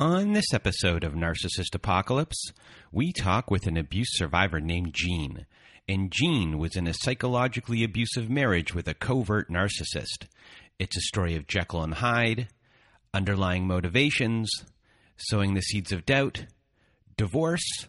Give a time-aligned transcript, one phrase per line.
[0.00, 2.52] On this episode of Narcissist Apocalypse,
[2.92, 5.44] we talk with an abuse survivor named Jean.
[5.88, 10.28] And Jean was in a psychologically abusive marriage with a covert narcissist.
[10.78, 12.46] It's a story of Jekyll and Hyde,
[13.12, 14.48] underlying motivations,
[15.16, 16.44] sowing the seeds of doubt,
[17.16, 17.88] divorce,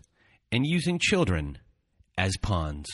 [0.52, 1.60] and using children
[2.18, 2.88] as pawns.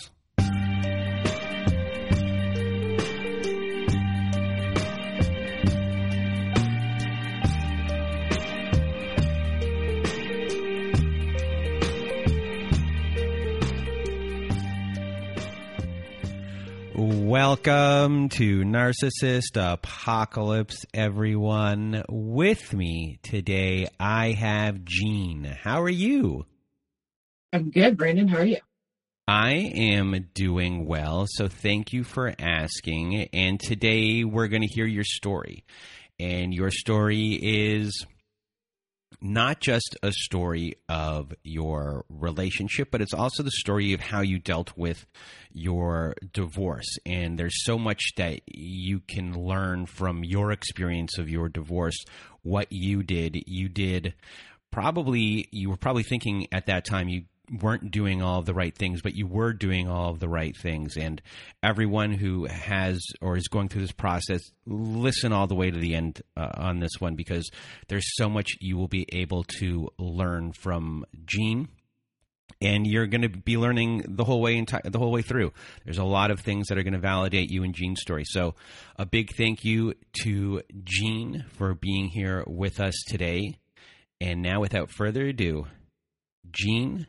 [17.08, 22.04] Welcome to Narcissist Apocalypse, everyone.
[22.10, 25.44] With me today, I have Jean.
[25.44, 26.48] How are you?
[27.54, 28.28] I'm good, Brandon.
[28.28, 28.58] How are you?
[29.28, 33.30] I am doing well, so thank you for asking.
[33.32, 35.64] And today we're going to hear your story.
[36.20, 38.04] And your story is
[39.22, 44.40] not just a story of your relationship, but it's also the story of how you
[44.40, 45.06] dealt with
[45.52, 46.98] your divorce.
[47.06, 51.98] And there's so much that you can learn from your experience of your divorce,
[52.44, 53.38] what you did.
[53.48, 54.14] You did
[54.72, 58.76] probably, you were probably thinking at that time, you weren't doing all of the right
[58.76, 60.98] things, but you were doing all of the right things.
[60.98, 61.22] And
[61.64, 65.96] everyone who has or is going through this process, listen all the way to the
[65.96, 67.50] end uh, on this one because
[67.88, 71.68] there's so much you will be able to learn from Jean.
[72.62, 75.52] And you're going to be learning the whole way enti- the whole way through.
[75.84, 78.24] There's a lot of things that are going to validate you and Jean's story.
[78.26, 78.56] So,
[78.98, 83.60] a big thank you to Jean for being here with us today.
[84.22, 85.68] And now, without further ado,
[86.52, 87.08] Jean,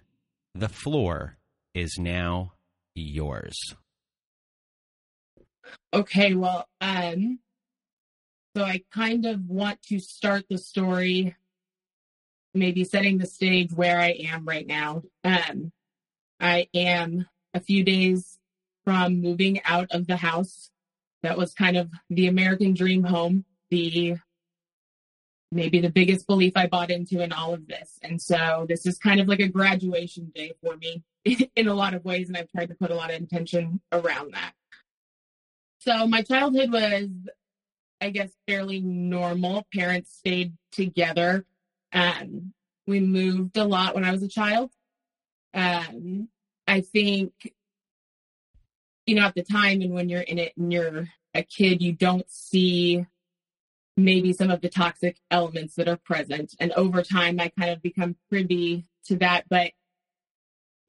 [0.58, 1.38] the floor
[1.74, 2.52] is now
[2.94, 3.74] yours.
[5.92, 7.40] Okay, well, um,
[8.56, 11.34] so I kind of want to start the story,
[12.54, 15.02] maybe setting the stage where I am right now.
[15.24, 15.72] Um,
[16.40, 18.38] I am a few days
[18.84, 20.70] from moving out of the house.
[21.22, 24.16] That was kind of the American dream home, the
[25.52, 27.98] maybe the biggest belief I bought into in all of this.
[28.02, 31.02] And so this is kind of like a graduation day for me
[31.56, 32.28] in a lot of ways.
[32.28, 34.52] And I've tried to put a lot of intention around that.
[35.80, 37.08] So my childhood was,
[38.00, 39.66] I guess, fairly normal.
[39.72, 41.44] Parents stayed together.
[41.92, 42.52] Um,
[42.86, 44.70] we moved a lot when I was a child.
[45.54, 46.28] Um,
[46.66, 47.32] I think,
[49.06, 51.92] you know, at the time and when you're in it and you're a kid, you
[51.92, 53.06] don't see
[53.96, 56.54] maybe some of the toxic elements that are present.
[56.60, 59.44] And over time, I kind of become privy to that.
[59.48, 59.72] But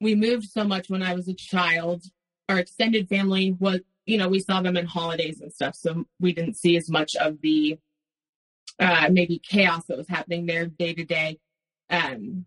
[0.00, 2.04] we moved so much when I was a child.
[2.48, 5.74] Our extended family was, you know, we saw them in holidays and stuff.
[5.74, 7.78] So we didn't see as much of the
[8.78, 11.38] uh, maybe chaos that was happening there day to day.
[11.90, 12.46] Um,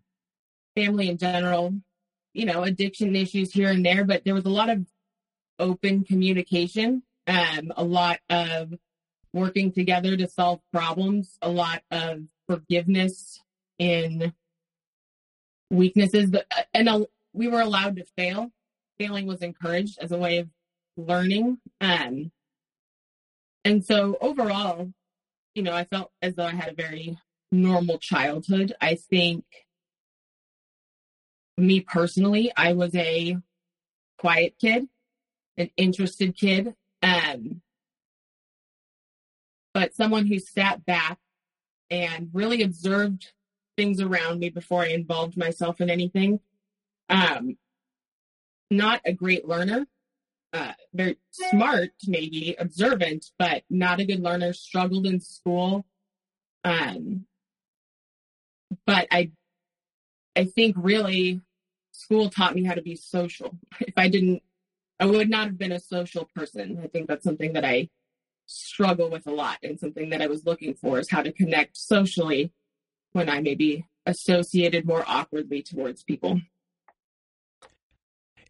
[0.74, 1.74] family in general,
[2.32, 4.86] you know, addiction issues here and there, but there was a lot of
[5.58, 8.72] open communication, um, a lot of
[9.32, 13.40] working together to solve problems, a lot of forgiveness
[13.78, 14.32] in
[15.70, 18.50] weaknesses, but uh, and a, we were allowed to fail.
[18.98, 20.48] Failing was encouraged as a way of
[20.96, 21.58] learning.
[21.80, 22.30] Um,
[23.64, 24.92] and so overall,
[25.54, 27.18] you know, I felt as though I had a very
[27.50, 28.74] normal childhood.
[28.80, 29.44] I think
[31.56, 33.36] me personally, I was a
[34.18, 34.88] quiet kid,
[35.56, 36.74] an interested kid.
[37.02, 37.62] Um,
[39.74, 41.18] but someone who sat back
[41.90, 43.32] and really observed
[43.76, 46.40] things around me before I involved myself in anything.
[47.08, 47.56] Um,
[48.70, 49.86] not a great learner,
[50.52, 54.52] uh, very smart, maybe observant, but not a good learner.
[54.52, 55.84] Struggled in school,
[56.64, 57.26] um,
[58.86, 59.32] but I
[60.34, 61.40] I think really
[61.92, 63.58] school taught me how to be social.
[63.80, 64.42] If I didn't,
[64.98, 66.80] I would not have been a social person.
[66.82, 67.88] I think that's something that I
[68.46, 71.76] struggle with a lot and something that I was looking for is how to connect
[71.76, 72.52] socially
[73.12, 76.40] when I may be associated more awkwardly towards people.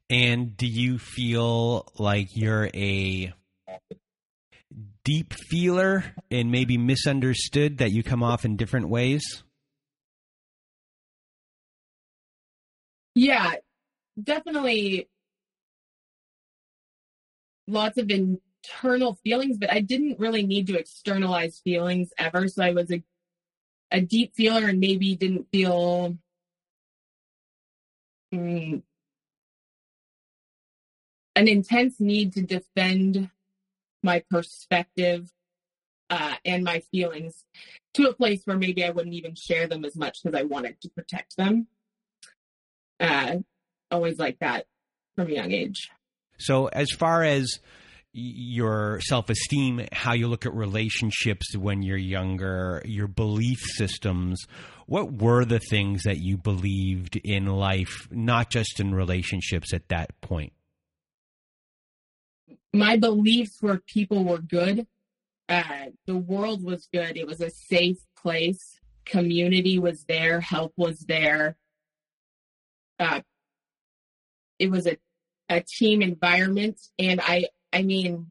[0.09, 3.33] And do you feel like you're a
[5.05, 9.43] deep feeler and maybe misunderstood that you come off in different ways?
[13.15, 13.55] Yeah,
[14.23, 15.09] definitely
[17.67, 18.07] lots of
[18.63, 22.49] internal feelings, but I didn't really need to externalize feelings ever.
[22.49, 23.03] So I was a
[23.91, 26.17] a deep feeler and maybe didn't feel
[28.33, 28.83] mm,
[31.37, 33.29] an intense need to defend
[34.03, 35.31] my perspective
[36.09, 37.45] uh, and my feelings
[37.95, 40.81] to a place where maybe I wouldn't even share them as much because I wanted
[40.81, 41.67] to protect them.
[42.99, 43.39] Uh,
[43.91, 44.67] always like that
[45.17, 45.91] from a young age.
[46.39, 47.61] So, as far as
[48.13, 54.45] your self esteem, how you look at relationships when you're younger, your belief systems.
[54.87, 60.21] What were the things that you believed in life, not just in relationships at that
[60.21, 60.53] point?
[62.75, 64.87] My beliefs were people were good.
[65.49, 67.17] Uh, the world was good.
[67.17, 68.79] It was a safe place.
[69.05, 70.41] Community was there.
[70.41, 71.57] Help was there.
[72.99, 73.21] Uh,
[74.59, 74.97] it was a,
[75.49, 76.81] a team environment.
[76.99, 78.31] And I I mean,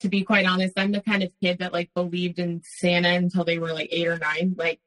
[0.00, 3.44] to be quite honest, I'm the kind of kid that like believed in Santa until
[3.44, 4.54] they were like eight or nine.
[4.56, 4.80] Like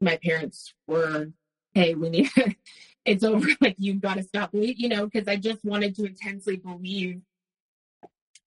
[0.00, 1.30] my parents were,
[1.74, 2.30] hey, we need,
[3.04, 3.46] it's over.
[3.60, 7.20] Like you've got to stop you know, because I just wanted to intensely believe,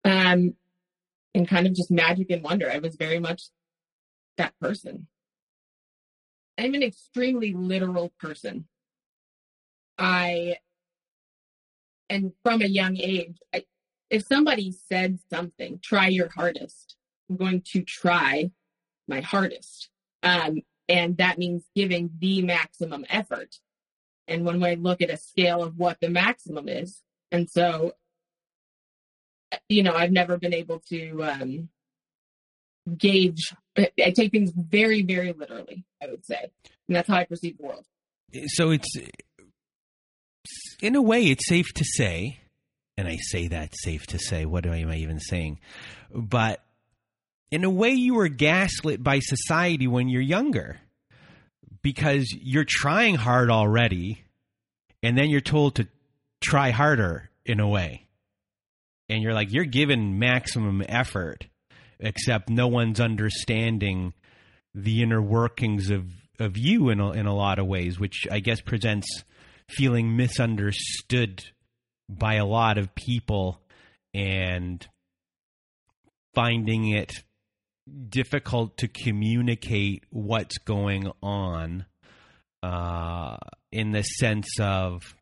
[0.03, 0.55] um,
[1.35, 2.69] and kind of just magic and wonder.
[2.71, 3.43] I was very much
[4.37, 5.07] that person.
[6.57, 8.67] I'm an extremely literal person.
[9.99, 10.57] I,
[12.09, 13.65] and from a young age, I,
[14.09, 16.95] if somebody said something, try your hardest.
[17.29, 18.51] I'm going to try
[19.07, 19.89] my hardest.
[20.23, 23.55] Um, and that means giving the maximum effort.
[24.27, 27.01] And when I look at a scale of what the maximum is,
[27.31, 27.93] and so,
[29.69, 31.69] you know, I've never been able to um,
[32.97, 33.53] gauge.
[33.77, 35.85] I take things very, very literally.
[36.01, 36.51] I would say,
[36.87, 37.85] and that's how I perceive the world.
[38.47, 38.89] So it's,
[40.81, 42.39] in a way, it's safe to say
[42.97, 44.45] and I say that safe to say.
[44.45, 45.59] What am I even saying?
[46.13, 46.61] But
[47.51, 50.77] in a way, you were gaslit by society when you're younger
[51.81, 54.23] because you're trying hard already,
[55.03, 55.87] and then you're told to
[56.41, 58.07] try harder in a way.
[59.09, 61.47] And you're like, you're given maximum effort,
[61.99, 64.13] except no one's understanding
[64.75, 66.05] the inner workings of,
[66.39, 69.23] of you in a, in a lot of ways, which I guess presents
[69.69, 71.43] feeling misunderstood
[72.09, 73.61] by a lot of people
[74.13, 74.87] and
[76.33, 77.11] finding it
[78.09, 81.85] difficult to communicate what's going on
[82.63, 83.37] uh,
[83.71, 85.15] in the sense of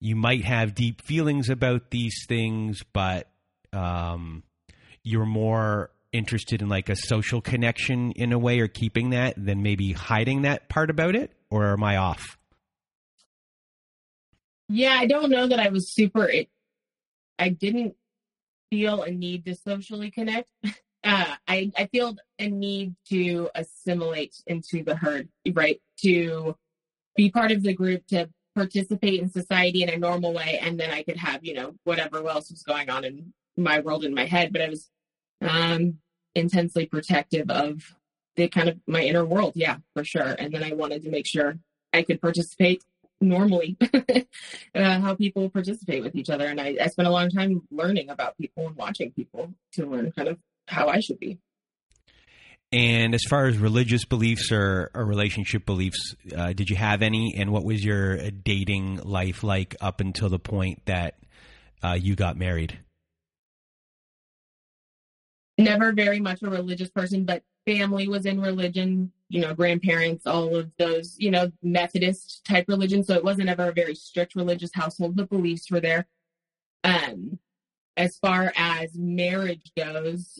[0.00, 3.28] you might have deep feelings about these things, but
[3.72, 4.42] um,
[5.04, 9.62] you're more interested in like a social connection in a way or keeping that than
[9.62, 11.32] maybe hiding that part about it?
[11.50, 12.36] Or am I off?
[14.68, 16.28] Yeah, I don't know that I was super.
[16.28, 16.48] It,
[17.38, 17.94] I didn't
[18.70, 20.50] feel a need to socially connect.
[21.04, 25.80] Uh, I I feel a need to assimilate into the herd, right?
[26.02, 26.56] To
[27.16, 30.92] be part of the group, to participate in society in a normal way, and then
[30.92, 34.26] I could have you know whatever else was going on in my world in my
[34.26, 34.52] head.
[34.52, 34.90] But I was
[35.40, 35.98] um,
[36.36, 37.96] intensely protective of
[38.36, 40.36] the kind of my inner world, yeah, for sure.
[40.38, 41.58] And then I wanted to make sure
[41.92, 42.84] I could participate
[43.22, 43.76] normally
[44.74, 46.46] uh, how people participate with each other.
[46.46, 50.12] And I, I spent a long time learning about people and watching people to learn
[50.12, 51.38] kind of how I should be.
[52.72, 57.34] And as far as religious beliefs or, or relationship beliefs, uh, did you have any?
[57.36, 61.18] And what was your dating life like up until the point that
[61.82, 62.78] uh, you got married?
[65.58, 70.54] Never very much a religious person, but family was in religion you know, grandparents, all
[70.54, 73.02] of those, you know, Methodist type religion.
[73.02, 75.16] So it wasn't ever a very strict religious household.
[75.16, 76.06] The beliefs were there.
[76.84, 77.38] Um,
[77.96, 80.38] as far as marriage goes,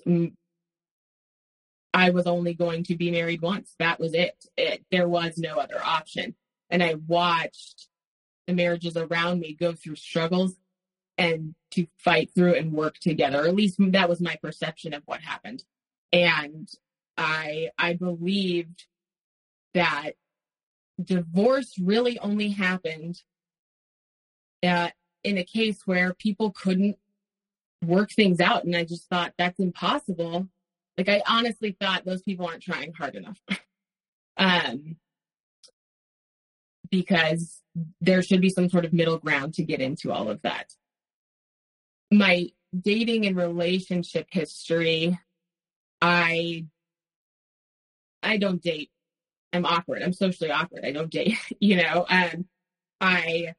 [1.95, 3.75] I was only going to be married once.
[3.79, 4.45] That was it.
[4.59, 4.85] it.
[4.91, 6.35] There was no other option.
[6.69, 7.89] And I watched
[8.47, 10.55] the marriages around me go through struggles
[11.17, 13.47] and to fight through and work together.
[13.47, 15.65] At least that was my perception of what happened.
[16.13, 16.69] And
[17.23, 18.87] I I believed
[19.75, 20.13] that
[21.03, 23.23] divorce really only happened
[24.63, 24.91] uh,
[25.25, 26.99] in a case where people couldn't
[27.85, 28.65] work things out.
[28.65, 30.49] And I just thought that's impossible.
[30.99, 33.41] Like I honestly thought those people aren't trying hard enough.
[34.37, 34.97] um,
[36.91, 37.63] because
[38.01, 40.75] there should be some sort of middle ground to get into all of that.
[42.11, 42.49] My
[42.79, 45.19] dating and relationship history,
[46.01, 46.67] I
[48.23, 48.91] I don't date.
[49.53, 50.03] I'm awkward.
[50.03, 50.85] I'm socially awkward.
[50.85, 52.07] I don't date, you know.
[52.09, 52.47] Um
[53.01, 53.55] I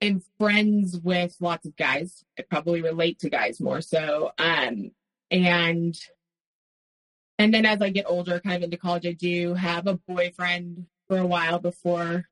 [0.00, 2.24] am friends with lots of guys.
[2.38, 4.32] I probably relate to guys more so.
[4.38, 4.92] Um
[5.30, 5.98] and
[7.38, 10.86] and then as I get older, kind of into college, I do have a boyfriend
[11.08, 12.28] for a while before,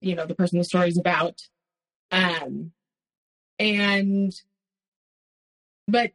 [0.00, 1.42] you know, the person the story's about.
[2.10, 2.72] Um,
[3.58, 4.34] and,
[5.86, 6.12] but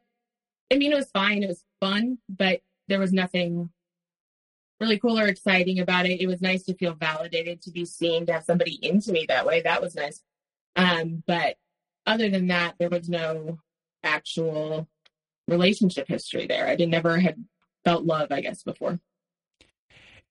[0.71, 1.43] I mean, it was fine.
[1.43, 3.69] It was fun, but there was nothing
[4.81, 6.19] really cool or exciting about it.
[6.19, 9.45] It was nice to feel validated, to be seen, to have somebody into me that
[9.45, 9.61] way.
[9.61, 10.21] That was nice.
[10.75, 11.55] Um, but
[12.05, 13.59] other than that, there was no
[14.03, 14.89] actual
[15.47, 16.67] relationship history there.
[16.67, 17.35] I didn't never had
[17.85, 18.99] felt love, I guess, before.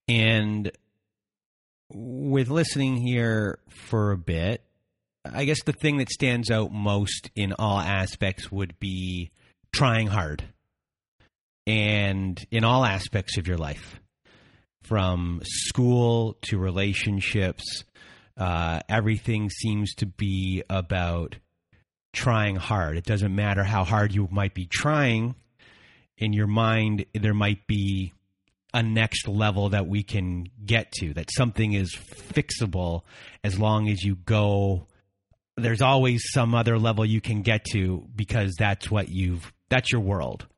[0.08, 0.72] And
[1.92, 4.64] with listening here for a bit,
[5.24, 9.30] I guess the thing that stands out most in all aspects would be
[9.72, 10.42] trying hard.
[11.66, 14.00] And in all aspects of your life,
[14.90, 17.84] from school to relationships,
[18.36, 21.36] uh, everything seems to be about
[22.12, 22.96] trying hard.
[22.96, 25.36] It doesn't matter how hard you might be trying.
[26.18, 28.12] In your mind, there might be
[28.74, 33.02] a next level that we can get to, that something is fixable
[33.44, 34.88] as long as you go.
[35.56, 40.00] There's always some other level you can get to because that's what you've, that's your
[40.00, 40.48] world.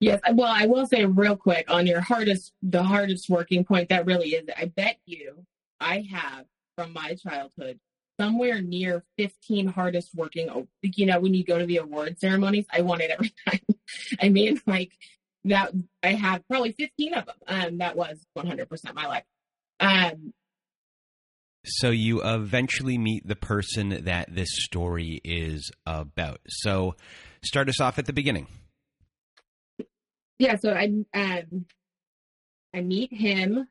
[0.00, 0.20] Yes.
[0.32, 4.28] Well, I will say real quick on your hardest, the hardest working point, that really
[4.30, 5.44] is, I bet you
[5.80, 6.44] I have
[6.76, 7.80] from my childhood
[8.20, 12.82] somewhere near 15 hardest working, you know, when you go to the award ceremonies, I
[12.82, 13.60] won it every time.
[14.20, 14.92] I mean, like
[15.44, 17.36] that I have probably 15 of them.
[17.46, 19.24] Um, that was 100% my life.
[19.80, 20.32] Um,
[21.64, 26.40] so you eventually meet the person that this story is about.
[26.48, 26.94] So
[27.44, 28.46] start us off at the beginning.
[30.38, 31.66] Yeah, so I um
[32.74, 33.68] I meet him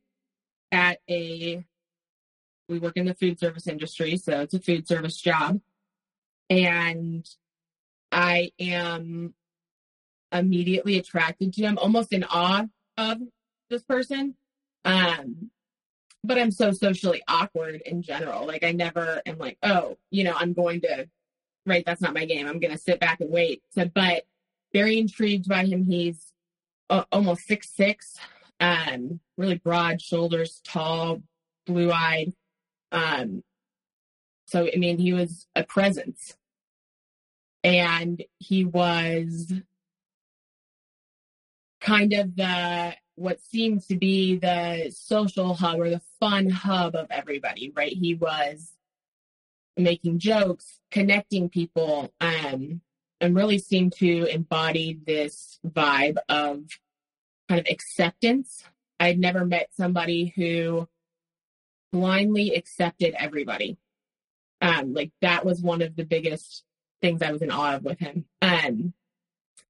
[0.72, 1.64] at a
[2.68, 5.62] we work in the food service industry, so it's a food service job.
[6.50, 7.28] And
[8.12, 9.34] I am
[10.32, 12.66] immediately attracted to him, almost in awe
[12.98, 13.20] of
[13.70, 14.36] this person.
[14.84, 15.52] Um,
[16.24, 18.46] but I'm so socially awkward in general.
[18.46, 21.08] Like I never am like, oh, you know, I'm going to,
[21.66, 21.86] right?
[21.86, 22.48] That's not my game.
[22.48, 23.62] I'm to sit back and wait.
[23.74, 24.24] So, but
[24.74, 25.86] very intrigued by him.
[25.86, 26.27] He's
[26.90, 28.18] uh, almost six six,
[28.60, 31.22] um, really broad shoulders, tall,
[31.66, 32.34] blue eyed.
[32.92, 33.44] Um,
[34.48, 36.36] so I mean, he was a presence,
[37.64, 39.54] and he was
[41.82, 47.08] kind of the what seemed to be the social hub or the fun hub of
[47.10, 47.92] everybody, right?
[47.92, 48.74] He was
[49.76, 52.82] making jokes, connecting people, um,
[53.20, 56.64] and really seemed to embody this vibe of
[57.50, 58.64] kind of acceptance.
[59.00, 60.88] I'd never met somebody who
[61.92, 63.78] blindly accepted everybody.
[64.62, 66.64] Um, like that was one of the biggest
[67.02, 68.26] things I was in awe of with him.
[68.42, 68.94] Um,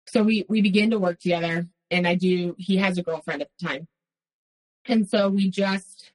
[0.05, 3.49] so we we begin to work together and I do, he has a girlfriend at
[3.59, 3.87] the time.
[4.85, 6.11] And so we just,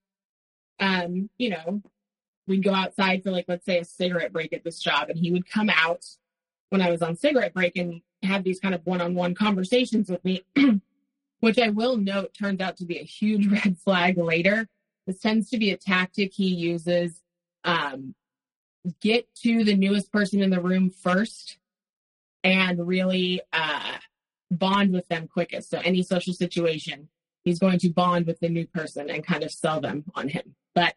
[0.81, 1.83] um, you know,
[2.47, 5.31] we'd go outside for like, let's say a cigarette break at this job and he
[5.31, 6.05] would come out
[6.73, 10.43] when I was on cigarette break and had these kind of one-on-one conversations with me,
[11.41, 14.67] which I will note turns out to be a huge red flag later.
[15.07, 17.21] This tends to be a tactic he uses.
[17.65, 18.15] Um,
[19.03, 21.59] get to the newest person in the room first
[22.43, 23.99] and really uh,
[24.51, 25.69] bond with them quickest.
[25.69, 27.09] So any social situation,
[27.45, 30.55] he's going to bond with the new person and kind of sell them on him.
[30.75, 30.95] But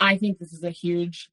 [0.00, 1.30] I think this is a huge,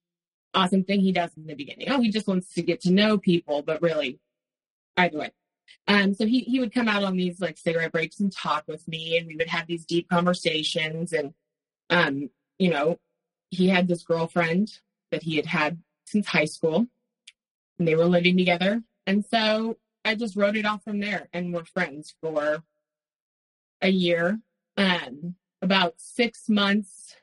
[0.54, 1.90] awesome thing he does in the beginning.
[1.90, 4.20] Oh, he just wants to get to know people, but really,
[4.98, 5.32] either way.
[5.88, 8.88] Um, so he, he would come out on these like cigarette breaks and talk with
[8.88, 11.34] me and we would have these deep conversations and,
[11.90, 13.00] um, you know,
[13.50, 14.80] he had this girlfriend
[15.12, 16.88] that he had had since high school
[17.80, 18.82] and they were living together.
[19.06, 22.64] And so I just wrote it off from there and we're friends for
[23.82, 24.40] a year.
[24.76, 27.16] Um, about six months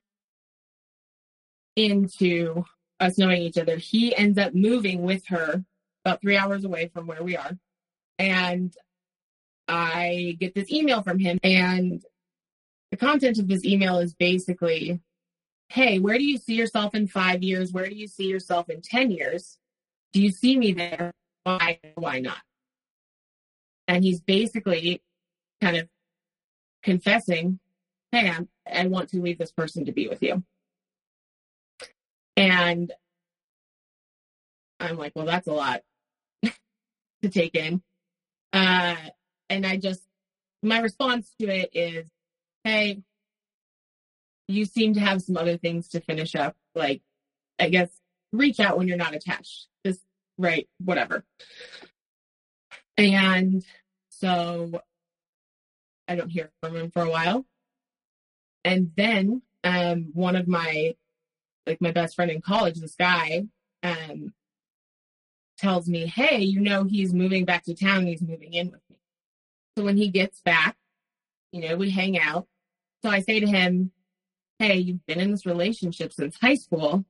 [1.76, 2.64] into
[3.00, 5.64] us knowing each other, he ends up moving with her
[6.04, 7.52] about three hours away from where we are.
[8.18, 8.74] And
[9.66, 12.02] I get this email from him and
[12.90, 15.00] the content of this email is basically
[15.68, 17.72] hey, where do you see yourself in five years?
[17.72, 19.58] Where do you see yourself in 10 years?
[20.12, 21.12] Do you see me there?
[21.42, 22.38] Why, why not?
[23.88, 25.02] And he's basically
[25.60, 25.88] kind of
[26.82, 27.58] confessing,
[28.12, 30.44] hey, I'm, I want to leave this person to be with you.
[32.36, 32.92] And
[34.80, 35.82] I'm like, well, that's a lot
[36.42, 37.82] to take in.
[38.52, 38.96] Uh,
[39.48, 40.02] and I just,
[40.62, 42.08] my response to it is,
[42.64, 43.02] hey,
[44.48, 46.56] you seem to have some other things to finish up.
[46.74, 47.02] Like,
[47.58, 47.88] I guess
[48.32, 49.68] reach out when you're not attached.
[49.86, 50.00] Just
[50.38, 51.24] right, whatever.
[52.96, 53.64] And
[54.10, 54.80] so
[56.06, 57.46] I don't hear from him for a while.
[58.64, 60.94] And then um, one of my
[61.66, 63.44] like my best friend in college, this guy,
[63.82, 64.32] um,
[65.58, 68.06] tells me, Hey, you know, he's moving back to town.
[68.06, 68.96] He's moving in with me.
[69.76, 70.76] So when he gets back,
[71.52, 72.46] you know, we hang out.
[73.02, 73.92] So I say to him,
[74.58, 77.04] Hey, you've been in this relationship since high school.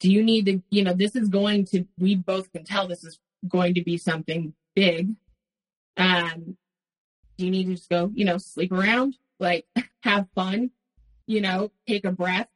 [0.00, 3.04] Do you need to, you know, this is going to, we both can tell this
[3.04, 3.18] is
[3.48, 5.14] going to be something big.
[5.96, 6.56] Um,
[7.36, 9.66] do you need to just go, you know, sleep around, like
[10.02, 10.70] have fun,
[11.26, 12.48] you know, take a breath?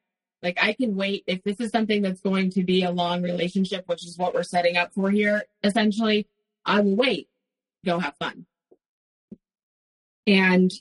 [0.42, 3.84] Like I can wait if this is something that's going to be a long relationship,
[3.86, 6.26] which is what we're setting up for here, essentially,
[6.64, 7.28] I will wait,
[7.84, 8.46] go have fun.
[10.26, 10.72] And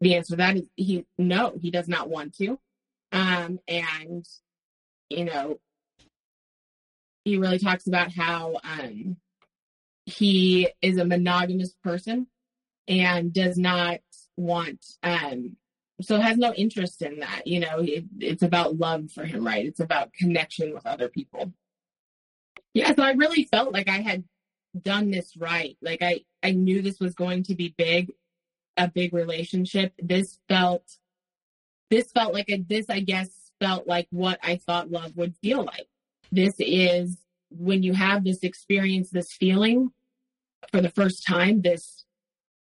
[0.00, 2.58] the answer to that is he no, he does not want to.
[3.10, 4.26] Um, and
[5.10, 5.58] you know,
[7.24, 9.16] he really talks about how um,
[10.06, 12.26] he is a monogamous person
[12.88, 14.00] and does not
[14.36, 15.56] want um,
[16.00, 19.66] so has no interest in that you know it, it's about love for him right
[19.66, 21.52] it's about connection with other people
[22.74, 24.24] yeah so i really felt like i had
[24.80, 28.10] done this right like i i knew this was going to be big
[28.76, 29.92] a big relationship.
[29.98, 30.84] This felt,
[31.90, 35.64] this felt like a, this, I guess, felt like what I thought love would feel
[35.64, 35.86] like.
[36.30, 37.18] This is
[37.50, 39.92] when you have this experience, this feeling
[40.70, 42.04] for the first time, this,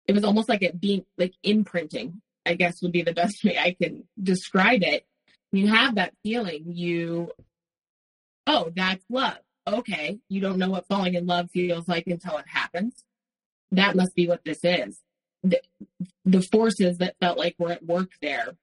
[0.07, 3.59] it was almost like it being like imprinting, I guess would be the best way
[3.59, 5.07] I can describe it.
[5.53, 7.31] You have that feeling, you,
[8.47, 9.39] oh, that's love.
[9.67, 10.19] Okay.
[10.29, 13.05] You don't know what falling in love feels like until it happens.
[13.73, 15.01] That must be what this is
[15.45, 15.61] the,
[16.25, 18.57] the forces that felt like were at work there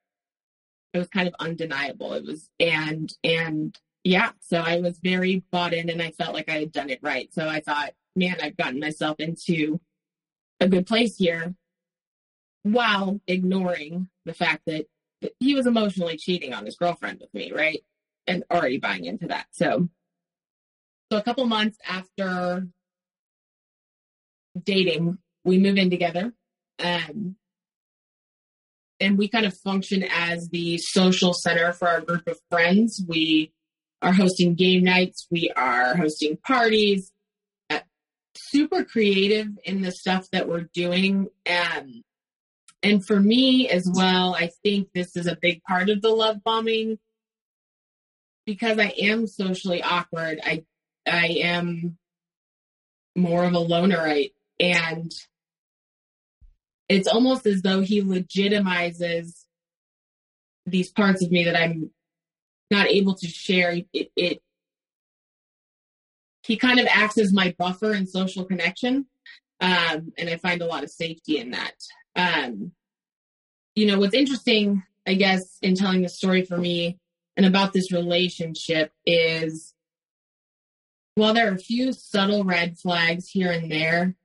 [0.93, 5.73] it was kind of undeniable it was and and yeah so i was very bought
[5.73, 8.57] in and i felt like i had done it right so i thought man i've
[8.57, 9.79] gotten myself into
[10.59, 11.53] a good place here
[12.63, 14.85] while ignoring the fact that
[15.39, 17.83] he was emotionally cheating on his girlfriend with me right
[18.27, 19.89] and already buying into that so
[21.11, 22.67] so a couple months after
[24.63, 26.33] dating we move in together
[26.83, 27.35] um,
[29.01, 33.03] and we kind of function as the social center for our group of friends.
[33.05, 33.51] We
[34.01, 37.11] are hosting game nights, we are hosting parties,
[37.69, 37.79] uh,
[38.37, 41.27] super creative in the stuff that we're doing.
[41.49, 42.03] Um,
[42.83, 46.43] and for me as well, I think this is a big part of the love
[46.43, 46.97] bombing
[48.45, 50.39] because I am socially awkward.
[50.43, 50.63] I
[51.05, 51.97] I am
[53.15, 55.13] more of a lonerite and
[56.87, 59.45] it's almost as though he legitimizes
[60.65, 61.91] these parts of me that I'm
[62.69, 63.81] not able to share.
[63.93, 64.41] It, it
[66.43, 69.05] he kind of acts as my buffer in social connection,
[69.61, 71.75] um, and I find a lot of safety in that.
[72.15, 72.71] Um,
[73.75, 76.97] you know, what's interesting, I guess, in telling the story for me
[77.37, 79.73] and about this relationship is
[81.15, 84.15] while there are a few subtle red flags here and there,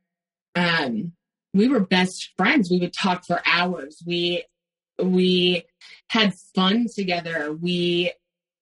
[0.54, 1.12] um,
[1.52, 2.70] we were best friends.
[2.70, 4.02] We would talk for hours.
[4.06, 4.44] We
[5.02, 5.64] we
[6.08, 7.52] had fun together.
[7.52, 8.12] We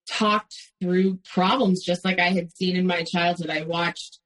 [0.09, 3.51] talked through problems just like I had seen in my childhood.
[3.51, 4.19] I watched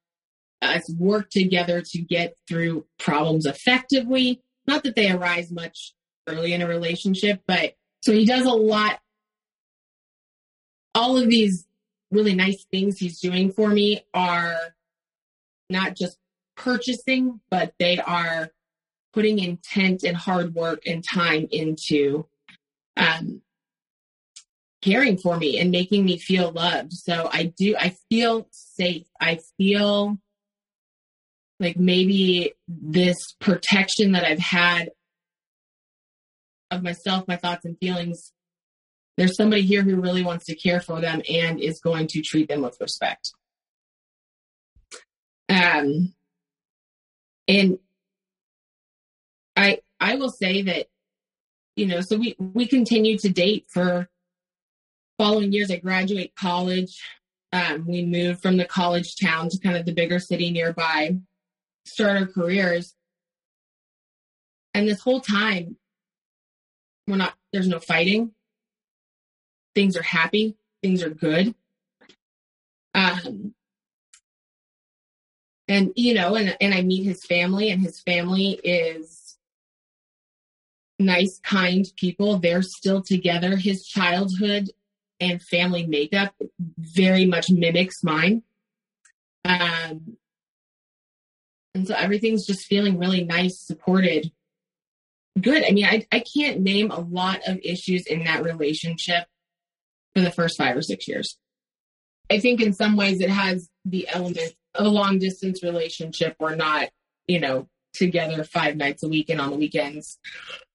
[0.62, 4.42] us work together to get through problems effectively.
[4.66, 5.94] Not that they arise much
[6.26, 9.00] early in a relationship, but so he does a lot.
[10.94, 11.66] All of these
[12.10, 14.56] really nice things he's doing for me are
[15.70, 16.18] not just
[16.56, 18.50] purchasing, but they are
[19.12, 22.26] putting intent and hard work and time into
[22.96, 23.42] um,
[24.82, 26.92] caring for me and making me feel loved.
[26.92, 29.06] So I do, I feel safe.
[29.20, 30.18] I feel
[31.60, 34.90] like maybe this protection that I've had
[36.70, 38.32] of myself, my thoughts and feelings,
[39.16, 42.48] there's somebody here who really wants to care for them and is going to treat
[42.48, 43.32] them with respect.
[45.48, 46.14] Um,
[47.48, 47.78] and
[49.56, 50.86] I I will say that,
[51.74, 54.08] you know, so we we continue to date for
[55.18, 57.02] following years, I graduate college.
[57.52, 61.16] Um, we moved from the college town to kind of the bigger city nearby,
[61.88, 62.94] start our careers.
[64.74, 65.76] And this whole time,
[67.06, 68.32] we're not, there's no fighting.
[69.74, 70.56] Things are happy.
[70.82, 71.54] Things are good.
[72.94, 73.54] Um,
[75.66, 79.36] and you know, and, and I meet his family and his family is
[80.98, 82.38] nice, kind people.
[82.38, 83.56] They're still together.
[83.56, 84.70] His childhood
[85.20, 86.34] and family makeup
[86.78, 88.42] very much mimics mine.
[89.44, 90.17] Um,
[91.78, 94.32] and so everything's just feeling really nice, supported,
[95.40, 95.64] good.
[95.64, 99.26] I mean, I, I can't name a lot of issues in that relationship
[100.14, 101.38] for the first five or six years.
[102.28, 106.34] I think in some ways it has the element of a long distance relationship.
[106.40, 106.88] We're not,
[107.28, 110.18] you know, together five nights a week and on the weekends.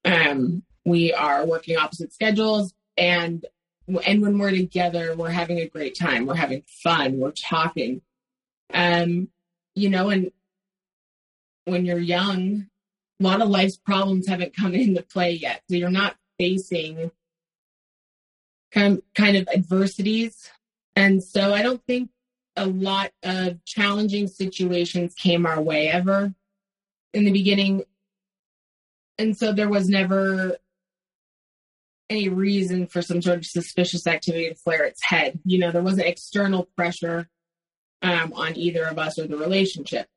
[0.05, 3.45] Um, we are working opposite schedules and
[4.05, 6.25] and when we're together, we're having a great time.
[6.25, 7.17] We're having fun.
[7.17, 8.01] We're talking.
[8.73, 9.27] Um,
[9.75, 10.31] you know, and
[11.65, 12.67] when you're young,
[13.19, 15.61] a lot of life's problems haven't come into play yet.
[15.69, 17.11] So you're not facing
[18.71, 20.49] kind of, kind of adversities.
[20.95, 22.09] And so I don't think
[22.55, 26.33] a lot of challenging situations came our way ever
[27.13, 27.83] in the beginning.
[29.17, 30.57] And so there was never
[32.09, 35.39] any reason for some sort of suspicious activity to flare its head.
[35.45, 37.27] You know, there wasn't external pressure
[38.01, 40.07] um, on either of us or the relationship.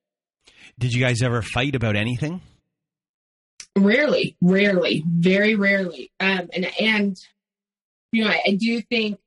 [0.79, 2.41] Did you guys ever fight about anything?
[3.77, 6.11] Rarely, rarely, very rarely.
[6.21, 7.17] Um, and and
[8.13, 9.19] you know, I, I do think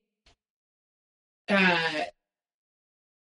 [1.47, 2.03] uh,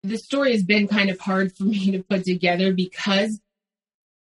[0.03, 3.40] the story has been kind of hard for me to put together because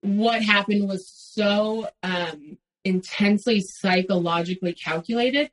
[0.02, 5.50] what happened was so um, intensely psychologically calculated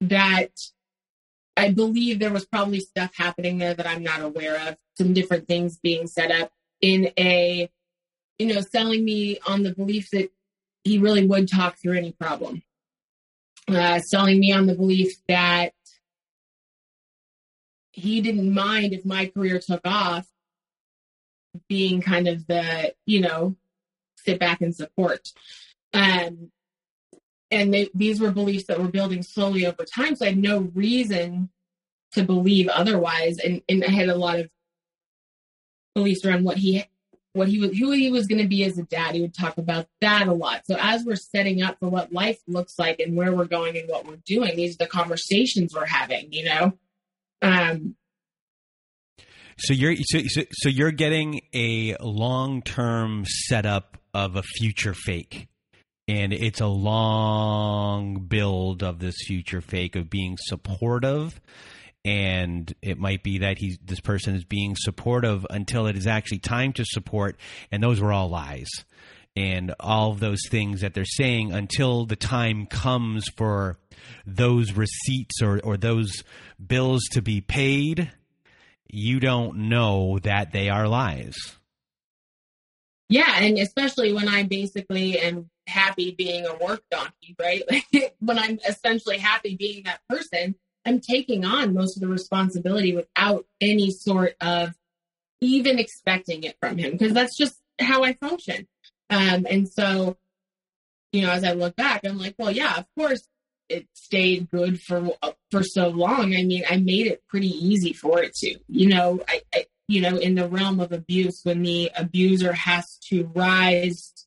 [0.00, 0.50] that
[1.56, 5.48] I believe there was probably stuff happening there that I'm not aware of, some different
[5.48, 7.70] things being set up in a,
[8.38, 10.30] you know, selling me on the belief that
[10.84, 12.62] he really would talk through any problem.
[13.68, 15.72] Uh, selling me on the belief that
[17.92, 20.26] he didn't mind if my career took off
[21.68, 23.56] being kind of the, you know,
[24.18, 25.32] sit back and support.
[25.92, 26.50] Um,
[27.50, 30.14] and they, these were beliefs that were building slowly over time.
[30.14, 31.48] So I had no reason
[32.12, 33.38] to believe otherwise.
[33.38, 34.50] And, and I had a lot of
[35.96, 36.84] beliefs around what he,
[37.32, 39.14] what he was, who he was going to be as a dad.
[39.14, 40.66] He would talk about that a lot.
[40.66, 43.88] So as we're setting up for what life looks like and where we're going and
[43.88, 46.72] what we're doing, these are the conversations we're having, you know?
[47.42, 47.96] Um,
[49.58, 55.48] so you're so, so, so you're getting a long term setup of a future fake
[56.08, 61.40] and it's a long build of this future fake of being supportive
[62.06, 66.38] and it might be that he's this person is being supportive until it is actually
[66.38, 67.36] time to support
[67.72, 68.68] and those were all lies
[69.34, 73.76] and all of those things that they're saying until the time comes for
[74.24, 76.22] those receipts or, or those
[76.64, 78.10] bills to be paid
[78.88, 81.34] you don't know that they are lies
[83.08, 87.62] yeah and especially when i basically am happy being a work donkey, right?
[87.70, 87.84] like
[88.20, 90.54] when I'm essentially happy being that person,
[90.86, 94.74] I'm taking on most of the responsibility without any sort of
[95.40, 98.68] even expecting it from him because that's just how I function.
[99.10, 100.16] Um, and so,
[101.12, 103.26] you know, as I look back, I'm like, well, yeah, of course
[103.68, 105.10] it stayed good for
[105.50, 106.34] for so long.
[106.34, 108.58] I mean, I made it pretty easy for it to.
[108.68, 112.98] You know, I, I you know, in the realm of abuse, when the abuser has
[113.08, 114.25] to rise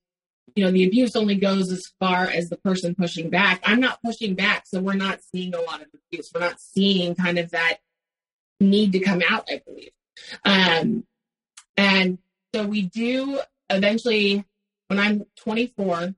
[0.55, 3.61] you know, the abuse only goes as far as the person pushing back.
[3.63, 6.31] I'm not pushing back, so we're not seeing a lot of abuse.
[6.33, 7.77] We're not seeing kind of that
[8.59, 9.91] need to come out, I believe.
[10.45, 11.05] Um,
[11.77, 12.17] and
[12.53, 14.45] so we do eventually,
[14.87, 16.13] when I'm 24,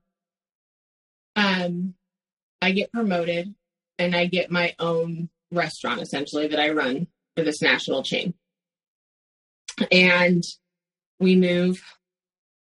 [1.36, 1.94] um,
[2.60, 3.54] I get promoted
[3.98, 8.34] and I get my own restaurant essentially that I run for this national chain.
[9.90, 10.42] And
[11.18, 11.82] we move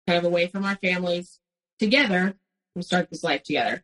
[0.08, 1.41] kind of away from our families
[1.82, 2.36] together
[2.76, 3.84] and start this life together.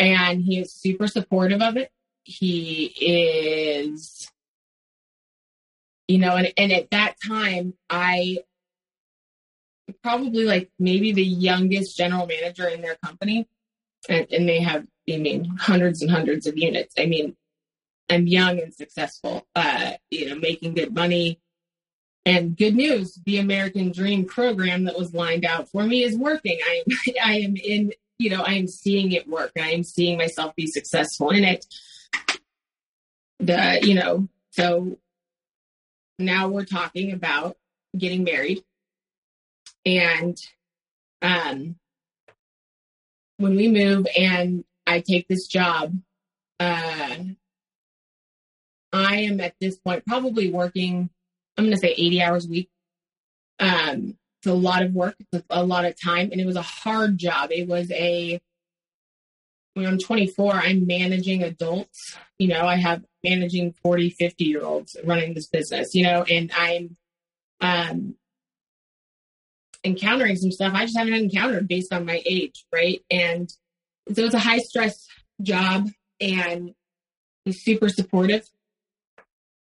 [0.00, 1.90] And he is super supportive of it.
[2.24, 4.30] He is,
[6.08, 8.38] you know, and, and at that time, I
[10.02, 13.48] probably like maybe the youngest general manager in their company.
[14.08, 16.94] And, and they have, I mean, hundreds and hundreds of units.
[16.98, 17.36] I mean,
[18.10, 21.40] I'm young and successful, uh, you know, making good money,
[22.26, 26.58] and good news, the American Dream program that was lined out for me is working.
[26.66, 29.52] I am, I am in, you know, I am seeing it work.
[29.58, 31.66] I am seeing myself be successful in it.
[33.40, 34.96] the, you know, so
[36.18, 37.56] now we're talking about
[37.96, 38.64] getting married.
[39.84, 40.38] And
[41.20, 41.76] um,
[43.36, 45.94] when we move and I take this job,
[46.60, 47.16] uh,
[48.92, 51.10] I am at this point probably working,
[51.56, 52.70] I'm going to say 80 hours a week.
[53.60, 56.62] Um, it's a lot of work, it's a lot of time, and it was a
[56.62, 57.50] hard job.
[57.50, 58.40] It was a,
[59.74, 62.16] when I'm 24, I'm managing adults.
[62.38, 66.50] You know, I have managing 40, 50 year olds running this business, you know, and
[66.54, 66.96] I'm
[67.60, 68.16] um,
[69.84, 73.02] encountering some stuff I just haven't encountered based on my age, right?
[73.10, 73.50] And
[74.12, 75.06] so it's a high stress
[75.42, 75.90] job
[76.20, 76.74] and
[77.44, 78.48] he's super supportive.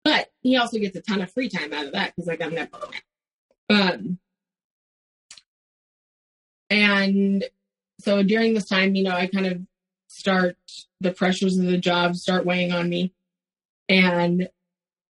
[0.05, 2.55] But he also gets a ton of free time out of that because like I'm
[2.55, 3.03] never around.
[3.71, 4.19] Um
[6.71, 7.45] and
[8.01, 9.61] so during this time, you know, I kind of
[10.09, 10.57] start
[11.01, 13.13] the pressures of the job start weighing on me.
[13.89, 14.49] And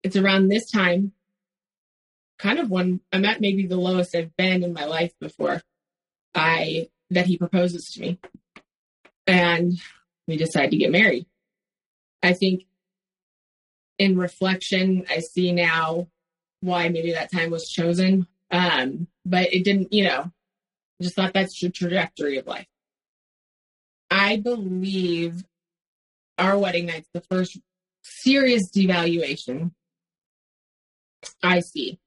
[0.02, 1.12] it's around this time,
[2.38, 5.62] kind of when I'm at maybe the lowest I've been in my life before
[6.34, 8.18] I that he proposes to me.
[9.26, 9.80] And
[10.26, 11.26] we decide to get married.
[12.22, 12.64] I think
[13.98, 16.08] in reflection, I see now
[16.60, 18.26] why maybe that time was chosen.
[18.50, 20.30] Um, but it didn't, you know,
[21.00, 22.66] just thought that's the trajectory of life.
[24.10, 25.44] I believe
[26.38, 27.58] our wedding night's the first
[28.02, 29.72] serious devaluation
[31.42, 31.98] I see.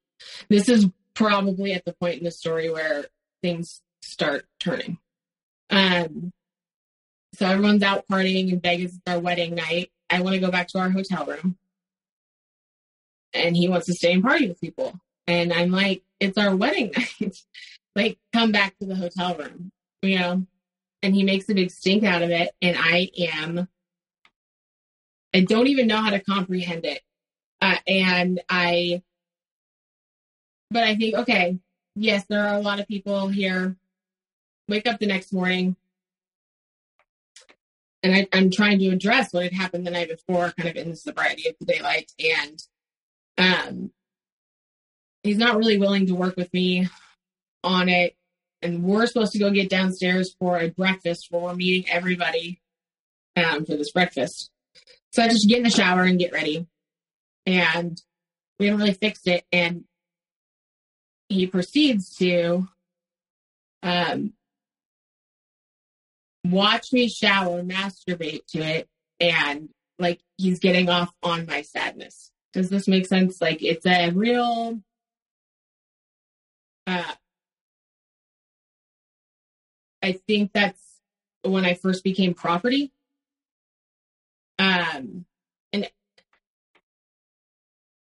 [0.50, 3.06] This is probably at the point in the story where
[3.42, 5.00] things start turning.
[5.70, 6.32] Um,
[7.34, 8.94] so everyone's out partying in Vegas.
[8.94, 9.92] It's our wedding night.
[10.10, 11.58] I want to go back to our hotel room.
[13.38, 15.00] And he wants to stay and party with people.
[15.28, 17.38] And I'm like, it's our wedding night.
[17.96, 19.72] like, come back to the hotel room,
[20.02, 20.46] you know?
[21.04, 22.52] And he makes a big stink out of it.
[22.62, 23.68] And I am,
[25.34, 27.02] I don't even know how to comprehend it.
[27.62, 29.02] Uh, and I,
[30.70, 31.58] but I think, okay,
[31.96, 33.76] yes, there are a lot of people here.
[34.70, 35.78] Wake up the next morning,
[38.04, 40.90] and I, am trying to address what had happened the night before, kind of in
[40.92, 42.12] the sobriety of the daylight.
[42.20, 42.62] And
[43.38, 43.92] um,
[45.24, 46.88] he's not really willing to work with me
[47.64, 48.16] on it.
[48.62, 52.60] And we're supposed to go get downstairs for a breakfast where we're meeting everybody
[53.36, 54.50] um, for this breakfast.
[55.12, 56.68] So I just get in the shower and get ready.
[57.46, 58.02] And
[58.60, 59.46] we haven't really fixed it.
[59.52, 59.84] And
[61.30, 62.68] he proceeds to
[63.84, 64.34] um,
[66.44, 68.88] watch me shower, masturbate to it,
[69.20, 69.70] and
[70.00, 72.32] like he's getting off on my sadness.
[72.58, 73.40] Does this make sense?
[73.40, 74.82] Like it's a real
[76.88, 77.14] uh
[80.02, 80.82] I think that's
[81.44, 82.92] when I first became property.
[84.58, 85.26] Um
[85.72, 85.88] and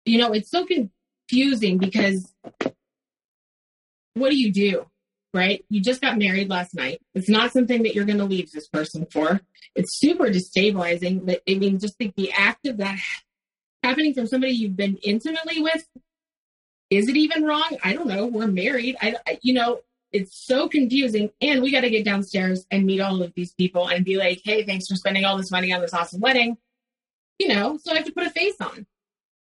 [0.05, 2.33] you know, it's so confusing because
[4.15, 4.87] what do you do?
[5.35, 5.63] right?
[5.69, 6.99] You just got married last night.
[7.13, 9.39] It's not something that you're going to leave this person for.
[9.75, 11.27] It's super destabilizing.
[11.27, 12.97] But I mean, just think the act of that
[13.83, 15.87] happening from somebody you've been intimately with.
[16.89, 17.77] Is it even wrong?
[17.83, 18.25] I don't know.
[18.25, 18.95] We're married.
[19.01, 21.31] I, I you know, it's so confusing.
[21.41, 24.41] And we got to get downstairs and meet all of these people and be like,
[24.43, 26.57] hey, thanks for spending all this money on this awesome wedding.
[27.39, 28.85] You know, so I have to put a face on.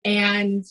[0.03, 0.65] And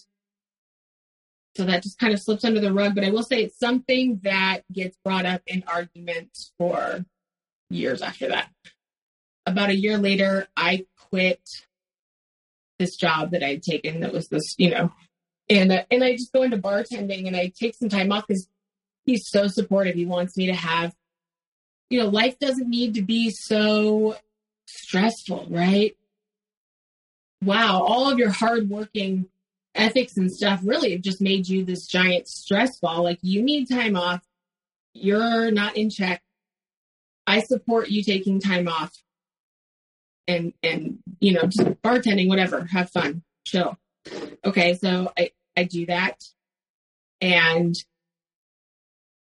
[1.56, 2.94] so that just kind of slips under the rug.
[2.94, 7.04] But I will say it's something that gets brought up in arguments for
[7.70, 8.50] years after that.
[9.46, 11.65] About a year later, I quit
[12.78, 14.92] this job that I'd taken that was this, you know,
[15.48, 18.48] and uh, and I just go into bartending and I take some time off because
[19.04, 19.94] he's so supportive.
[19.94, 20.94] He wants me to have,
[21.90, 24.16] you know, life doesn't need to be so
[24.66, 25.96] stressful, right?
[27.42, 29.26] Wow, all of your hardworking
[29.74, 33.04] ethics and stuff really have just made you this giant stress ball.
[33.04, 34.20] Like you need time off.
[34.94, 36.22] You're not in check.
[37.26, 38.92] I support you taking time off
[40.28, 43.78] and, and, you know, just bartending, whatever, have fun, chill.
[44.44, 44.74] Okay.
[44.74, 46.22] So I, I do that
[47.20, 47.74] and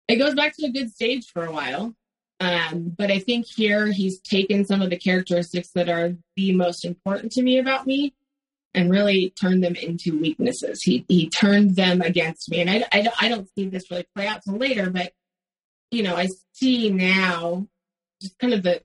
[0.08, 1.96] it goes back to a good stage for a while.
[2.40, 6.86] Um, but I think here he's taken some of the characteristics that are the most
[6.86, 8.14] important to me about me
[8.74, 10.82] and really turned them into weaknesses.
[10.84, 14.28] He he turned them against me, and I, I, I don't see this really play
[14.28, 15.12] out till later, but
[15.92, 17.68] you know I see now
[18.22, 18.82] just kind of the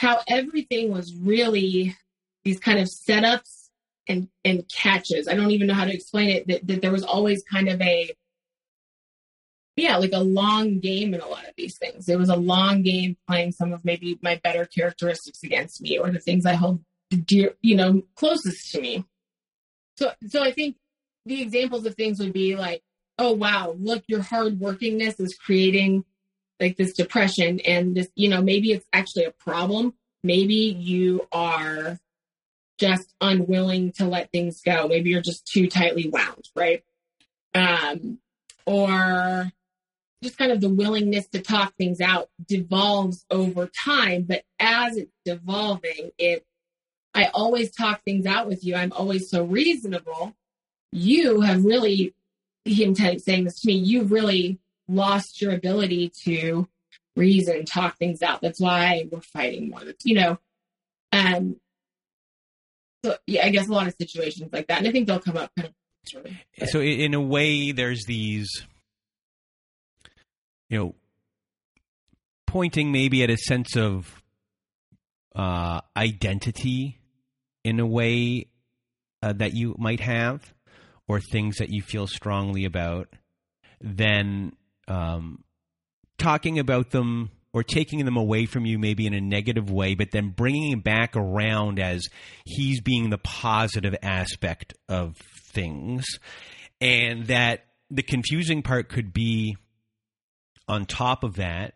[0.00, 1.94] how everything was really
[2.42, 3.68] these kind of setups
[4.08, 5.28] and and catches.
[5.28, 6.46] I don't even know how to explain it.
[6.48, 8.10] That, that there was always kind of a
[9.76, 12.08] yeah, like a long game in a lot of these things.
[12.08, 16.10] It was a long game playing some of maybe my better characteristics against me or
[16.10, 19.04] the things I hold dear, you know, closest to me.
[19.96, 20.76] So, so I think
[21.26, 22.82] the examples of things would be like,
[23.18, 26.04] oh wow, look, your hardworkingness is creating
[26.60, 29.94] like this depression and this, you know, maybe it's actually a problem.
[30.22, 31.98] Maybe you are
[32.78, 34.88] just unwilling to let things go.
[34.88, 36.82] Maybe you're just too tightly wound, right?
[37.54, 38.18] Um,
[38.66, 39.50] or
[40.22, 44.22] just kind of the willingness to talk things out devolves over time.
[44.22, 46.44] But as it's devolving, it,
[47.14, 48.74] I always talk things out with you.
[48.74, 50.34] I'm always so reasonable.
[50.92, 52.14] You have really,
[52.64, 54.58] him saying this to me, you've really
[54.90, 56.68] lost your ability to
[57.16, 58.40] reason, talk things out.
[58.40, 59.80] That's why we're fighting more.
[60.04, 60.38] You know,
[61.12, 61.56] um,
[63.04, 65.36] so yeah, I guess a lot of situations like that, and I think they'll come
[65.36, 65.74] up kind of.
[66.68, 68.48] So in a way, there's these,
[70.68, 70.94] you know,
[72.46, 74.22] pointing maybe at a sense of
[75.36, 76.98] uh, identity
[77.64, 78.46] in a way
[79.22, 80.54] uh, that you might have,
[81.06, 83.08] or things that you feel strongly about,
[83.80, 84.52] then
[84.90, 85.44] um,
[86.18, 90.10] talking about them or taking them away from you maybe in a negative way, but
[90.10, 92.06] then bringing it back around as
[92.44, 95.16] he's being the positive aspect of
[95.52, 96.04] things.
[96.80, 99.56] And that the confusing part could be
[100.68, 101.74] on top of that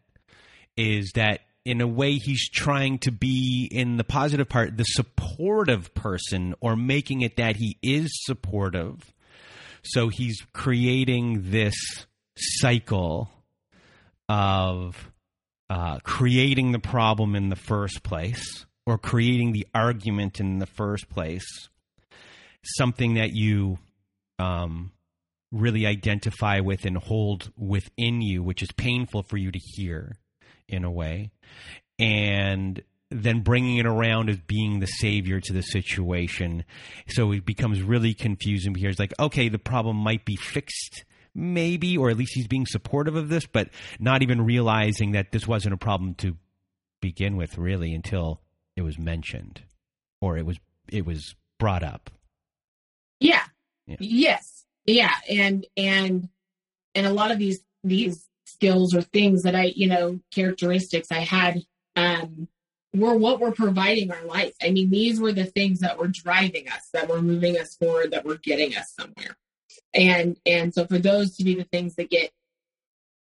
[0.76, 5.94] is that in a way he's trying to be in the positive part the supportive
[5.94, 9.12] person or making it that he is supportive
[9.82, 11.74] so he's creating this
[12.36, 13.30] cycle
[14.28, 15.10] of
[15.70, 21.08] uh, creating the problem in the first place or creating the argument in the first
[21.08, 21.68] place,
[22.62, 23.78] something that you
[24.38, 24.92] um,
[25.52, 30.16] really identify with and hold within you, which is painful for you to hear
[30.68, 31.30] in a way,
[31.98, 36.64] and then bringing it around as being the savior to the situation.
[37.08, 41.96] So it becomes really confusing because it's like, okay, the problem might be fixed maybe,
[41.96, 43.68] or at least he's being supportive of this, but
[43.98, 46.36] not even realizing that this wasn't a problem to
[47.00, 48.40] begin with, really, until
[48.76, 49.62] it was mentioned
[50.20, 50.58] or it was
[50.90, 52.10] it was brought up.
[53.20, 53.44] Yeah.
[53.86, 53.96] yeah.
[54.00, 54.64] Yes.
[54.86, 55.14] Yeah.
[55.28, 56.28] And and
[56.94, 61.20] and a lot of these these skills or things that I, you know, characteristics I
[61.20, 61.62] had
[61.96, 62.48] um
[62.94, 64.54] were what were providing our life.
[64.62, 68.12] I mean, these were the things that were driving us, that were moving us forward,
[68.12, 69.36] that were getting us somewhere
[69.94, 72.30] and and so for those to be the things that get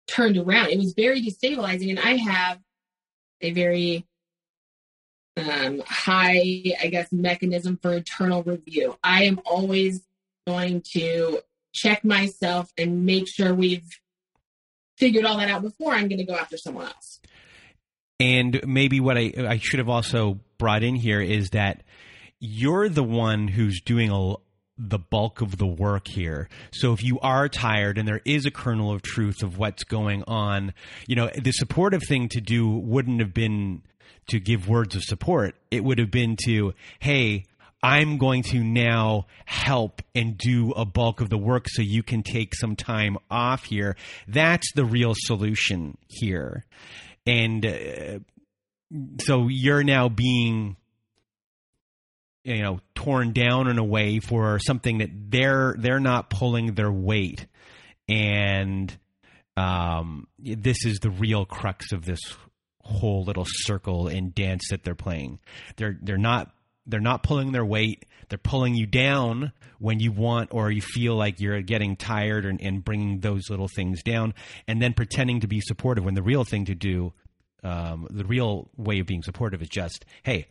[0.07, 1.89] turned around it was very destabilizing.
[1.89, 2.59] And i have
[3.41, 4.05] a very
[5.37, 8.97] um, high i guess mechanism for internal review.
[9.03, 10.01] I am always
[10.45, 11.39] going to
[11.73, 13.99] check myself and make sure we've
[14.97, 17.19] figured all that out before i'm going to go after someone else.
[18.19, 21.83] And maybe what I, I should have also brought in here is that
[22.39, 24.35] you're the one who's doing a,
[24.77, 26.49] the bulk of the work here.
[26.71, 30.23] So if you are tired and there is a kernel of truth of what's going
[30.23, 30.73] on,
[31.07, 33.83] you know, the supportive thing to do wouldn't have been
[34.27, 35.55] to give words of support.
[35.69, 37.45] It would have been to, hey,
[37.83, 42.23] I'm going to now help and do a bulk of the work so you can
[42.23, 43.97] take some time off here.
[44.27, 46.63] That's the real solution here.
[47.25, 48.19] And uh,
[49.19, 50.77] so you're now being
[52.43, 56.91] you know torn down in a way for something that they're they're not pulling their
[56.91, 57.45] weight.
[58.09, 58.95] And
[59.55, 62.19] um, this is the real crux of this
[62.81, 65.39] whole little circle and dance that they're playing.
[65.77, 66.51] They're they're not
[66.85, 68.05] they're not pulling their weight.
[68.29, 72.61] They're pulling you down when you want or you feel like you're getting tired and,
[72.61, 74.33] and bringing those little things down
[74.67, 77.13] and then pretending to be supportive when the real thing to do
[77.63, 80.47] um, the real way of being supportive is just hey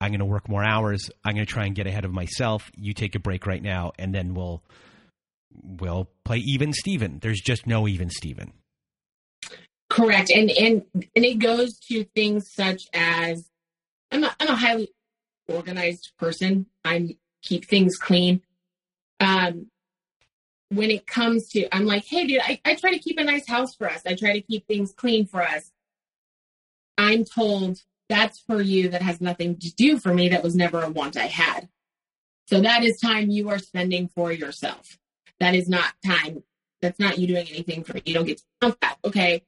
[0.00, 1.10] I'm going to work more hours.
[1.24, 2.70] I'm going to try and get ahead of myself.
[2.74, 4.62] You take a break right now, and then we'll
[5.62, 7.18] we'll play even Steven.
[7.20, 8.52] There's just no even Steven.
[9.88, 13.48] Correct, and and and it goes to things such as
[14.10, 14.88] I'm a, I'm a highly
[15.48, 16.66] organized person.
[16.84, 17.10] I'm
[17.42, 18.42] keep things clean.
[19.18, 19.66] Um,
[20.68, 23.48] when it comes to, I'm like, hey, dude, I, I try to keep a nice
[23.48, 24.02] house for us.
[24.06, 25.70] I try to keep things clean for us.
[26.96, 27.80] I'm told
[28.10, 31.16] that's for you that has nothing to do for me that was never a want
[31.16, 31.68] I had.
[32.48, 34.98] So that is time you are spending for yourself.
[35.38, 36.42] That is not time.
[36.82, 38.02] That's not you doing anything for me.
[38.04, 38.98] You don't get to count that.
[39.04, 39.44] Okay.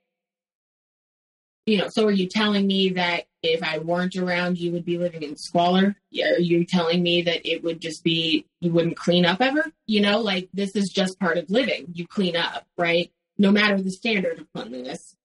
[1.66, 4.98] You know, so are you telling me that if I weren't around, you would be
[4.98, 5.96] living in squalor?
[6.14, 9.66] Are you telling me that it would just be, you wouldn't clean up ever?
[9.86, 11.86] You know, like this is just part of living.
[11.92, 13.10] You clean up, right?
[13.38, 15.16] No matter the standard of cleanliness,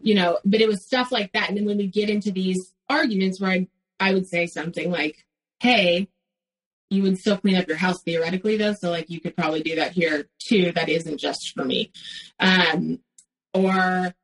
[0.00, 1.48] you know, but it was stuff like that.
[1.48, 3.68] And then when we get into these arguments where I,
[4.00, 5.24] I would say something like,
[5.60, 6.08] hey,
[6.90, 8.74] you would still clean up your house theoretically though.
[8.74, 10.72] So like you could probably do that here too.
[10.72, 11.90] That isn't just for me.
[12.38, 13.00] Um,
[13.54, 14.14] or,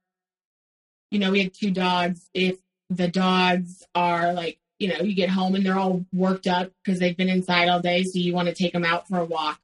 [1.11, 2.29] you know, we had two dogs.
[2.35, 2.59] If
[2.91, 7.01] the dogs are like, you know, you get home and they're all worked up because
[7.01, 8.05] they've been inside all day.
[8.05, 9.61] So you want to take them out for a walk.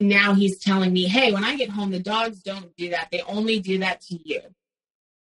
[0.00, 3.08] Now he's telling me, hey, when I get home, the dogs don't do that.
[3.12, 4.40] They only do that to you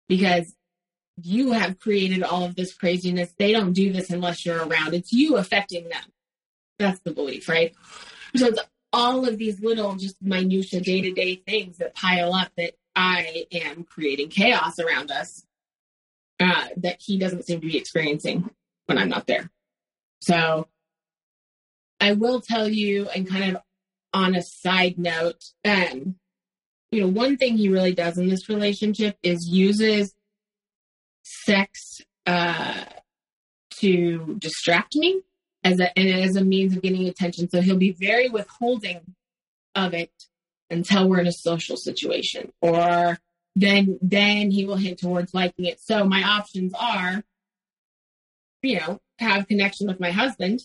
[0.09, 0.55] because
[1.23, 3.33] you have created all of this craziness.
[3.39, 4.95] They don't do this unless you're around.
[4.95, 6.05] It's you affecting them.
[6.79, 7.75] That's the belief, right?
[8.35, 8.61] So it's
[8.93, 13.47] all of these little, just minutia day to day things that pile up that I
[13.53, 15.45] am creating chaos around us
[16.39, 18.51] uh, that he doesn't seem to be experiencing
[18.87, 19.51] when I'm not there.
[20.21, 20.69] So
[22.01, 23.63] I will tell you, and kind of
[24.13, 26.17] on a side note, um,
[26.97, 30.14] you know, one thing he really does in this relationship is uses
[31.22, 32.84] sex uh,
[33.80, 35.20] to distract me
[35.62, 37.51] as a and as a means of getting attention.
[37.51, 39.14] So he'll be very withholding
[39.74, 40.11] of it
[40.70, 43.18] until we're in a social situation, or
[43.55, 45.78] then then he will hint towards liking it.
[45.82, 47.24] So my options are,
[48.62, 50.61] you know, have connection with my husband,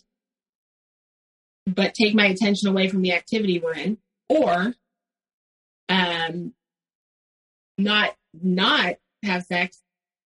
[1.67, 3.97] but take my attention away from the activity we're in,
[4.29, 4.75] or
[5.91, 6.53] um
[7.77, 9.79] not not have sex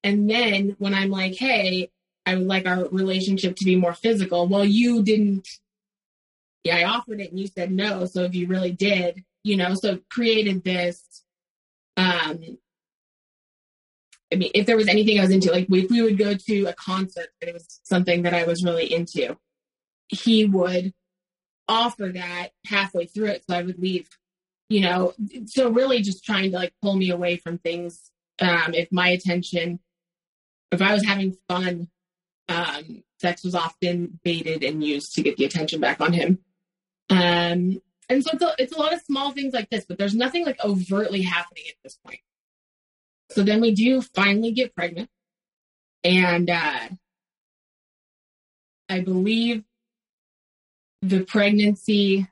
[0.04, 1.90] and then when i'm like hey
[2.26, 4.48] I would like our relationship to be more physical.
[4.48, 5.48] Well, you didn't,
[6.64, 8.06] yeah, I offered it and you said no.
[8.06, 11.04] So if you really did, you know, so created this,
[11.98, 12.58] um,
[14.34, 16.66] I mean, if there was anything I was into, like if we would go to
[16.66, 19.38] a concert and it was something that I was really into,
[20.08, 20.94] he would
[21.68, 23.44] offer that halfway through it.
[23.48, 24.10] So I would leave,
[24.70, 25.14] you know,
[25.46, 28.12] so really just trying to like pull me away from things.
[28.40, 29.80] Um, if my attention,
[30.72, 31.88] if I was having fun
[32.50, 36.40] um, sex was often baited and used to get the attention back on him.
[37.10, 40.16] Um, and so it's a, it's a lot of small things like this, but there's
[40.16, 42.20] nothing like overtly happening at this point.
[43.32, 45.10] So then we do finally get pregnant.
[46.04, 46.90] And uh,
[48.90, 49.64] I believe
[51.02, 52.28] the pregnancy,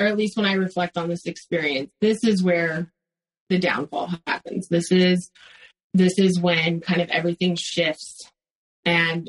[0.00, 2.90] or at least when I reflect on this experience, this is where
[3.50, 4.68] the downfall happens.
[4.68, 5.30] This is
[5.92, 8.30] this is when kind of everything shifts
[8.84, 9.28] and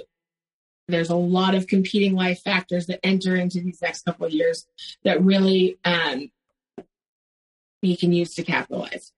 [0.88, 4.66] there's a lot of competing life factors that enter into these next couple of years
[5.04, 6.30] that really um,
[7.82, 9.12] you can use to capitalize.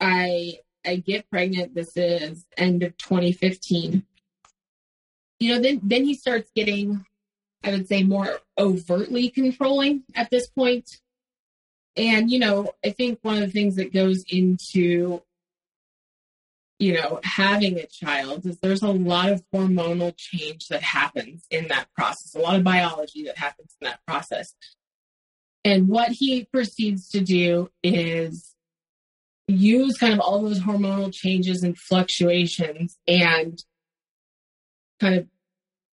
[0.00, 1.74] I I get pregnant.
[1.74, 4.04] This is end of 2015.
[5.40, 7.04] You know, then then he starts getting,
[7.64, 10.88] I would say, more overtly controlling at this point.
[11.96, 15.22] And you know, I think one of the things that goes into
[16.78, 21.68] you know, having a child is there's a lot of hormonal change that happens in
[21.68, 24.54] that process, a lot of biology that happens in that process.
[25.64, 28.54] And what he proceeds to do is
[29.48, 33.60] use kind of all those hormonal changes and fluctuations and
[35.00, 35.26] kind of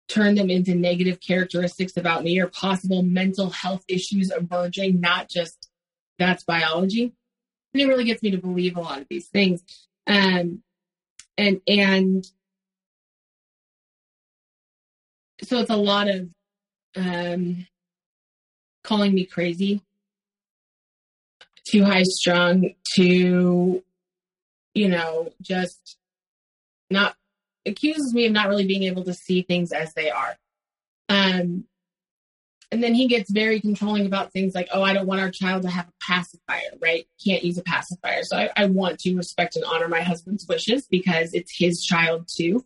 [0.09, 5.69] turn them into negative characteristics about me or possible mental health issues emerging, not just
[6.17, 7.13] that's biology.
[7.73, 9.63] And it really gets me to believe a lot of these things.
[10.07, 10.63] Um,
[11.37, 12.25] and and
[15.43, 16.29] so it's a lot of
[16.97, 17.67] um,
[18.83, 19.81] calling me crazy,
[21.69, 23.83] too high strung, too,
[24.73, 25.97] you know, just
[26.89, 27.15] not
[27.65, 30.35] accuses me of not really being able to see things as they are.
[31.07, 31.65] Um,
[32.71, 35.63] and then he gets very controlling about things like, oh, I don't want our child
[35.63, 37.07] to have a pacifier, right?
[37.23, 38.23] Can't use a pacifier.
[38.23, 42.29] So I, I want to respect and honor my husband's wishes because it's his child
[42.33, 42.63] too.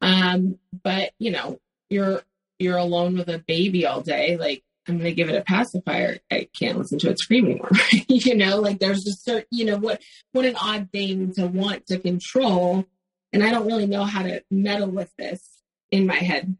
[0.00, 2.22] Um, but you know, you're
[2.58, 4.36] you're alone with a baby all day.
[4.36, 6.18] Like, I'm gonna give it a pacifier.
[6.30, 7.70] I can't listen to it scream anymore.
[8.08, 10.00] you know, like there's just certain, you know, what
[10.32, 12.86] what an odd thing to want to control.
[13.32, 16.56] And I don't really know how to meddle with this in my head.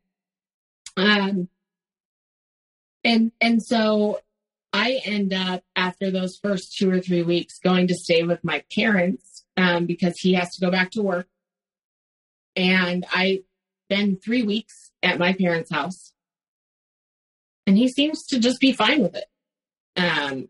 [0.96, 1.48] Um,
[3.02, 4.20] and and so
[4.72, 8.62] I end up after those first two or three weeks going to stay with my
[8.74, 11.26] parents um, because he has to go back to work.
[12.54, 13.42] And I
[13.90, 16.12] spend three weeks at my parents' house.
[17.66, 19.26] And he seems to just be fine with it.
[19.96, 20.48] Um,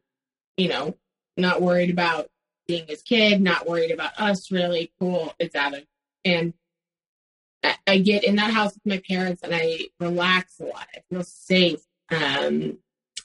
[0.57, 0.97] you know,
[1.37, 2.31] not worried about
[2.67, 4.93] being his kid, not worried about us really.
[5.01, 5.87] Cool, it's Evan.
[6.25, 6.55] And
[7.87, 10.87] I, get in that house with my parents and I relax a lot.
[10.95, 11.81] I feel safe.
[12.11, 12.79] Um,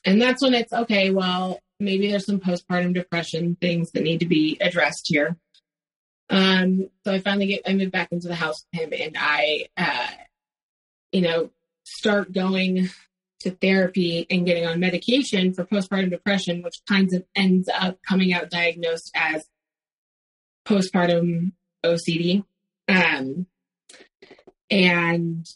[0.03, 4.25] and that's when it's okay, well, maybe there's some postpartum depression things that need to
[4.25, 5.37] be addressed here.
[6.29, 9.67] Um, so I finally get, I move back into the house with him and I,
[9.77, 10.07] uh,
[11.11, 11.51] you know,
[11.83, 12.89] start going
[13.41, 18.33] to therapy and getting on medication for postpartum depression, which kinds of ends up coming
[18.33, 19.45] out diagnosed as
[20.67, 21.51] postpartum
[21.85, 22.43] OCD.
[22.87, 23.47] Um,
[24.69, 25.47] and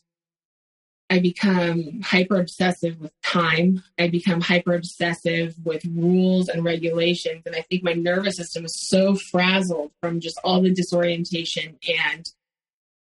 [1.10, 3.82] I become hyper obsessive with time.
[3.98, 7.44] I become hyper obsessive with rules and regulations.
[7.48, 11.78] And I think my nervous system is so frazzled from just all the disorientation.
[11.88, 12.30] And,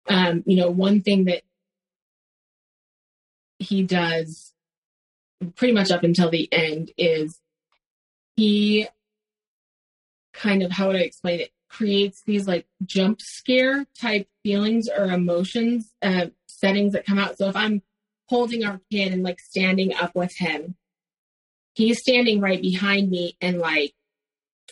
[0.09, 1.43] um, you know, one thing that
[3.59, 4.53] he does
[5.55, 7.39] pretty much up until the end is
[8.36, 8.88] he
[10.34, 11.51] kind of, how would I explain it?
[11.74, 17.38] Creates these like jump scare type feelings or emotions, uh, settings that come out.
[17.38, 17.82] So if I'm
[18.30, 20.76] holding our kid and like standing up with him.
[21.76, 23.93] He's standing right behind me and like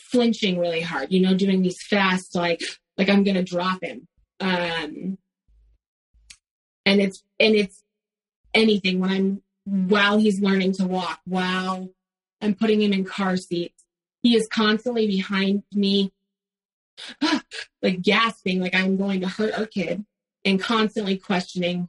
[0.00, 2.60] flinching really hard, you know, doing these fast, like,
[2.96, 4.06] like I'm to drop him.
[4.40, 5.18] Um,
[6.84, 7.82] and it's, and it's
[8.54, 11.88] anything when I'm, while he's learning to walk, while
[12.40, 13.84] I'm putting him in car seats,
[14.22, 16.12] he is constantly behind me,
[17.82, 20.04] like gasping, like I'm going to hurt our kid
[20.44, 21.88] and constantly questioning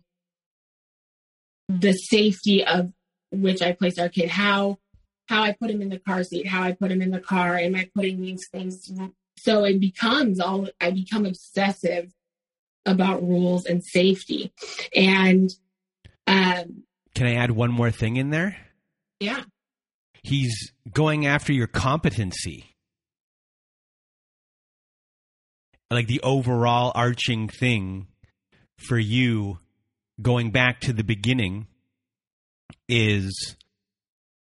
[1.70, 2.92] the safety of
[3.32, 4.80] which I place our kid, how
[5.28, 7.58] how I put him in the car seat, how I put him in the car,
[7.58, 8.92] am I putting these things?
[9.38, 12.14] So it becomes all I become obsessive
[12.86, 14.54] about rules and safety.
[14.96, 15.50] And
[16.28, 16.84] um,
[17.16, 18.58] can I add one more thing in there?
[19.20, 19.44] Yeah.
[20.24, 22.73] He's going after your competency.
[25.94, 28.08] Like the overall arching thing
[28.78, 29.60] for you
[30.22, 31.68] going back to the beginning
[32.90, 33.56] is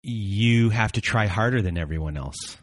[0.03, 2.59] you have to try harder than everyone else.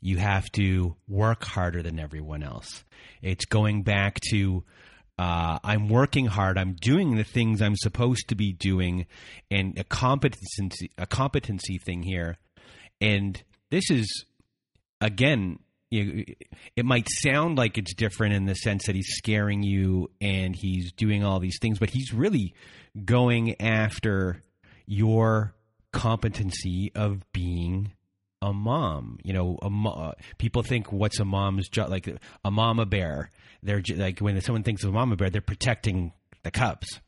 [0.00, 2.84] You have to work harder than everyone else.
[3.22, 4.62] It's going back to
[5.18, 6.58] uh, I'm working hard.
[6.58, 9.06] I'm doing the things I'm supposed to be doing,
[9.50, 12.36] and a competency a competency thing here.
[13.00, 14.26] And this is
[15.00, 15.60] again
[15.94, 16.24] you,
[16.76, 20.92] it might sound like it's different in the sense that he's scaring you and he's
[20.92, 22.54] doing all these things, but he's really
[23.04, 24.42] going after
[24.86, 25.54] your
[25.92, 27.92] competency of being
[28.42, 29.18] a mom.
[29.22, 31.90] You know, mo- people think what's a mom's job?
[31.90, 32.08] Like
[32.44, 33.30] a mama bear.
[33.62, 37.00] They're like when someone thinks of a mama bear, they're protecting the cubs.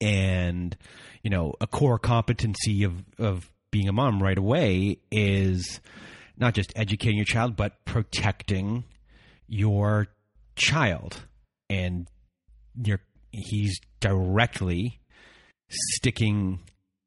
[0.00, 0.76] And
[1.22, 5.80] you know, a core competency of of being a mom right away is
[6.38, 8.84] not just educating your child, but protecting
[9.46, 10.08] your
[10.56, 11.26] child.
[11.68, 12.08] And
[12.82, 13.00] you're,
[13.32, 15.00] he's directly
[15.68, 16.60] sticking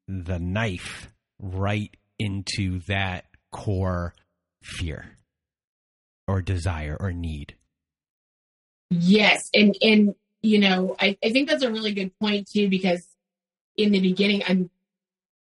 [0.06, 1.08] the knife
[1.40, 4.14] right into that core
[4.62, 5.16] fear
[6.28, 7.56] or desire or need.
[8.90, 9.48] Yes.
[9.54, 13.06] And, and, you know, I, I think that's a really good point too, because
[13.76, 14.70] in the beginning, I'm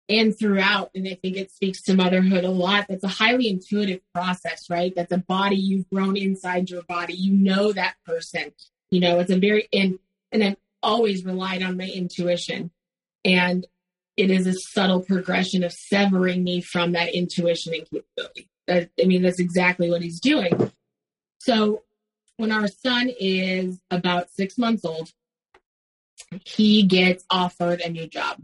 [0.09, 0.89] and throughout.
[0.95, 2.87] And I think it speaks to motherhood a lot.
[2.89, 4.91] That's a highly intuitive process, right?
[4.95, 7.13] That's a body you've grown inside your body.
[7.13, 8.51] You know that person.
[8.89, 9.99] You know, it's a very and
[10.31, 12.71] and I've always relied on my intuition.
[13.23, 13.67] And
[14.17, 18.49] it is a subtle progression of severing me from that intuition and capability.
[18.67, 20.71] That, I mean, that's exactly what he's doing.
[21.39, 21.83] So
[22.37, 25.11] when our son is about six months old,
[26.45, 28.39] he gets offered a new job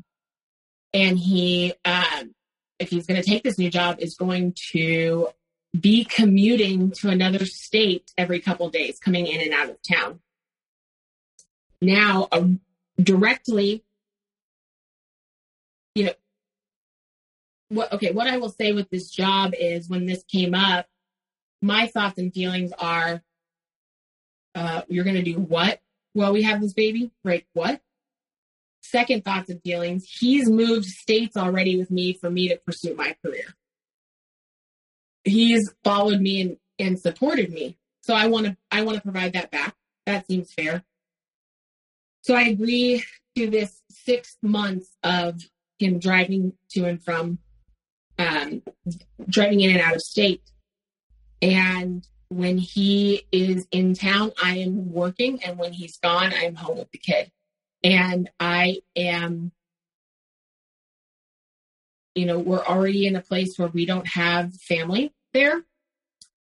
[0.95, 2.33] and he, um,
[2.79, 5.27] if he's going to take this new job, is going to
[5.77, 10.21] be commuting to another state every couple days, coming in and out of town.
[11.81, 12.47] Now, uh,
[12.97, 13.83] directly,
[15.95, 16.13] you know,
[17.67, 20.87] what, okay, what I will say with this job is when this came up,
[21.61, 23.21] my thoughts and feelings are,
[24.55, 25.81] uh, you're going to do what
[26.13, 27.11] while we have this baby?
[27.25, 27.45] Right?
[27.51, 27.81] What?
[28.85, 33.15] Second thoughts and feelings, he's moved states already with me for me to pursue my
[33.23, 33.55] career.
[35.23, 37.77] He's followed me and, and supported me.
[38.01, 39.75] So I want to I want to provide that back.
[40.05, 40.83] That seems fair.
[42.21, 43.03] So I agree
[43.35, 45.41] to this six months of
[45.79, 47.39] him driving to and from
[48.17, 48.61] um,
[49.27, 50.43] driving in and out of state.
[51.41, 55.43] And when he is in town, I am working.
[55.43, 57.31] And when he's gone, I'm home with the kid
[57.85, 59.51] and I am,
[62.15, 65.63] you know, we're already in a place where we don't have family there.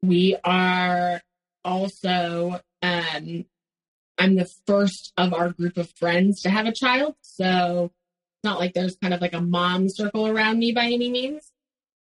[0.01, 1.21] We are
[1.63, 3.45] also, um,
[4.17, 7.13] I'm the first of our group of friends to have a child.
[7.21, 11.11] So it's not like there's kind of like a mom circle around me by any
[11.11, 11.51] means.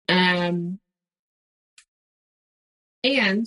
[0.08, 0.80] Um,
[3.04, 3.46] and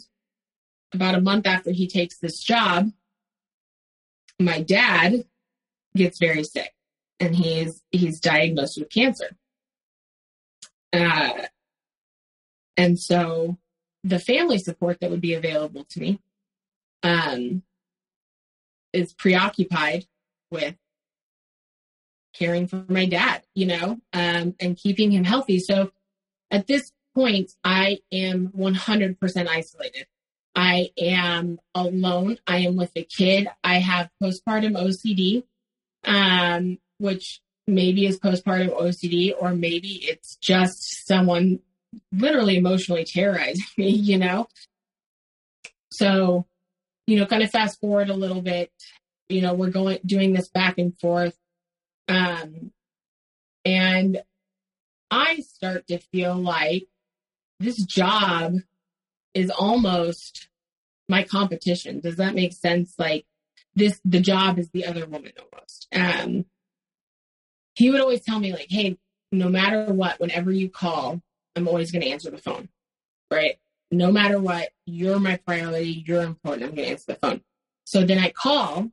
[0.93, 2.91] about a month after he takes this job,
[4.39, 5.25] my dad
[5.95, 6.73] gets very sick
[7.19, 9.37] and he's he's diagnosed with cancer.
[10.93, 11.43] Uh,
[12.75, 13.57] and so
[14.03, 16.19] the family support that would be available to me
[17.03, 17.63] um,
[18.93, 20.05] is preoccupied
[20.49, 20.75] with
[22.33, 25.59] caring for my dad, you know, um, and keeping him healthy.
[25.59, 25.91] So
[26.49, 30.07] at this point, I am 100% isolated.
[30.55, 32.37] I am alone.
[32.47, 33.47] I am with a kid.
[33.63, 35.43] I have postpartum OCD,
[36.05, 41.59] um, which maybe is postpartum OCD, or maybe it's just someone
[42.11, 44.47] literally emotionally terrorizing me, you know?
[45.91, 46.45] So,
[47.07, 48.71] you know, kind of fast forward a little bit,
[49.29, 51.37] you know, we're going, doing this back and forth.
[52.07, 52.71] Um,
[53.65, 54.21] and
[55.09, 56.87] I start to feel like
[57.59, 58.55] this job
[59.33, 60.49] is almost
[61.07, 61.99] my competition.
[61.99, 62.95] Does that make sense?
[62.97, 63.25] Like
[63.75, 65.87] this, the job is the other woman almost.
[65.93, 66.45] Um,
[67.75, 68.97] he would always tell me like, Hey,
[69.31, 71.21] no matter what, whenever you call,
[71.55, 72.69] I'm always going to answer the phone.
[73.29, 73.57] Right.
[73.91, 76.03] No matter what, you're my priority.
[76.05, 76.63] You're important.
[76.63, 77.41] I'm going to answer the phone.
[77.85, 78.91] So then I call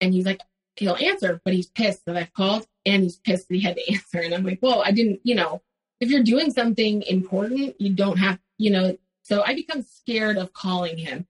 [0.00, 0.40] and he's like,
[0.76, 3.92] he'll answer, but he's pissed that I've called and he's pissed that he had to
[3.92, 4.20] answer.
[4.20, 5.62] And I'm like, well, I didn't, you know,
[6.00, 10.52] if you're doing something important, you don't have, you know, so I become scared of
[10.52, 11.26] calling him.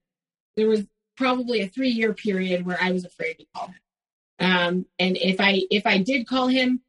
[0.55, 0.85] There was
[1.19, 3.75] probably a three year period where I was afraid to call him.
[4.39, 6.79] Um, and if I, if I did call him,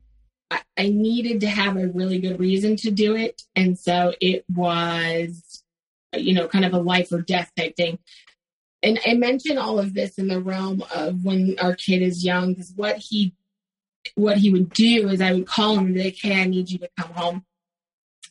[0.53, 3.43] I, I needed to have a really good reason to do it.
[3.57, 5.65] And so it was,
[6.17, 7.99] you know, kind of a life or death type thing.
[8.85, 12.55] And I mention all of this in the realm of when our kid is young,
[12.55, 13.35] because what he
[14.15, 16.71] what he would do is I would call him and be like, Hey, I need
[16.71, 17.45] you to come home.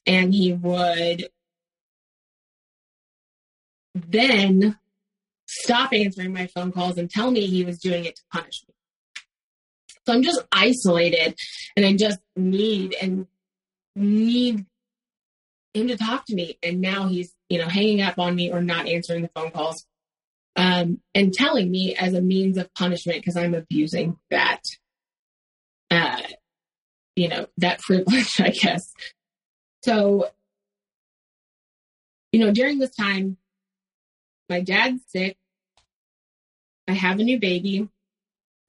[0.07, 1.29] And he would
[3.93, 4.79] then
[5.49, 8.75] stop answering my phone calls and tell me he was doing it to punish me.
[10.05, 11.35] So I'm just isolated
[11.75, 13.25] and I just need and
[13.95, 14.65] need
[15.73, 16.59] him to talk to me.
[16.61, 19.87] And now he's, you know, hanging up on me or not answering the phone calls
[20.55, 24.61] um, and telling me as a means of punishment because I'm abusing that,
[25.89, 26.21] uh,
[27.15, 28.93] you know, that privilege, I guess.
[29.83, 30.29] So,
[32.31, 33.37] you know, during this time,
[34.49, 35.37] my dad's sick.
[36.87, 37.87] I have a new baby.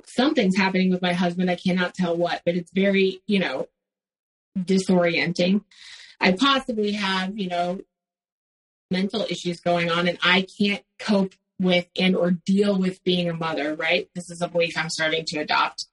[0.04, 1.50] Something's happening with my husband.
[1.50, 3.68] I cannot tell what, but it's very, you know,
[4.58, 5.62] disorienting.
[6.20, 7.80] I possibly have, you know,
[8.90, 13.34] mental issues going on and I can't cope with and or deal with being a
[13.34, 14.08] mother, right?
[14.14, 15.86] This is a belief I'm starting to adopt.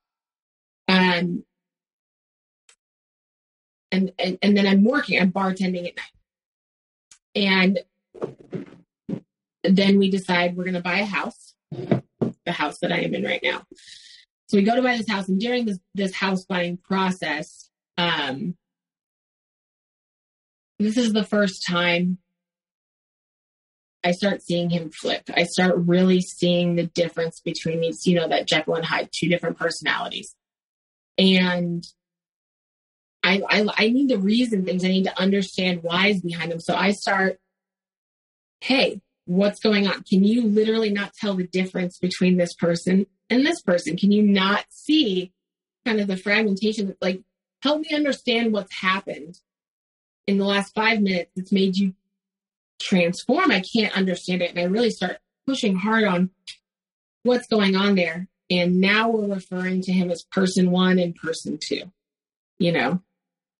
[0.87, 1.43] Um,
[3.91, 6.11] and, and, and then I'm working, I'm bartending at night.
[7.35, 7.79] And
[9.69, 13.23] then we decide we're going to buy a house, the house that I am in
[13.23, 13.63] right now.
[14.47, 18.55] So we go to buy this house, and during this this house buying process, um,
[20.79, 22.19] this is the first time
[24.03, 25.23] I start seeing him flip.
[25.35, 29.27] I start really seeing the difference between these, you know, that Jekyll and Hyde, two
[29.27, 30.33] different personalities.
[31.17, 31.83] And
[33.23, 34.85] I, I, I need to reason things.
[34.85, 36.61] I need to understand whys behind them.
[36.61, 37.37] So I start,
[38.61, 40.03] hey, what's going on?
[40.03, 43.97] Can you literally not tell the difference between this person and this person?
[43.97, 45.33] Can you not see
[45.85, 46.95] kind of the fragmentation?
[47.01, 47.21] Like,
[47.61, 49.35] help me understand what's happened
[50.25, 51.93] in the last five minutes that's made you
[52.81, 53.51] transform.
[53.51, 54.51] I can't understand it.
[54.51, 56.29] And I really start pushing hard on
[57.23, 58.27] what's going on there.
[58.49, 61.91] And now we're referring to him as person one and person two,
[62.59, 63.01] you know?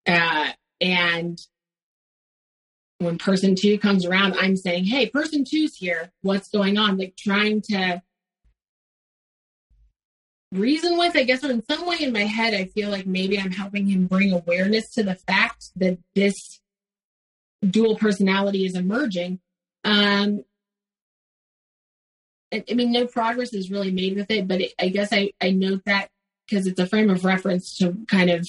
[0.08, 1.38] Uh, and
[3.00, 6.12] when person two comes around, I'm saying, Hey, person two's here.
[6.22, 6.98] What's going on?
[6.98, 8.02] Like trying to
[10.52, 13.40] reason with, I guess, or in some way in my head, I feel like maybe
[13.40, 16.60] I'm helping him bring awareness to the fact that this
[17.68, 19.40] dual personality is emerging.
[19.84, 20.44] Um,
[22.54, 25.52] I, mean, no progress is really made with it, but it, I guess I, I
[25.52, 26.10] note that
[26.48, 28.48] because it's a frame of reference to kind of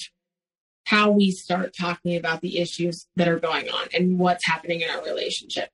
[0.89, 4.89] how we start talking about the issues that are going on and what's happening in
[4.89, 5.69] our relationship.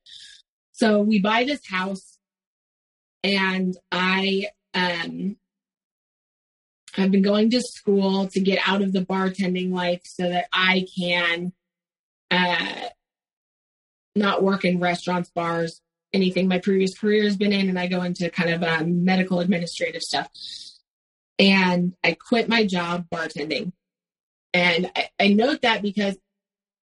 [0.74, 2.18] So we buy this house
[3.24, 5.38] and I um
[6.98, 10.86] I've been going to school to get out of the bartending life so that I
[10.98, 11.54] can
[12.30, 12.90] uh
[14.18, 15.82] not work in restaurants, bars,
[16.14, 19.42] anything my previous career has been in, and I go into kind of um, medical
[19.42, 20.30] administrative stuff.
[21.38, 23.74] And I quit my job bartending.
[24.56, 26.18] And I, I note that because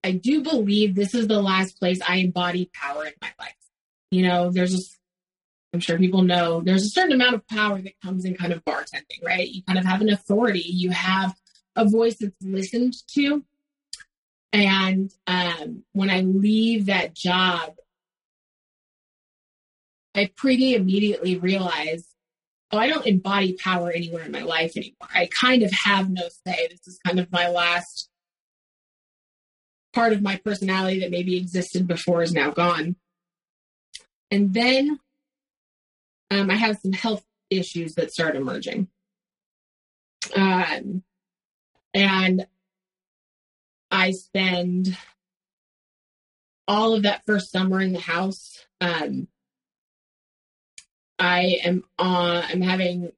[0.05, 3.57] I do believe this is the last place I embody power in my life.
[4.13, 4.97] You know, there's just
[5.75, 8.65] I'm sure people know there's a certain amount of power that comes in kind of
[8.65, 9.49] bartending, right?
[9.49, 11.35] You kind of have an authority, you have
[11.75, 13.45] a voice that's listened to.
[14.53, 17.75] And um, when I leave that job,
[20.15, 22.07] I pretty immediately realize,
[22.73, 25.09] oh, I don't embody power anywhere in my life anymore.
[25.13, 26.69] I kind of have no say.
[26.71, 28.09] This is kind of my last
[29.93, 32.97] part of my personality that maybe existed before is now gone.
[34.31, 34.99] And then
[36.31, 38.89] um, I have some health issues that start emerging.
[40.35, 41.03] Um,
[41.95, 42.47] and
[43.91, 44.97] I spend
[46.69, 48.67] all of that first summer in the house.
[48.81, 49.29] Um,
[51.19, 53.13] I am on, I'm having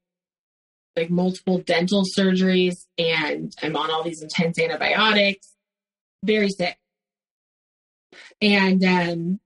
[0.97, 5.55] like multiple dental surgeries and I'm on all these intense antibiotics,
[6.25, 6.77] very sick.
[8.41, 9.41] And um,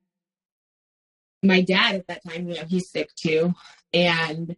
[1.43, 3.55] my dad at that time, you know, he's sick too.
[3.93, 4.57] And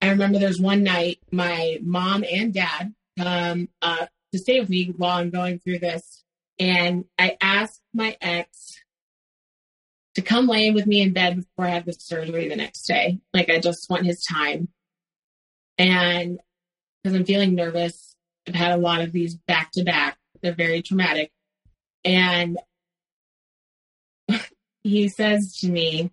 [0.00, 4.94] I remember there's one night my mom and dad come uh, to stay with me
[4.96, 6.24] while I'm going through this.
[6.58, 8.67] And I asked my ex
[10.18, 12.82] to come lay in with me in bed before I have the surgery the next
[12.88, 13.20] day.
[13.32, 14.66] Like I just want his time.
[15.78, 16.40] And
[17.04, 18.16] because I'm feeling nervous,
[18.48, 20.18] I've had a lot of these back to back.
[20.42, 21.30] They're very traumatic.
[22.04, 22.58] And
[24.82, 26.10] he says to me,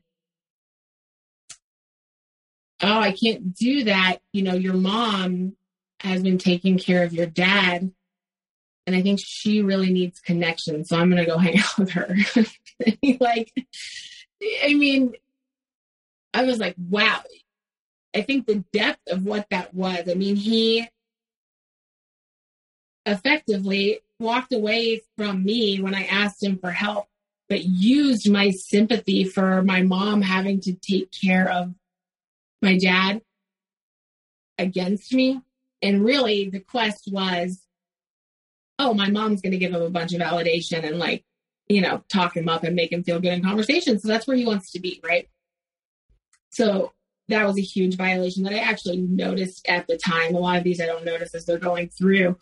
[2.84, 4.18] Oh, I can't do that.
[4.34, 5.56] You know, your mom
[6.02, 7.92] has been taking care of your dad.
[8.88, 10.86] And I think she really needs connection.
[10.86, 12.16] So I'm going to go hang out with her.
[13.20, 13.52] like,
[14.64, 15.14] I mean,
[16.34, 17.22] I was like, wow.
[18.16, 20.08] I think the depth of what that was.
[20.10, 20.88] I mean, he
[23.06, 27.08] effectively walked away from me when I asked him for help
[27.48, 31.74] but used my sympathy for my mom having to take care of
[32.62, 33.22] my dad
[34.58, 35.42] against me.
[35.82, 37.65] And really, the quest was,
[38.80, 41.24] oh, my mom's going to give him a bunch of validation and, like,
[41.68, 44.00] you know, talk him up and make him feel good in conversation.
[44.00, 45.28] So that's where he wants to be, right?
[46.52, 46.94] So
[47.28, 50.36] that was a huge violation that I actually noticed at the time.
[50.36, 52.38] A lot of these I don't notice as they're going through.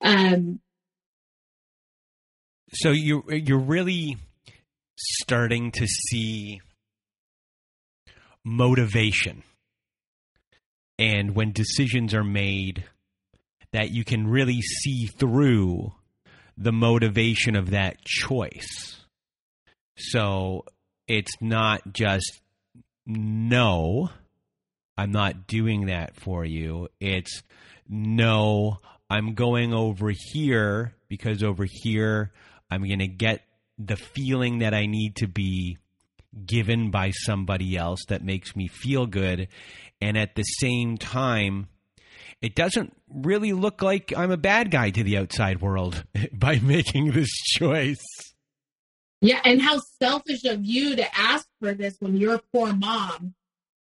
[0.00, 0.60] Um,
[2.72, 4.16] so you you're really
[4.98, 6.60] starting to see
[8.44, 9.42] motivation
[10.98, 12.84] and when decisions are made
[13.72, 15.92] that you can really see through
[16.56, 19.00] the motivation of that choice
[19.96, 20.64] so
[21.06, 22.40] it's not just
[23.06, 24.10] no
[24.96, 27.42] i'm not doing that for you it's
[27.88, 28.78] no
[29.10, 32.32] i'm going over here because over here
[32.70, 33.42] i'm going to get
[33.78, 35.78] the feeling that I need to be
[36.44, 39.48] given by somebody else that makes me feel good.
[40.00, 41.68] And at the same time,
[42.42, 47.12] it doesn't really look like I'm a bad guy to the outside world by making
[47.12, 48.04] this choice.
[49.20, 53.34] Yeah, and how selfish of you to ask for this when you're a poor mom,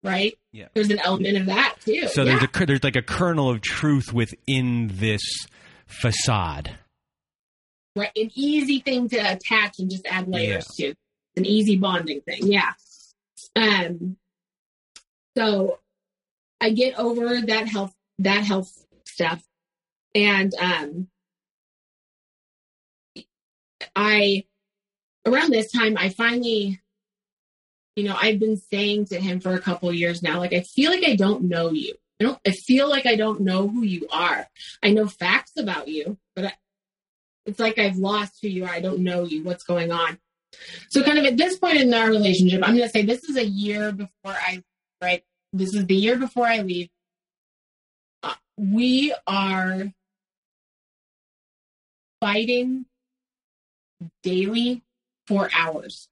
[0.02, 0.38] right?
[0.52, 2.08] Yeah, there's an element of that too.
[2.08, 2.38] So yeah.
[2.38, 5.22] there's a there's like a kernel of truth within this
[5.86, 6.78] facade
[7.98, 8.12] right?
[8.16, 10.88] An easy thing to attach and just add layers yeah.
[10.88, 10.94] to.
[11.36, 12.50] An easy bonding thing.
[12.50, 12.72] Yeah.
[13.54, 14.16] Um,
[15.36, 15.78] so
[16.60, 18.72] I get over that health, that health
[19.06, 19.42] stuff.
[20.14, 21.08] And, um,
[23.94, 24.44] I,
[25.26, 26.80] around this time, I finally,
[27.96, 30.90] you know, I've been saying to him for a couple years now, like, I feel
[30.90, 31.94] like I don't know you.
[32.20, 34.46] I don't, I feel like I don't know who you are.
[34.82, 36.52] I know facts about you, but I,
[37.46, 38.70] it's like I've lost who you are.
[38.70, 39.42] I don't know you.
[39.44, 40.18] What's going on?
[40.90, 43.36] So, kind of at this point in our relationship, I'm going to say this is
[43.36, 44.62] a year before I,
[45.02, 45.22] right?
[45.52, 46.88] This is the year before I leave.
[48.58, 49.92] We are
[52.20, 52.86] fighting
[54.24, 54.82] daily
[55.28, 56.08] for hours.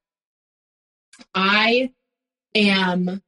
[1.34, 1.90] I
[2.54, 3.20] am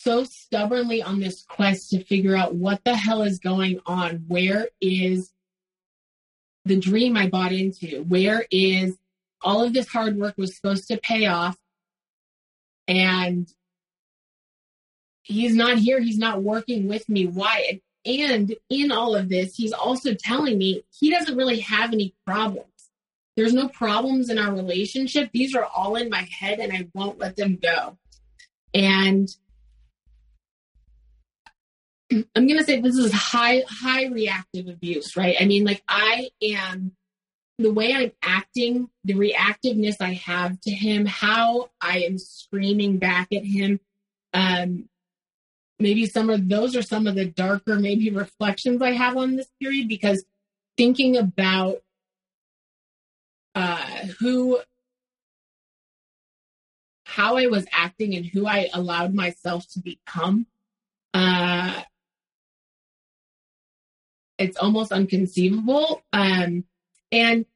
[0.00, 4.24] so stubbornly on this quest to figure out what the hell is going on.
[4.26, 5.32] Where is
[6.64, 8.02] the dream I bought into?
[8.02, 8.96] Where is
[9.42, 11.56] all of this hard work was supposed to pay off?
[12.88, 13.48] And
[15.28, 16.00] he's not here.
[16.00, 17.26] He's not working with me.
[17.26, 17.80] Why?
[18.04, 22.64] And in all of this, he's also telling me he doesn't really have any problems.
[23.36, 25.30] There's no problems in our relationship.
[25.32, 27.96] These are all in my head and I won't let them go.
[28.74, 29.28] And
[32.10, 35.36] I'm going to say this is high, high reactive abuse, right?
[35.38, 36.92] I mean, like I am
[37.58, 43.28] the way I'm acting, the reactiveness I have to him, how I am screaming back
[43.32, 43.80] at him.
[44.32, 44.88] Um,
[45.78, 49.48] maybe some of those are some of the darker, maybe reflections I have on this
[49.60, 50.24] period because
[50.76, 51.78] thinking about
[53.54, 54.60] uh, who,
[57.04, 60.46] how I was acting and who I allowed myself to become,
[61.14, 61.82] uh,
[64.38, 66.02] it's almost unconceivable.
[66.12, 66.64] Um,
[67.10, 67.46] and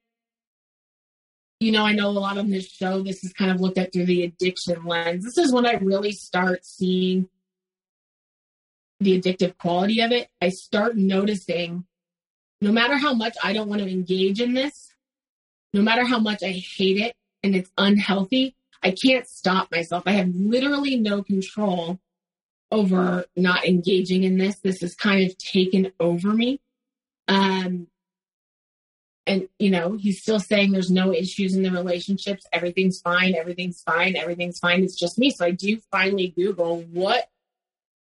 [1.60, 3.92] you know, I know a lot on this show, this is kind of looked at
[3.92, 5.24] through the addiction lens.
[5.24, 7.28] This is when I really start seeing
[9.02, 10.28] the addictive quality of it.
[10.40, 11.84] I start noticing
[12.60, 14.92] no matter how much I don't want to engage in this,
[15.72, 20.04] no matter how much I hate it and it's unhealthy, I can't stop myself.
[20.06, 21.98] I have literally no control
[22.70, 24.58] over not engaging in this.
[24.60, 26.60] This has kind of taken over me.
[27.28, 27.88] Um,
[29.26, 33.80] and you know he's still saying there's no issues in the relationships everything's fine everything's
[33.82, 37.28] fine everything's fine it's just me so i do finally google what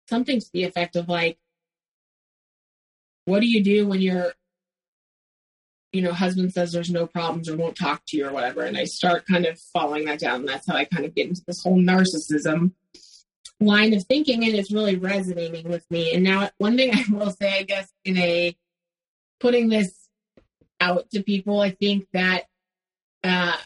[0.10, 1.38] something to the effect of like
[3.26, 4.34] what do you do when your
[5.91, 8.78] you know husband says there's no problems or won't talk to you or whatever and
[8.78, 11.43] i start kind of following that down and that's how i kind of get into
[11.47, 12.72] this whole narcissism
[13.60, 17.32] line of thinking and it's really resonating with me and now one thing i will
[17.32, 18.56] say i guess in a
[19.39, 20.04] putting this
[20.80, 21.60] out to people.
[21.60, 22.43] I think that,
[23.24, 23.58] uh,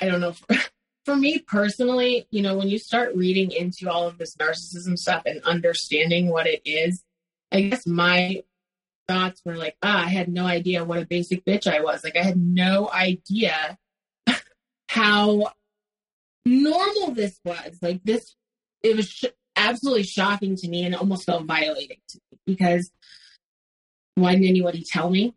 [0.00, 0.32] I don't know.
[0.32, 0.46] For,
[1.10, 5.22] for me personally, you know, when you start reading into all of this narcissism stuff
[5.26, 7.02] and understanding what it is,
[7.50, 8.44] I guess my
[9.08, 12.04] thoughts were like, ah, I had no idea what a basic bitch I was.
[12.04, 13.76] Like, I had no idea
[14.88, 15.50] how
[16.46, 17.78] normal this was.
[17.82, 18.36] Like, this,
[18.84, 19.24] it was sh-
[19.56, 22.88] absolutely shocking to me and almost felt violating to me because
[24.14, 25.34] why didn't anybody tell me?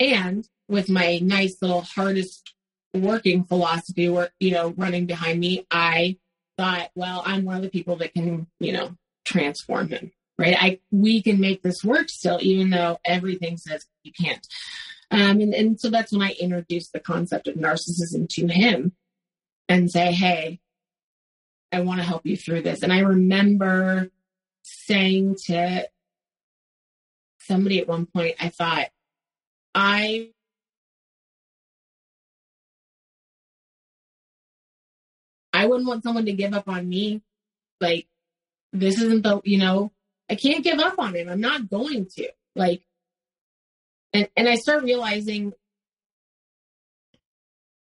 [0.00, 2.54] And with my nice little hardest
[2.94, 6.18] working philosophy, work, you know, running behind me, I
[6.58, 10.56] thought, well, I'm one of the people that can, you know, transform him, right?
[10.58, 14.46] I we can make this work still, even though everything says you can't.
[15.10, 18.92] Um, and, and so that's when I introduced the concept of narcissism to him
[19.68, 20.60] and say, hey,
[21.72, 22.82] I want to help you through this.
[22.82, 24.10] And I remember
[24.62, 25.88] saying to
[27.40, 28.88] somebody at one point, I thought,
[29.74, 30.30] I
[35.60, 37.20] I wouldn't want someone to give up on me.
[37.82, 38.06] Like,
[38.72, 39.92] this isn't the, you know,
[40.30, 41.28] I can't give up on him.
[41.28, 42.30] I'm not going to.
[42.56, 42.82] Like,
[44.14, 45.52] and, and I start realizing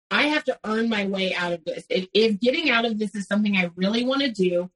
[0.10, 1.86] I have to earn my way out of this.
[1.88, 4.72] If, if getting out of this is something I really want to do,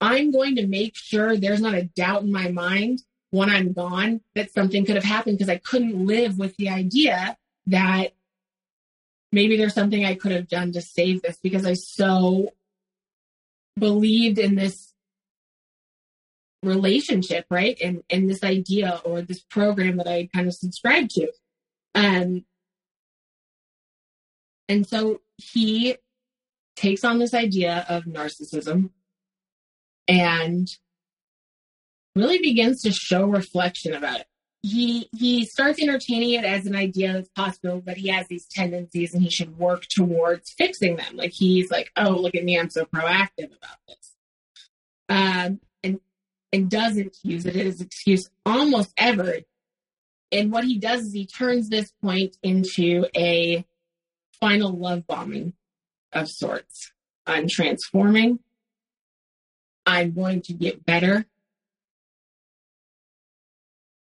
[0.00, 4.22] I'm going to make sure there's not a doubt in my mind when I'm gone
[4.34, 8.14] that something could have happened because I couldn't live with the idea that
[9.32, 12.50] maybe there's something I could have done to save this because I so
[13.78, 14.92] believed in this
[16.62, 17.78] relationship, right?
[17.82, 21.32] And and this idea or this program that I kind of subscribed to.
[21.94, 22.44] Um
[24.68, 25.96] and so he
[26.76, 28.90] takes on this idea of narcissism
[30.06, 30.70] and
[32.14, 34.26] really begins to show reflection about it.
[34.62, 39.14] He he starts entertaining it as an idea that's possible, but he has these tendencies
[39.14, 41.16] and he should work towards fixing them.
[41.16, 44.14] Like he's like, oh, look at me, I'm so proactive about this.
[45.08, 46.00] Um, and
[46.52, 49.38] and doesn't use it as an excuse almost ever.
[50.32, 53.64] And what he does is he turns this point into a
[54.40, 55.54] final love bombing
[56.12, 56.92] of sorts.
[57.26, 58.40] I'm transforming.
[59.86, 61.26] I'm going to get better.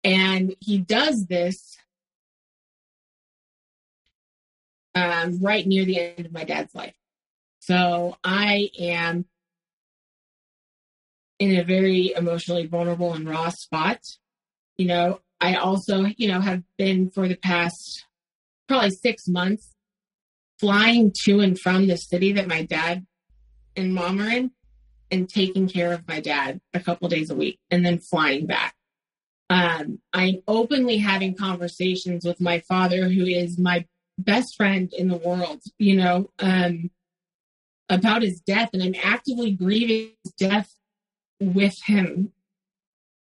[0.05, 1.79] And he does this
[4.95, 6.95] um, right near the end of my dad's life.
[7.61, 9.25] So I am
[11.39, 14.01] in a very emotionally vulnerable and raw spot.
[14.77, 18.05] You know, I also, you know, have been for the past
[18.69, 19.75] probably six months
[20.59, 23.07] flying to and from the city that my dad
[23.77, 24.51] and mom are in
[25.11, 28.75] and taking care of my dad a couple days a week and then flying back.
[29.51, 33.87] Um, I'm openly having conversations with my father, who is my
[34.19, 36.91] best friend in the world, you know, um,
[37.89, 38.71] about his death.
[38.73, 40.75] And I'm actively grieving his death
[41.41, 42.33] with him,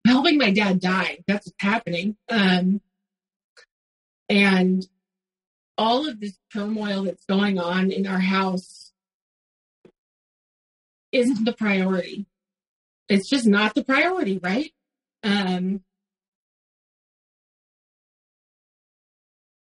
[0.06, 1.18] helping my dad die.
[1.26, 2.16] That's what's happening.
[2.28, 2.80] Um,
[4.28, 4.86] and
[5.78, 8.92] all of this turmoil that's going on in our house
[11.12, 12.26] isn't the priority.
[13.08, 14.72] It's just not the priority, right?
[15.24, 15.82] Um,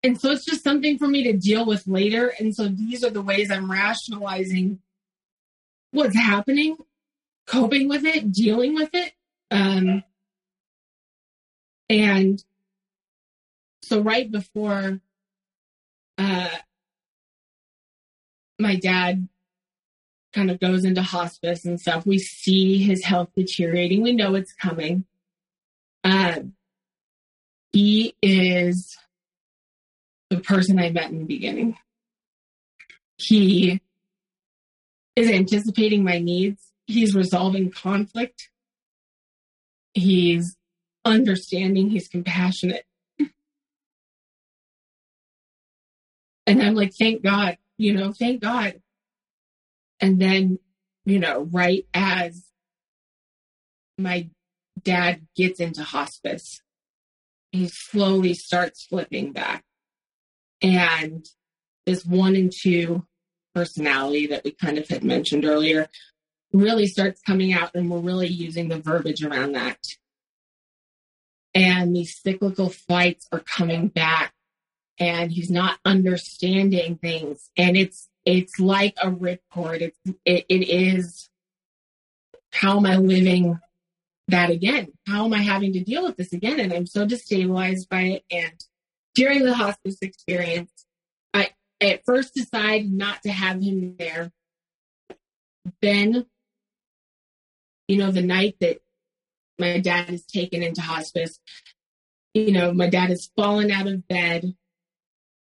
[0.04, 2.34] and so it's just something for me to deal with later.
[2.40, 4.80] And so these are the ways I'm rationalizing
[5.92, 6.78] what's happening,
[7.46, 9.14] coping with it, dealing with it.
[9.52, 10.04] Um,
[11.90, 12.44] and
[13.84, 15.02] so right before
[16.18, 16.50] uh,
[18.58, 19.28] my dad
[20.34, 24.02] kind of goes into hospice and stuff, we see his health deteriorating.
[24.02, 25.06] We know it's coming.
[26.04, 26.40] Uh,
[27.74, 28.98] he is
[30.32, 31.78] the person I met in the beginning.
[33.18, 33.82] He
[35.18, 36.72] is anticipating my needs.
[36.88, 38.50] He's resolving conflict.
[39.94, 40.56] He's
[41.04, 41.90] understanding.
[41.90, 42.86] He's compassionate.
[46.48, 48.82] And I'm like, thank God, you know, thank God.
[50.00, 50.60] And then,
[51.06, 52.46] you know, right as
[53.98, 54.30] my
[54.82, 56.62] dad gets into hospice,
[57.52, 59.66] he slowly starts flipping back.
[60.62, 61.26] And
[61.86, 63.06] this one and two
[63.56, 65.88] personality that we kind of had mentioned earlier
[66.54, 69.80] really starts coming out, and we're really using the verbiage around that.
[71.54, 74.34] And these cyclical fights are coming back,
[75.00, 77.50] and he's not understanding things.
[77.58, 79.82] And it's it's like a ripcord.
[79.82, 81.30] It's it, it is
[82.52, 83.60] how am I living
[84.28, 84.92] that again?
[85.08, 86.60] How am I having to deal with this again?
[86.60, 88.24] And I'm so destabilized by it.
[88.32, 88.64] And
[89.16, 90.72] during the hospice experience,
[91.34, 91.50] I
[91.80, 94.32] at first decided not to have him there.
[95.82, 96.26] Then,
[97.88, 98.80] you know, the night that
[99.60, 101.40] my dad is taken into hospice,
[102.34, 104.56] you know, my dad has fallen out of bed.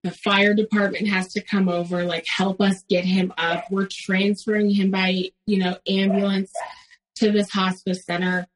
[0.03, 3.65] The fire department has to come over, like help us get him up.
[3.71, 6.53] We're transferring him by, you know, ambulance
[7.17, 8.47] to this hospice center.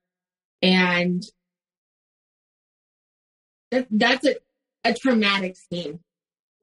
[0.60, 1.24] And
[3.70, 4.36] that, that's a,
[4.88, 6.00] a traumatic scene,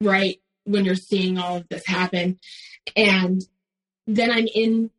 [0.00, 0.40] right?
[0.64, 2.38] When you're seeing all of this happen.
[2.94, 3.42] And
[4.06, 4.90] then I'm in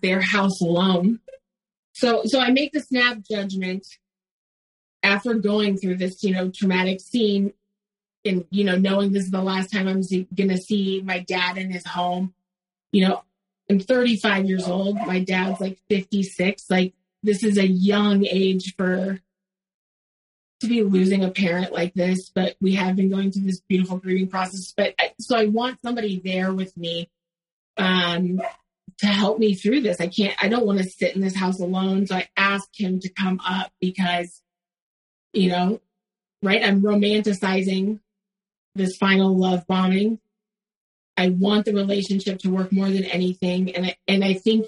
[0.00, 1.20] their house alone.
[1.92, 3.86] So, so I make the snap judgment
[5.02, 7.52] after going through this, you know, traumatic scene
[8.24, 10.02] and, you know, knowing this is the last time I'm
[10.34, 12.34] going to see my dad in his home,
[12.92, 13.22] you know,
[13.70, 14.96] I'm 35 years old.
[14.96, 16.64] My dad's like 56.
[16.68, 19.20] Like, this is a young age for
[20.60, 23.98] to be losing a parent like this, but we have been going through this beautiful
[23.98, 24.72] grieving process.
[24.76, 27.10] But so I want somebody there with me
[27.76, 28.40] um,
[28.98, 30.00] to help me through this.
[30.00, 32.06] I can't, I don't want to sit in this house alone.
[32.06, 34.42] So I asked him to come up because,
[35.32, 35.80] you know,
[36.42, 38.00] right, I'm romanticizing
[38.74, 40.20] this final love bombing.
[41.16, 43.74] I want the relationship to work more than anything.
[43.74, 44.66] And I, and I think,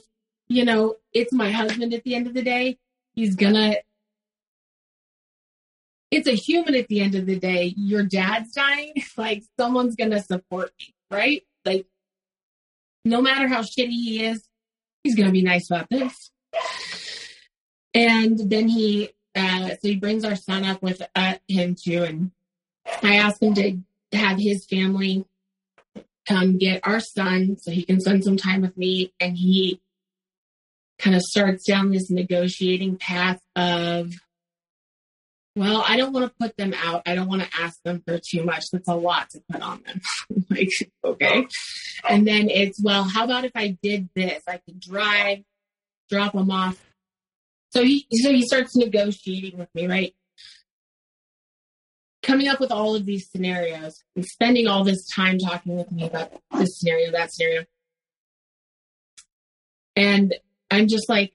[0.49, 2.79] you know, it's my husband at the end of the day.
[3.15, 3.77] He's gonna
[6.13, 7.75] it's a human at the end of the day.
[7.77, 11.43] Your dad's dying, like someone's gonna support me, right?
[11.65, 11.87] Like
[13.05, 14.47] no matter how shitty he is,
[15.03, 16.31] he's gonna be nice about this.
[17.95, 22.31] And then he uh so he brings our son up with uh, him too and
[23.03, 23.79] I asked him to
[24.13, 25.25] have his family
[26.27, 29.81] come get our son so he can spend some time with me and he
[30.99, 34.13] kind of starts down this negotiating path of
[35.55, 37.03] well, I don't want to put them out.
[37.05, 38.65] I don't want to ask them for too much.
[38.73, 40.01] That's a lot to put on them.
[40.51, 40.71] like,
[41.05, 41.47] okay.
[42.05, 42.09] Oh.
[42.09, 44.43] And then it's, well, how about if I did this?
[44.49, 45.43] I could drive,
[46.09, 46.83] drop them off.
[47.71, 50.15] So he, so he starts negotiating with me, right?
[52.23, 56.07] Coming up with all of these scenarios and spending all this time talking with me
[56.07, 57.65] about this scenario, that scenario.
[59.97, 60.35] And
[60.71, 61.35] I'm just like,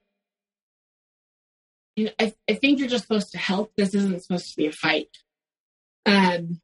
[1.98, 3.72] you know, I, I think you're just supposed to help.
[3.76, 5.08] This isn't supposed to be a fight.
[6.06, 6.60] Um,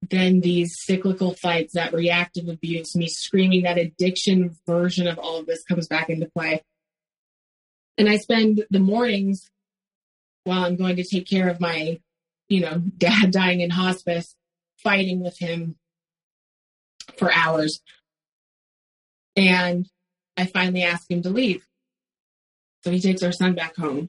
[0.00, 5.44] then these cyclical fights, that reactive abuse, me screaming, that addiction version of all of
[5.44, 6.62] this comes back into play.
[7.98, 9.50] And I spend the mornings
[10.44, 12.00] while I'm going to take care of my,
[12.48, 14.34] you know, dad dying in hospice,
[14.82, 15.76] fighting with him
[17.18, 17.80] for hours.
[19.36, 19.86] And
[20.38, 21.66] I finally ask him to leave.
[22.82, 24.08] So he takes our son back home.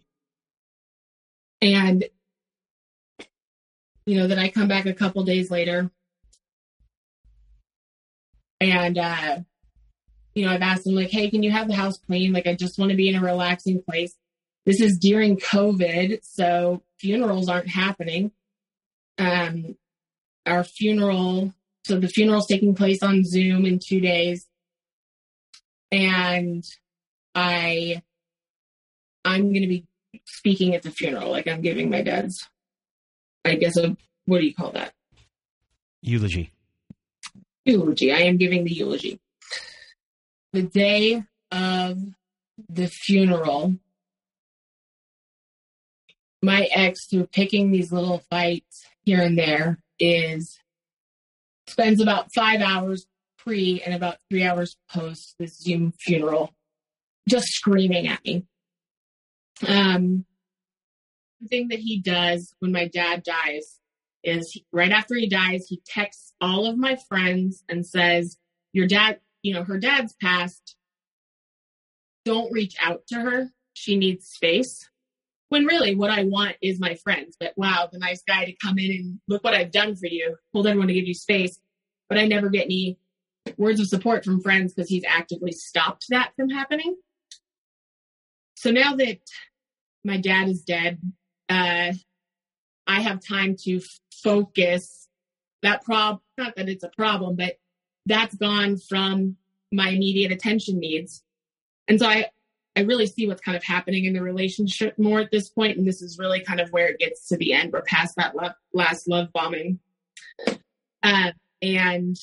[1.62, 2.06] And,
[4.06, 5.92] you know, then I come back a couple days later
[8.62, 9.40] and, uh,
[10.36, 12.32] you know, I've asked him, like, hey, can you have the house clean?
[12.32, 14.14] Like, I just want to be in a relaxing place.
[14.66, 18.32] This is during COVID, so funerals aren't happening.
[19.18, 19.76] Um,
[20.46, 21.54] our funeral,
[21.86, 24.46] so the funeral's taking place on Zoom in two days.
[25.92, 26.64] And
[27.34, 28.04] I,
[29.26, 29.86] I'm going to be
[30.26, 31.30] speaking at the funeral.
[31.30, 32.48] Like I'm giving my dad's,
[33.46, 33.96] I guess, a,
[34.26, 34.94] what do you call that?
[36.02, 36.52] Eulogy.
[37.66, 38.12] Eulogy.
[38.12, 39.20] I am giving the eulogy.
[40.54, 42.00] The day of
[42.70, 43.76] the funeral,
[46.42, 50.60] my ex, through picking these little fights here and there, is
[51.68, 53.06] spends about five hours
[53.38, 56.54] pre and about three hours post the Zoom funeral,
[57.28, 58.46] just screaming at me.
[59.68, 60.26] Um,
[61.42, 63.80] the thing that he does when my dad dies
[64.24, 68.38] is he, right after he dies, he texts all of my friends and says,
[68.74, 70.76] Your dad, you know, her dad's passed.
[72.24, 73.50] Don't reach out to her.
[73.74, 74.88] She needs space.
[75.50, 77.36] When really what I want is my friends.
[77.40, 80.38] But wow, the nice guy to come in and look what I've done for you,
[80.54, 81.60] told everyone to give you space.
[82.08, 83.00] But I never get any
[83.58, 86.96] words of support from friends because he's actively stopped that from happening.
[88.56, 89.20] So now that
[90.04, 91.00] my dad is dead,
[91.50, 91.94] uh,
[92.88, 93.82] I have time to
[94.24, 95.08] focus
[95.62, 96.22] that problem.
[96.38, 97.58] Not that it's a problem, but
[98.06, 99.38] that's gone from
[99.72, 101.24] my immediate attention needs.
[101.88, 102.28] And so I
[102.76, 105.86] I really see what's kind of happening in the relationship more at this point, and
[105.86, 107.74] this is really kind of where it gets to the end.
[107.74, 109.80] We're past that love, last love bombing,
[111.04, 111.32] uh,
[111.62, 112.18] and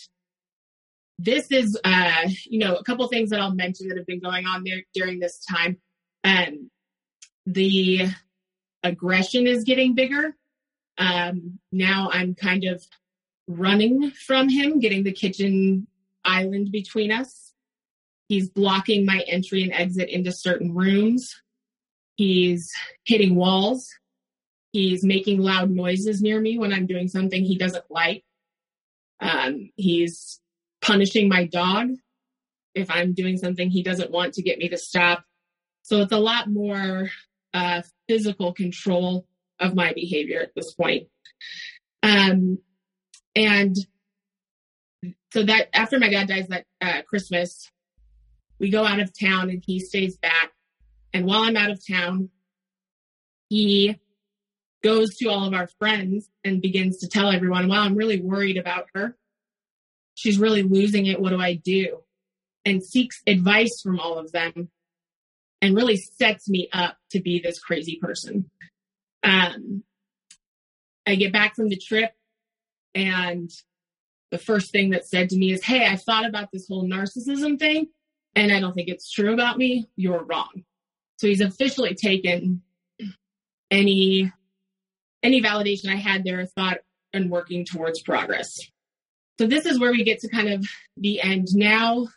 [1.19, 4.47] this is uh, you know a couple things that I'll mention that have been going
[4.47, 5.77] on there during this time.
[6.25, 6.71] Um,
[7.53, 8.09] the
[8.83, 10.37] aggression is getting bigger.
[10.99, 12.85] Um, now I'm kind of
[13.47, 15.87] running from him, getting the kitchen
[16.25, 17.55] island between us.
[18.29, 21.41] He's blocking my entry and exit into certain rooms.
[22.17, 22.71] He's
[23.05, 23.89] hitting walls.
[24.73, 28.25] He's making loud noises near me when I'm doing something he doesn't like.
[29.21, 30.41] Um, he's
[30.83, 31.89] punishing my dog
[32.75, 35.25] if I'm doing something he doesn't want to get me to stop.
[35.83, 37.09] So it's a lot more
[37.55, 39.27] uh, physical control
[39.61, 41.09] of my behavior at this point.
[42.03, 42.59] Um,
[43.35, 43.77] and
[45.33, 47.71] so that after my dad dies that uh, Christmas,
[48.59, 50.53] we go out of town and he stays back.
[51.13, 52.31] And while I'm out of town,
[53.49, 53.99] he
[54.83, 58.57] goes to all of our friends and begins to tell everyone, wow, I'm really worried
[58.57, 59.17] about her.
[60.15, 61.21] She's really losing it.
[61.21, 62.01] What do I do?
[62.65, 64.71] And seeks advice from all of them
[65.61, 68.51] and really sets me up to be this crazy person.
[69.23, 69.83] Um,
[71.07, 72.13] I get back from the trip
[72.95, 73.51] and
[74.31, 77.59] the first thing that's said to me is, Hey, I thought about this whole narcissism
[77.59, 77.89] thing
[78.35, 79.89] and I don't think it's true about me.
[79.97, 80.65] You're wrong.
[81.17, 82.63] So he's officially taken
[83.71, 84.31] any,
[85.23, 86.79] any validation I had there, thought
[87.13, 88.59] and working towards progress.
[89.41, 91.49] So this is where we get to kind of the end.
[91.53, 92.09] Now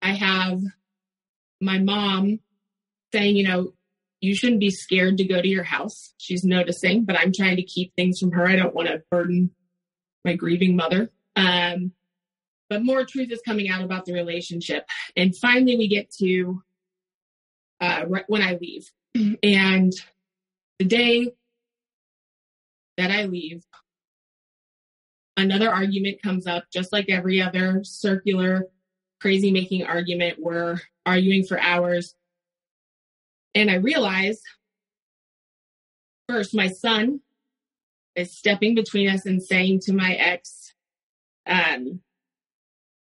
[0.00, 0.60] I have
[1.60, 2.40] my mom
[3.14, 3.72] saying, you know,
[4.20, 6.14] you shouldn't be scared to go to your house.
[6.18, 8.46] She's noticing, but I'm trying to keep things from her.
[8.46, 9.50] I don't want to burden
[10.24, 11.10] my grieving mother.
[11.36, 11.92] Um,
[12.68, 14.84] but more truth is coming out about the relationship.
[15.16, 16.62] And finally, we get to
[17.80, 18.90] uh, when I leave.
[19.44, 19.92] And
[20.80, 21.32] the day
[22.96, 23.62] that I leave,
[25.36, 28.64] another argument comes up, just like every other circular,
[29.20, 30.38] crazy making argument.
[30.40, 32.14] We're arguing for hours.
[33.54, 34.40] And I realize
[36.28, 37.20] first, my son
[38.16, 40.72] is stepping between us and saying to my ex,
[41.46, 42.00] um,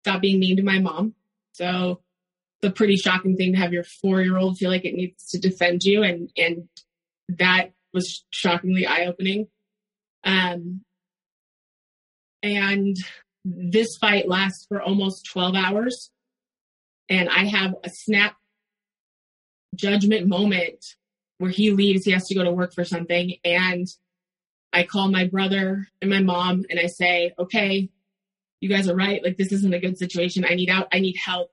[0.04, 1.14] stop being mean to my mom.
[1.52, 2.00] So
[2.60, 5.28] it's a pretty shocking thing to have your four year old feel like it needs
[5.30, 6.02] to defend you.
[6.02, 6.68] And, and
[7.28, 9.48] that was shockingly eye opening.
[10.24, 10.82] Um,
[12.42, 12.96] and
[13.44, 16.10] this fight lasts for almost 12 hours.
[17.08, 18.36] And I have a snap
[19.74, 20.84] judgment moment
[21.38, 23.36] where he leaves, he has to go to work for something.
[23.44, 23.86] And
[24.72, 27.90] I call my brother and my mom and I say, okay,
[28.60, 29.22] you guys are right.
[29.22, 30.44] Like, this isn't a good situation.
[30.48, 30.88] I need out.
[30.92, 31.50] I need help.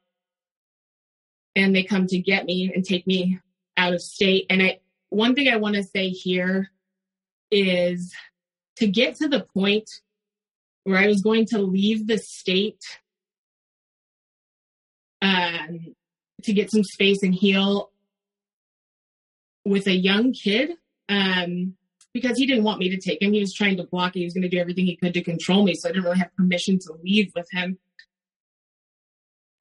[1.55, 3.39] And they come to get me and take me
[3.77, 4.45] out of state.
[4.49, 4.79] And I,
[5.09, 6.71] one thing I want to say here
[7.51, 8.13] is
[8.77, 9.89] to get to the point
[10.83, 12.81] where I was going to leave the state
[15.21, 15.95] um,
[16.43, 17.91] to get some space and heal
[19.65, 20.71] with a young kid
[21.09, 21.75] um,
[22.13, 23.33] because he didn't want me to take him.
[23.33, 24.15] He was trying to block.
[24.15, 24.21] Me.
[24.21, 25.73] He was going to do everything he could to control me.
[25.73, 27.77] So I didn't really have permission to leave with him.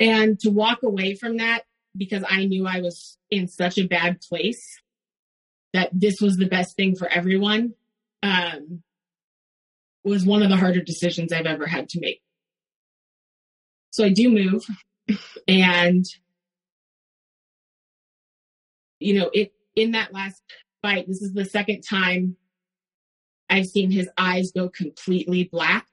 [0.00, 1.62] And to walk away from that
[1.96, 4.64] because I knew I was in such a bad place
[5.72, 7.74] that this was the best thing for everyone
[8.22, 8.82] um,
[10.04, 12.20] was one of the harder decisions I've ever had to make.
[13.90, 14.64] So I do move
[15.48, 16.04] and
[19.02, 20.42] you know, it in that last
[20.82, 22.36] fight, this is the second time
[23.48, 25.86] I've seen his eyes go completely black.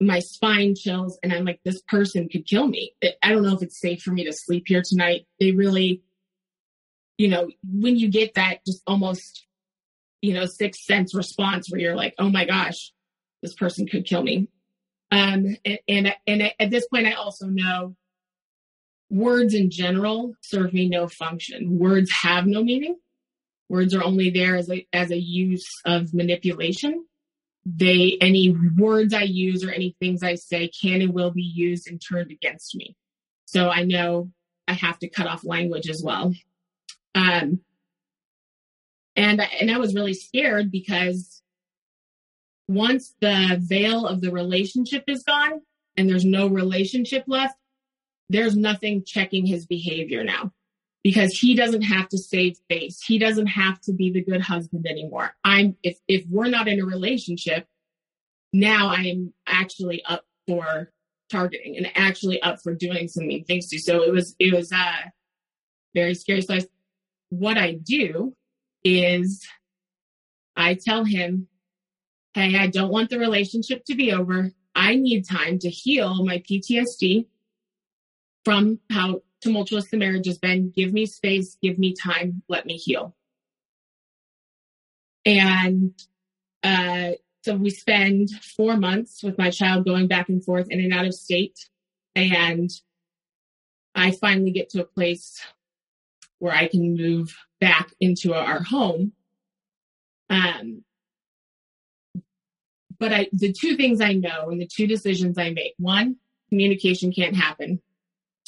[0.00, 2.94] my spine chills and I'm like, this person could kill me.
[3.22, 5.26] I don't know if it's safe for me to sleep here tonight.
[5.38, 6.02] They really,
[7.18, 9.46] you know, when you get that just almost,
[10.22, 12.92] you know, sixth sense response where you're like, oh my gosh,
[13.42, 14.48] this person could kill me.
[15.12, 17.94] Um, and, and, and at this point, I also know
[19.10, 21.78] words in general serve me no function.
[21.78, 22.96] Words have no meaning.
[23.68, 27.04] Words are only there as a, as a use of manipulation.
[27.66, 31.88] They, any words I use or any things I say can and will be used
[31.88, 32.96] and turned against me.
[33.44, 34.30] So I know
[34.66, 36.32] I have to cut off language as well.
[37.14, 37.60] Um,
[39.16, 41.42] and, and I was really scared because
[42.68, 45.60] once the veil of the relationship is gone
[45.96, 47.56] and there's no relationship left,
[48.30, 50.52] there's nothing checking his behavior now
[51.02, 53.02] because he doesn't have to save face.
[53.02, 55.34] He doesn't have to be the good husband anymore.
[55.42, 57.66] I'm, if, if we're not in a relationship,
[58.52, 60.92] now I'm actually up for
[61.30, 63.78] targeting and actually up for doing some mean things to.
[63.80, 65.08] So it was, it was, uh,
[65.92, 66.42] very scary.
[66.42, 66.60] So I,
[67.30, 68.36] what I do
[68.84, 69.44] is
[70.56, 71.48] I tell him,
[72.32, 74.52] Hey, I don't want the relationship to be over.
[74.76, 77.26] I need time to heal my PTSD
[78.44, 80.70] from how tumultuous the marriage has been.
[80.70, 83.14] Give me space, give me time, let me heal.
[85.24, 85.92] And
[86.62, 87.12] uh,
[87.42, 91.06] so we spend four months with my child going back and forth in and out
[91.06, 91.58] of state.
[92.14, 92.70] And
[93.94, 95.40] I finally get to a place
[96.38, 99.12] where I can move back into our home.
[100.28, 100.84] Um,
[102.98, 106.16] but I, the two things I know and the two decisions I make, one,
[106.50, 107.80] communication can't happen.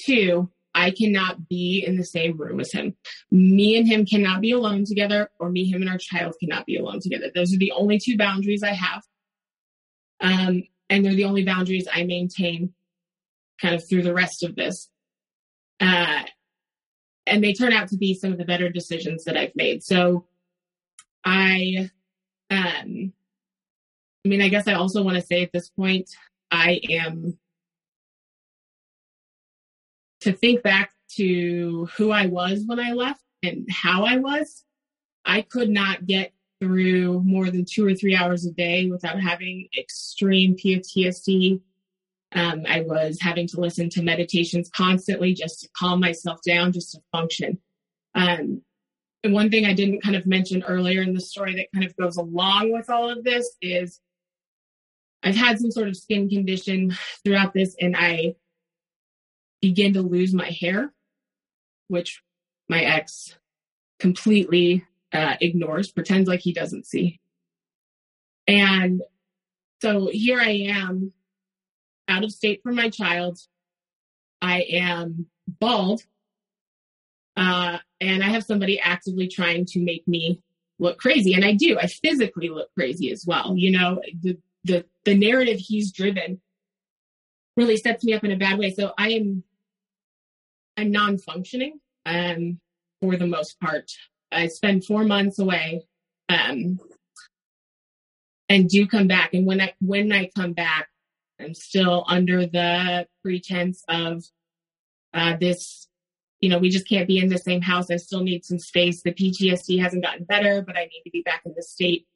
[0.01, 2.97] Two, I cannot be in the same room as him.
[3.31, 6.77] Me and him cannot be alone together, or me, him, and our child cannot be
[6.77, 7.31] alone together.
[7.35, 9.03] Those are the only two boundaries I have.
[10.21, 12.73] Um, and they're the only boundaries I maintain
[13.61, 14.89] kind of through the rest of this.
[15.81, 16.23] Uh,
[17.27, 19.83] and they turn out to be some of the better decisions that I've made.
[19.83, 20.27] So
[21.25, 21.91] I,
[22.51, 23.13] um,
[24.25, 26.09] I mean, I guess I also want to say at this point,
[26.51, 27.39] I am
[30.23, 34.65] to think back to who I was when I left and how I was,
[35.25, 39.69] I could not get through more than two or three hours a day without having
[39.77, 41.61] extreme PTSD.
[42.35, 46.93] Um, I was having to listen to meditations constantly just to calm myself down, just
[46.93, 47.59] to function.
[48.15, 48.63] Um,
[49.25, 51.97] and one thing I didn't kind of mention earlier in the story that kind of
[51.97, 54.01] goes along with all of this is
[55.23, 58.35] I've had some sort of skin condition throughout this, and I
[59.63, 60.93] begin to lose my hair,
[61.89, 62.23] which
[62.69, 63.37] my ex
[63.99, 67.21] completely uh, ignores, pretends like he doesn't see.
[68.47, 69.03] And
[69.81, 71.13] so here I am
[72.09, 73.39] out of state for my child.
[74.41, 76.03] I am bald.
[77.37, 80.43] Uh, and I have somebody actively trying to make me
[80.79, 81.35] look crazy.
[81.35, 81.79] And I do.
[81.79, 83.55] I physically look crazy as well.
[83.57, 86.41] You know, the, the, the narrative he's driven
[87.57, 88.73] really sets me up in a bad way.
[88.73, 89.45] So I am
[90.77, 92.61] I'm non-functioning um,
[93.01, 93.91] for the most part.
[94.31, 95.83] I spend four months away
[96.29, 96.79] um,
[98.49, 99.35] and do come back.
[99.35, 100.89] And when I when I come back,
[101.41, 104.25] I'm still under the pretense of
[105.15, 105.89] uh, this.
[106.41, 107.91] You know, we just can't be in the same house.
[107.91, 109.03] I still need some space.
[109.03, 112.07] The PTSD hasn't gotten better, but I need to be back in the state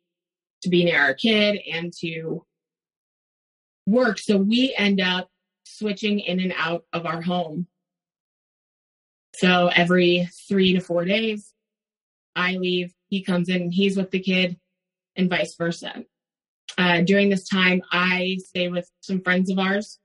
[0.63, 2.45] to be near our kid and to
[3.87, 4.19] work.
[4.19, 5.29] So we end up
[5.65, 7.69] switching in and out of our home
[9.37, 11.53] so every three to four days,
[12.35, 14.59] I leave, he comes in he's with the kid,
[15.15, 16.05] and vice versa.
[16.79, 19.99] Uh, during this time, I stay with some friends of ours,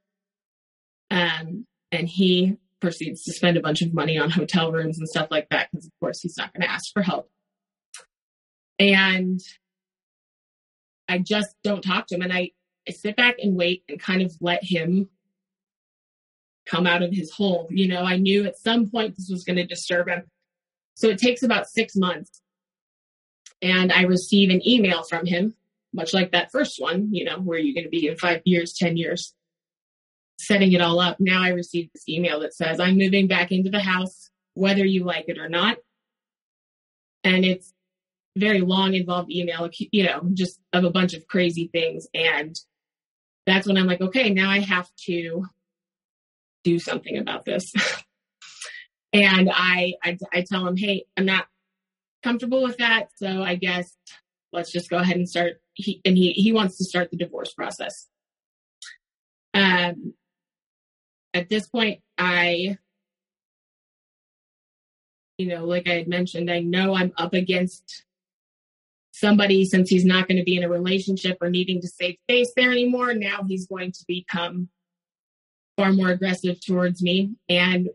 [1.09, 5.27] um, and he proceeds to spend a bunch of money on hotel rooms and stuff
[5.31, 7.29] like that because, of course, he's not going to ask for help.
[8.79, 9.39] And
[11.07, 12.51] I just don't talk to him, and I,
[12.87, 15.09] I sit back and wait and kind of let him
[16.65, 17.67] come out of his hole.
[17.69, 20.23] You know, I knew at some point this was going to disturb him.
[20.95, 22.41] So it takes about six months.
[23.61, 25.55] And I receive an email from him,
[25.93, 28.73] much like that first one, you know, where you're going to be in five years,
[28.73, 29.33] 10 years,
[30.39, 31.17] setting it all up.
[31.19, 35.03] Now I receive this email that says, I'm moving back into the house, whether you
[35.03, 35.77] like it or not.
[37.23, 37.71] And it's
[38.35, 42.07] very long, involved email, you know, just of a bunch of crazy things.
[42.13, 42.59] And
[43.45, 45.45] that's when I'm like, okay, now I have to
[46.63, 47.73] do something about this.
[49.13, 51.47] and I, I, I tell him, hey, I'm not
[52.23, 53.09] comfortable with that.
[53.15, 53.95] So I guess
[54.53, 55.61] let's just go ahead and start.
[55.73, 58.07] He, and he, he wants to start the divorce process.
[59.53, 60.13] Um,
[61.33, 62.77] at this point, I,
[65.37, 68.03] you know, like I had mentioned, I know I'm up against
[69.11, 72.51] somebody since he's not going to be in a relationship or needing to save face
[72.55, 73.13] there anymore.
[73.13, 74.69] Now he's going to become
[75.77, 77.35] far more aggressive towards me.
[77.49, 77.89] And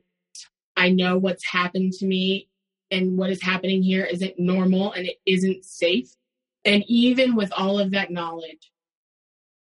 [0.77, 2.49] I know what's happened to me
[2.91, 6.09] and what is happening here isn't normal and it isn't safe.
[6.65, 8.71] And even with all of that knowledge,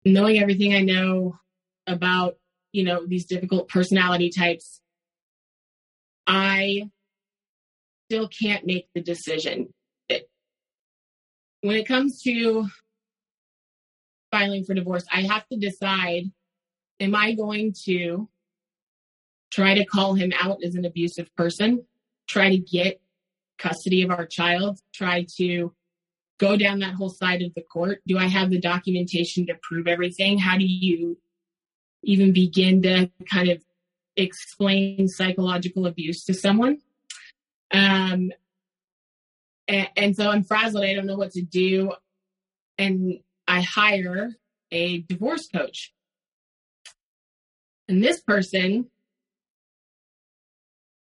[0.06, 1.40] knowing everything I know
[1.86, 2.38] about,
[2.72, 4.82] you know, these difficult personality types,
[6.26, 6.90] I
[8.10, 9.74] still can't make the decision.
[11.62, 12.68] when it comes to
[14.32, 16.32] filing for divorce, I have to decide
[17.00, 18.30] am I going to
[19.52, 21.86] try to call him out as an abusive person,
[22.28, 23.02] try to get
[23.58, 25.74] custody of our child, try to
[26.40, 28.02] go down that whole side of the court?
[28.06, 30.38] Do I have the documentation to prove everything?
[30.38, 31.18] How do you
[32.04, 33.64] even begin to kind of
[34.16, 36.80] explain psychological abuse to someone?
[37.72, 38.32] Um,
[39.68, 40.84] and, and so I'm frazzled.
[40.84, 41.94] I don't know what to do.
[42.78, 44.36] And I hire
[44.72, 45.94] a divorce coach.
[47.88, 48.88] And this person,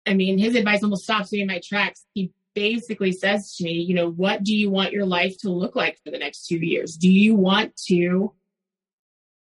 [0.07, 2.05] I mean, his advice almost stops me in my tracks.
[2.15, 5.77] He basically says to me, you know, what do you want your life to look
[5.77, 6.97] like for the next two years?
[6.97, 8.33] Do you want to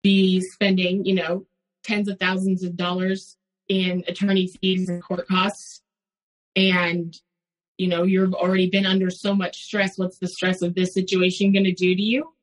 [0.04, 1.46] be spending, you know,
[1.84, 3.38] tens of thousands of dollars
[3.68, 5.82] in attorney fees and court costs?
[6.56, 7.16] And,
[7.78, 9.98] you know, you've already been under so much stress.
[9.98, 12.34] What's the stress of this situation going to do to you?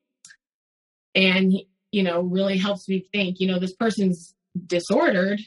[1.15, 1.55] And,
[1.93, 4.35] you know, really helps me think, you know, this person's
[4.67, 5.41] disordered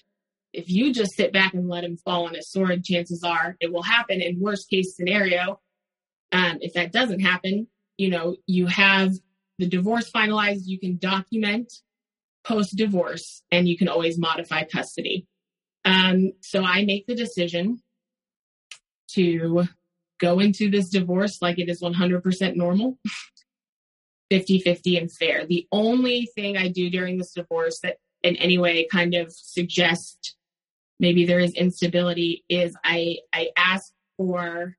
[0.53, 3.71] if you just sit back and let him fall on his sword, chances are it
[3.71, 4.21] will happen.
[4.21, 5.59] In worst case scenario,
[6.31, 7.67] um, if that doesn't happen,
[7.97, 9.13] you know, you have
[9.59, 11.71] the divorce finalized, you can document
[12.43, 15.27] post divorce and you can always modify custody.
[15.85, 17.81] Um, so I make the decision
[19.11, 19.65] to
[20.19, 22.97] go into this divorce like it is 100% normal,
[24.29, 25.45] 50 50 and fair.
[25.45, 30.35] The only thing I do during this divorce that in any way kind of suggest
[30.99, 34.77] maybe there is instability is I I ask for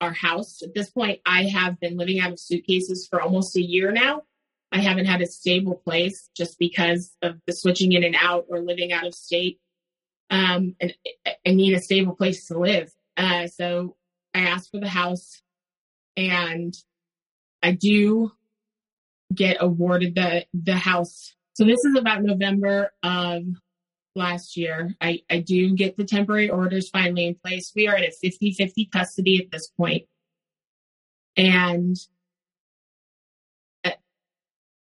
[0.00, 0.62] our house.
[0.62, 4.22] At this point, I have been living out of suitcases for almost a year now.
[4.70, 8.60] I haven't had a stable place just because of the switching in and out or
[8.60, 9.58] living out of state.
[10.30, 10.94] Um, and
[11.26, 12.92] I need a stable place to live.
[13.16, 13.96] Uh, so
[14.34, 15.40] I asked for the house
[16.16, 16.76] and
[17.62, 18.32] I do
[19.34, 21.34] get awarded the, the house.
[21.58, 23.42] So this is about November of
[24.14, 24.94] last year.
[25.00, 27.72] I, I do get the temporary orders finally in place.
[27.74, 30.04] We are at a 50 50 custody at this point.
[31.36, 31.96] And
[33.82, 33.90] uh,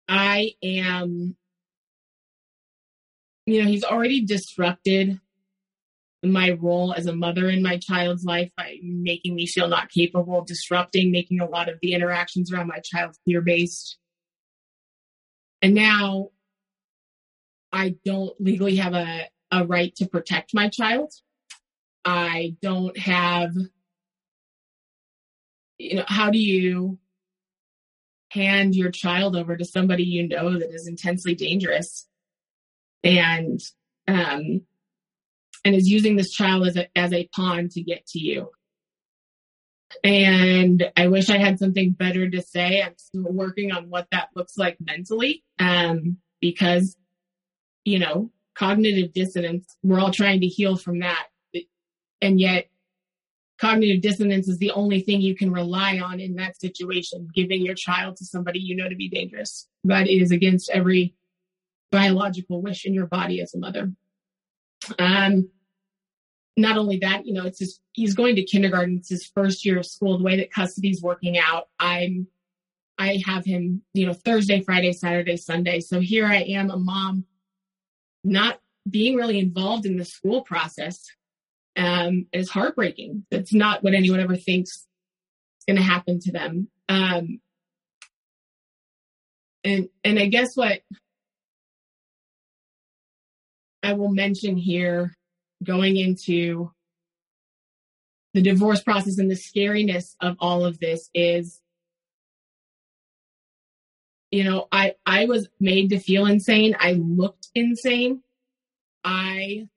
[0.08, 1.36] I am,
[3.46, 5.20] you know, he's already disrupted
[6.24, 10.42] my role as a mother in my child's life by making me feel not capable,
[10.42, 13.98] disrupting, making a lot of the interactions around my child fear based.
[15.62, 16.30] And now
[17.76, 21.12] I don't legally have a, a right to protect my child.
[22.06, 23.52] I don't have,
[25.78, 26.98] you know, how do you
[28.30, 32.08] hand your child over to somebody you know that is intensely dangerous
[33.04, 33.60] and,
[34.08, 34.62] um,
[35.64, 38.50] and is using this child as a, as a pawn to get to you?
[40.02, 42.82] And I wish I had something better to say.
[42.82, 46.96] I'm still working on what that looks like mentally, um, because
[47.86, 51.28] you know, cognitive dissonance, we're all trying to heal from that.
[52.20, 52.68] And yet,
[53.58, 57.76] cognitive dissonance is the only thing you can rely on in that situation, giving your
[57.76, 59.68] child to somebody you know to be dangerous.
[59.84, 61.14] That is against every
[61.92, 63.92] biological wish in your body as a mother.
[64.98, 65.48] Um,
[66.56, 68.96] not only that, you know, it's just, he's going to kindergarten.
[68.96, 70.18] It's his first year of school.
[70.18, 72.26] The way that custody's working out, I'm,
[72.98, 75.78] I have him, you know, Thursday, Friday, Saturday, Sunday.
[75.80, 77.26] So here I am, a mom
[78.26, 81.04] not being really involved in the school process
[81.76, 83.24] um, is heartbreaking.
[83.30, 84.86] That's not what anyone ever thinks is
[85.68, 86.68] going to happen to them.
[86.88, 87.40] Um,
[89.64, 90.80] and and I guess what
[93.82, 95.14] I will mention here,
[95.62, 96.70] going into
[98.34, 101.60] the divorce process and the scariness of all of this is
[104.36, 106.76] you know, I, I was made to feel insane.
[106.78, 108.22] I looked insane.
[109.02, 109.68] I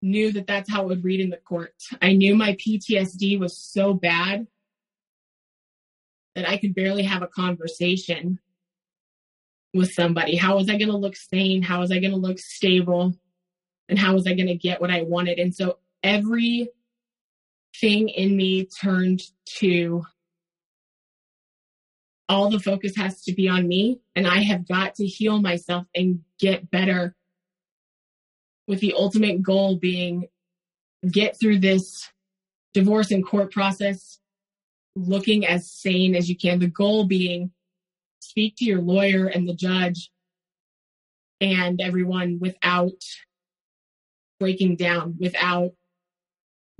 [0.00, 1.74] knew that that's how it would read in the court.
[2.00, 4.46] I knew my PTSD was so bad
[6.36, 8.38] that I could barely have a conversation.
[9.74, 10.36] with somebody?
[10.36, 11.62] How was I going to look sane?
[11.62, 13.14] How was I going to look stable?
[13.88, 15.38] And how was I going to get what I wanted?
[15.38, 16.68] And so every
[17.80, 19.22] thing in me turned
[19.58, 20.04] to
[22.28, 25.86] all the focus has to be on me and I have got to heal myself
[25.94, 27.14] and get better
[28.66, 30.28] with the ultimate goal being
[31.10, 32.10] get through this
[32.74, 34.18] divorce and court process
[34.94, 36.58] looking as sane as you can.
[36.58, 37.52] The goal being
[38.20, 40.10] speak to your lawyer and the judge
[41.40, 43.02] and everyone without
[44.40, 45.72] breaking down, without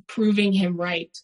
[0.06, 1.16] proving him right.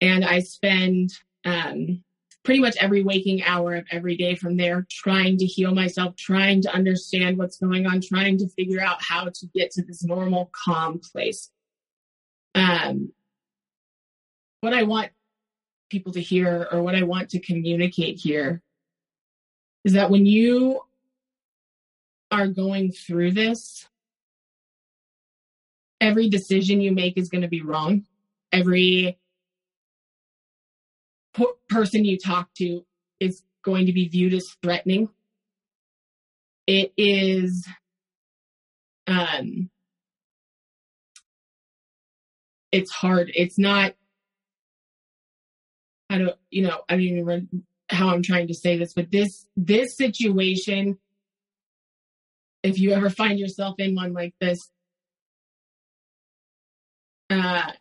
[0.00, 1.12] And I spend
[1.44, 2.02] um,
[2.44, 6.60] pretty much every waking hour of every day from there trying to heal myself, trying
[6.62, 10.50] to understand what's going on, trying to figure out how to get to this normal,
[10.52, 11.50] calm place.
[12.54, 13.12] Um,
[14.60, 15.10] what I want
[15.90, 18.62] people to hear or what I want to communicate here
[19.84, 20.80] is that when you
[22.30, 23.86] are going through this,
[26.00, 28.04] every decision you make is going to be wrong.
[28.50, 29.18] Every
[31.68, 32.84] person you talk to
[33.20, 35.08] is going to be viewed as threatening.
[36.66, 37.66] It is,
[39.06, 39.70] um,
[42.70, 43.30] it's hard.
[43.34, 43.94] It's not,
[46.08, 47.56] I don't, you know, I don't even remember
[47.88, 50.98] how I'm trying to say this, but this, this situation,
[52.62, 54.70] if you ever find yourself in one like this,
[57.30, 57.72] uh,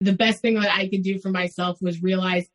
[0.00, 2.46] the best thing that I could do for myself was realize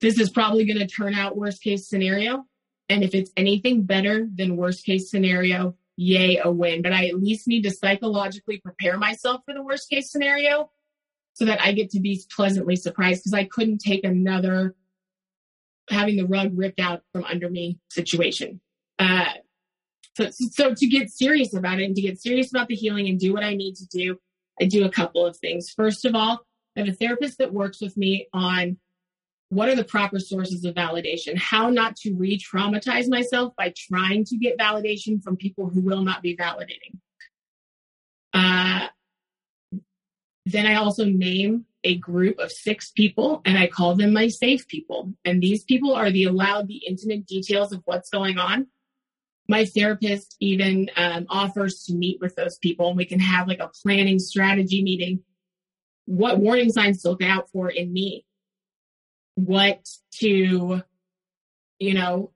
[0.00, 2.44] this is probably going to turn out worst case scenario.
[2.88, 6.82] And if it's anything better than worst case scenario, yay, a win.
[6.82, 10.70] But I at least need to psychologically prepare myself for the worst case scenario
[11.34, 14.74] so that I get to be pleasantly surprised because I couldn't take another
[15.88, 18.60] having the rug ripped out from under me situation.
[18.98, 19.24] Uh,
[20.16, 23.18] so, so to get serious about it and to get serious about the healing and
[23.18, 24.18] do what I need to do,
[24.60, 25.70] I do a couple of things.
[25.70, 26.40] First of all,
[26.76, 28.78] I have a therapist that works with me on
[29.50, 34.24] what are the proper sources of validation, how not to re traumatize myself by trying
[34.26, 36.98] to get validation from people who will not be validating.
[38.32, 38.86] Uh,
[40.46, 44.68] then I also name a group of six people and I call them my safe
[44.68, 45.12] people.
[45.24, 48.68] And these people are the allowed the intimate details of what's going on.
[49.48, 53.58] My therapist even um, offers to meet with those people and we can have like
[53.58, 55.22] a planning strategy meeting
[56.10, 58.24] what warning signs to look out for in me,
[59.36, 60.82] what to,
[61.78, 62.32] you know,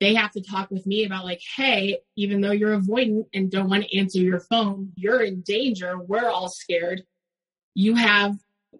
[0.00, 3.70] they have to talk with me about like, hey, even though you're avoidant and don't
[3.70, 5.96] want to answer your phone, you're in danger.
[5.96, 7.04] We're all scared.
[7.74, 8.36] You have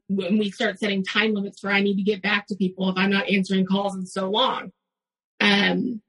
[0.09, 2.97] when we start setting time limits for I need to get back to people if
[2.97, 4.73] I'm not answering calls in so long.
[5.39, 6.03] Um,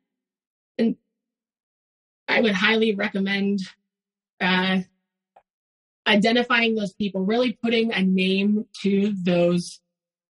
[0.79, 0.95] and
[2.27, 3.59] I would highly recommend
[4.41, 4.79] uh,
[6.09, 9.79] identifying those people, really putting a name to those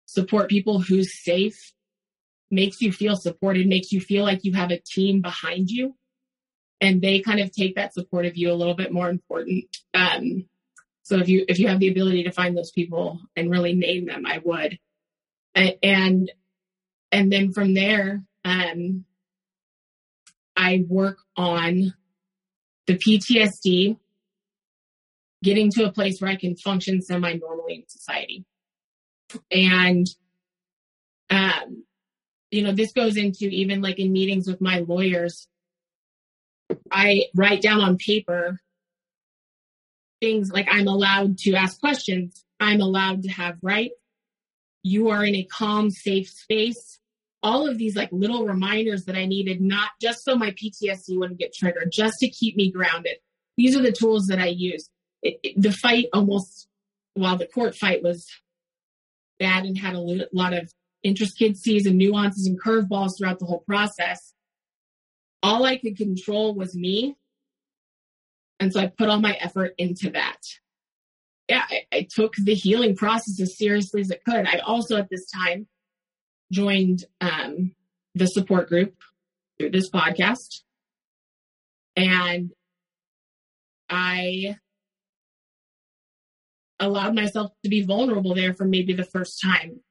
[0.06, 1.72] support people who's safe
[2.52, 5.96] makes you feel supported, makes you feel like you have a team behind you.
[6.82, 9.66] And they kind of take that support of you a little bit more important.
[9.94, 10.46] Um,
[11.04, 14.06] so if you if you have the ability to find those people and really name
[14.06, 14.80] them, I would.
[15.56, 16.32] And
[17.12, 19.06] and then from there, um,
[20.56, 21.94] I work on
[22.88, 23.98] the PTSD
[25.44, 28.46] getting to a place where I can function semi normally in society.
[29.52, 30.08] And,
[31.30, 31.84] um,
[32.52, 35.48] you know, this goes into even like in meetings with my lawyers.
[36.92, 38.60] I write down on paper
[40.22, 42.44] things like I'm allowed to ask questions.
[42.60, 43.96] I'm allowed to have rights.
[44.84, 47.00] You are in a calm, safe space.
[47.42, 51.40] All of these like little reminders that I needed, not just so my PTSD wouldn't
[51.40, 53.18] get triggered, just to keep me grounded.
[53.58, 54.90] These are the tools that I use
[55.22, 56.68] it, it, the fight almost,
[57.14, 58.28] while the court fight was
[59.40, 60.72] bad and had a lot of
[61.04, 64.34] intricacies and nuances and curveballs throughout the whole process,
[65.42, 67.16] all I could control was me.
[68.60, 70.40] And so I put all my effort into that.
[71.48, 74.46] Yeah, I, I took the healing process as seriously as it could.
[74.46, 75.68] I also at this time
[76.52, 77.74] joined um,
[78.16, 78.96] the support group
[79.58, 80.62] through this podcast.
[81.96, 82.52] And
[83.90, 84.58] I
[86.80, 89.82] allowed myself to be vulnerable there for maybe the first time.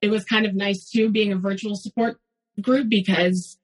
[0.00, 2.18] It was kind of nice too being a virtual support
[2.60, 3.58] group because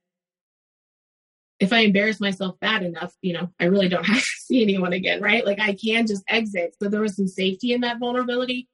[1.60, 4.93] if I embarrass myself bad enough, you know, I really don't have to see anyone
[4.93, 5.44] again, right?
[5.44, 6.77] Like I can just exit.
[6.81, 8.69] So there was some safety in that vulnerability.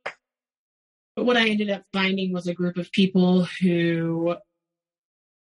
[1.16, 4.36] But what I ended up finding was a group of people who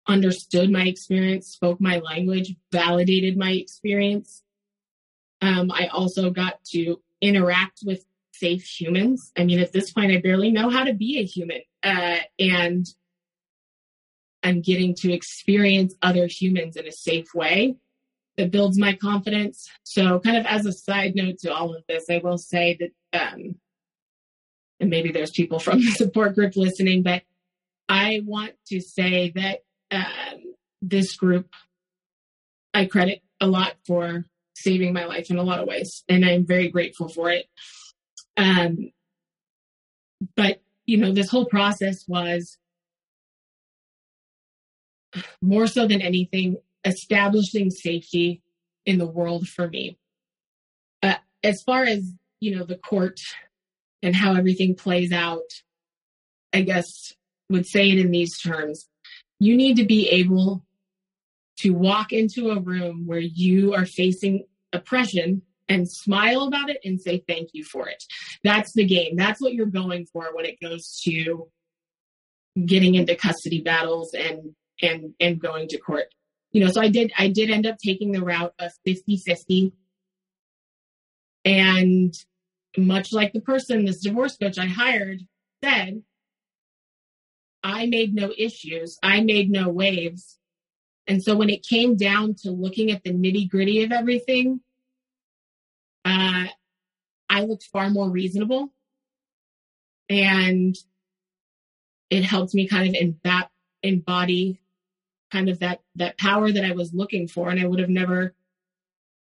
[0.07, 4.43] understood my experience, spoke my language, validated my experience.
[5.41, 9.33] Um, I also got to interact with safe humans.
[9.37, 11.61] I mean, at this point, I barely know how to be a human.
[11.83, 12.87] Uh, and
[14.43, 17.77] I'm getting to experience other humans in a safe way
[18.37, 19.71] that builds my confidence.
[19.85, 23.21] So, kind of as a side note to all of this, I will say that,
[23.33, 23.57] um,
[24.81, 27.23] and maybe there's people from the support group listening, but
[27.89, 29.61] I want to say that
[29.91, 31.49] um, this group
[32.75, 36.47] I credit a lot for saving my life in a lot of ways, and I'm
[36.47, 37.47] very grateful for it.
[38.37, 38.91] Um,
[40.37, 42.59] but you know, this whole process was
[45.41, 48.43] more so than anything establishing safety
[48.85, 49.99] in the world for me.
[51.03, 53.21] Uh, as far as you know, the court
[54.03, 55.51] and how everything plays out,
[56.53, 57.15] I guess
[57.49, 58.89] would say it in these terms.
[59.41, 60.63] You need to be able
[61.59, 67.01] to walk into a room where you are facing oppression and smile about it and
[67.01, 68.05] say thank you for it.
[68.43, 69.17] That's the game.
[69.17, 71.49] That's what you're going for when it goes to
[72.67, 76.07] getting into custody battles and and and going to court.
[76.53, 79.73] You know, so I did I did end up taking the route of 50-50.
[81.45, 82.15] And
[82.77, 85.21] much like the person, this divorce coach I hired
[85.63, 86.03] said,
[87.63, 88.99] I made no issues.
[89.03, 90.39] I made no waves.
[91.07, 94.61] And so when it came down to looking at the nitty gritty of everything,
[96.05, 96.47] uh,
[97.29, 98.73] I looked far more reasonable.
[100.09, 100.77] And
[102.11, 103.49] it helped me kind of
[103.83, 104.61] embody
[105.33, 107.51] kind of that, that power that I was looking for.
[107.51, 108.35] And I would have never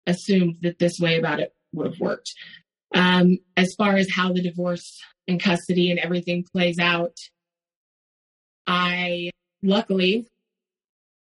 [0.06, 2.34] assumed that this way about it would have worked.
[2.94, 7.16] Um, as far as how the divorce and custody and everything plays out,
[8.66, 9.30] I
[9.62, 10.28] luckily,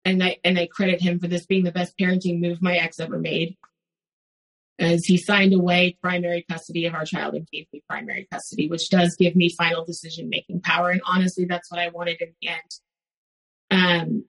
[0.09, 2.99] and I and I credit him for this being the best parenting move my ex
[2.99, 3.57] ever made,
[4.77, 8.89] as he signed away primary custody of our child and gave me primary custody, which
[8.89, 10.89] does give me final decision making power.
[10.89, 12.71] And honestly, that's what I wanted in the end.
[13.71, 14.25] Um,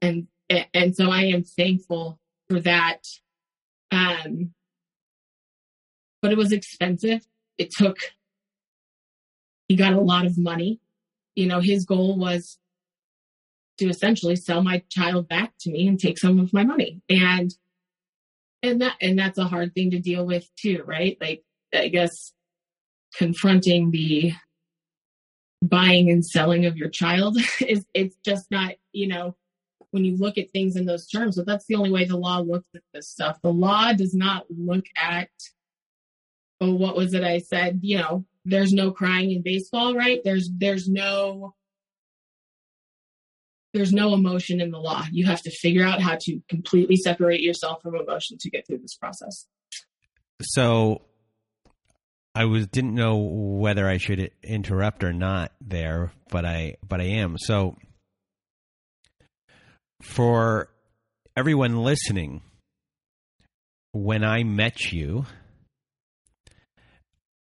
[0.00, 0.26] and
[0.74, 2.18] and so I am thankful
[2.48, 3.02] for that.
[3.90, 4.52] Um,
[6.20, 7.26] but it was expensive.
[7.56, 7.96] It took.
[9.68, 10.80] He got a lot of money
[11.38, 12.58] you know, his goal was
[13.78, 17.00] to essentially sell my child back to me and take some of my money.
[17.08, 17.54] And
[18.62, 21.16] and that and that's a hard thing to deal with too, right?
[21.20, 21.44] Like
[21.74, 22.32] I guess
[23.16, 24.32] confronting the
[25.62, 29.36] buying and selling of your child is it's just not, you know,
[29.90, 32.40] when you look at things in those terms, but that's the only way the law
[32.40, 33.38] looks at this stuff.
[33.42, 35.30] The law does not look at
[36.60, 37.80] oh, what was it I said?
[37.82, 40.20] You know, there's no crying in baseball, right?
[40.24, 41.54] There's there's no
[43.78, 45.04] there's no emotion in the law.
[45.12, 48.78] You have to figure out how to completely separate yourself from emotion to get through
[48.78, 49.46] this process.
[50.42, 51.02] So
[52.34, 57.04] I was didn't know whether I should interrupt or not there, but I but I
[57.04, 57.36] am.
[57.38, 57.76] So
[60.02, 60.70] for
[61.36, 62.42] everyone listening,
[63.92, 65.24] when I met you,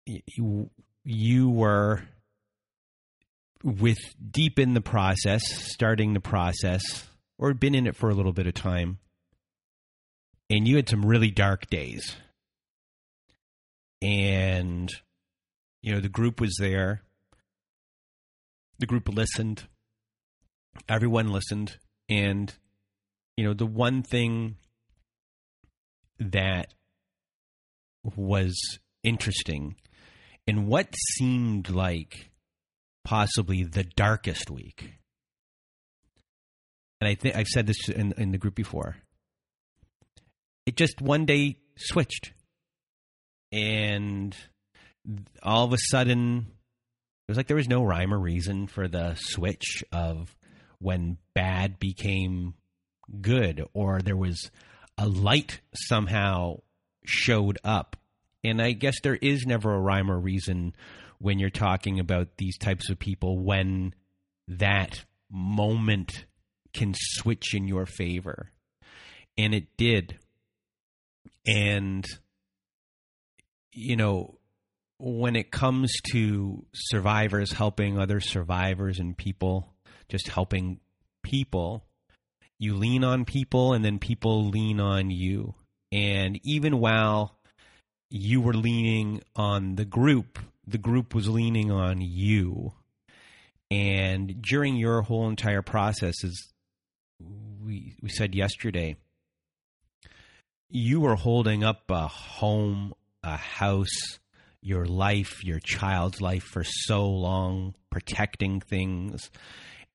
[0.06, 0.72] you,
[1.04, 2.02] you were
[3.66, 3.98] with
[4.32, 7.08] deep in the process, starting the process,
[7.40, 9.00] or been in it for a little bit of time,
[10.52, 12.16] and you had some really dark days.
[14.04, 14.92] And,
[15.82, 17.02] you know, the group was there.
[18.78, 19.64] The group listened.
[20.88, 21.80] Everyone listened.
[22.08, 22.54] And,
[23.36, 24.58] you know, the one thing
[26.20, 26.72] that
[28.16, 28.54] was
[29.04, 29.76] interesting
[30.46, 32.30] in what seemed like
[33.06, 34.92] possibly the darkest week.
[37.00, 38.98] And I think I've said this in, in the group before.
[40.66, 42.34] It just one day switched.
[43.52, 44.36] And
[45.42, 46.48] all of a sudden,
[47.28, 50.36] it was like there was no rhyme or reason for the switch of
[50.80, 52.56] when bad became
[53.22, 54.52] good, or there was
[54.98, 56.58] a light somehow
[57.06, 57.96] showed up
[58.46, 60.76] and I guess there is never a rhyme or reason
[61.20, 63.94] when you're talking about these types of people when
[64.48, 66.26] that moment
[66.74, 68.52] can switch in your favor.
[69.38, 70.18] And it did.
[71.46, 72.06] And,
[73.72, 74.40] you know,
[74.98, 79.74] when it comes to survivors helping other survivors and people,
[80.08, 80.80] just helping
[81.24, 81.84] people,
[82.60, 85.54] you lean on people and then people lean on you.
[85.92, 87.38] And even while
[88.10, 92.74] you were leaning on the group, the group was leaning on you.
[93.72, 96.36] And during your whole entire process, as
[97.20, 98.98] we we said yesterday,
[100.70, 102.94] you were holding up a home,
[103.24, 104.20] a house,
[104.62, 109.30] your life, your child's life for so long, protecting things,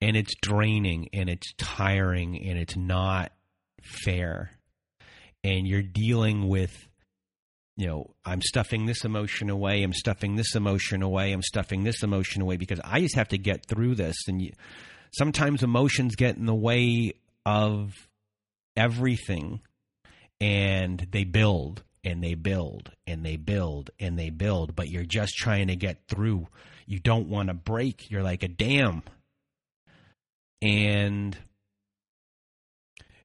[0.01, 3.33] and it's draining and it's tiring and it's not
[3.83, 4.53] fair.
[5.43, 6.89] And you're dealing with
[7.81, 9.83] you know, I'm stuffing this emotion away.
[9.83, 11.33] I'm stuffing this emotion away.
[11.33, 14.17] I'm stuffing this emotion away because I just have to get through this.
[14.29, 14.53] And you,
[15.13, 17.15] sometimes emotions get in the way
[17.47, 18.07] of
[18.77, 19.61] everything
[20.43, 25.33] and they build and they build and they build and they build, but you're just
[25.37, 26.49] trying to get through.
[26.85, 28.11] You don't want to break.
[28.11, 29.05] You're like a dam.
[30.61, 31.35] And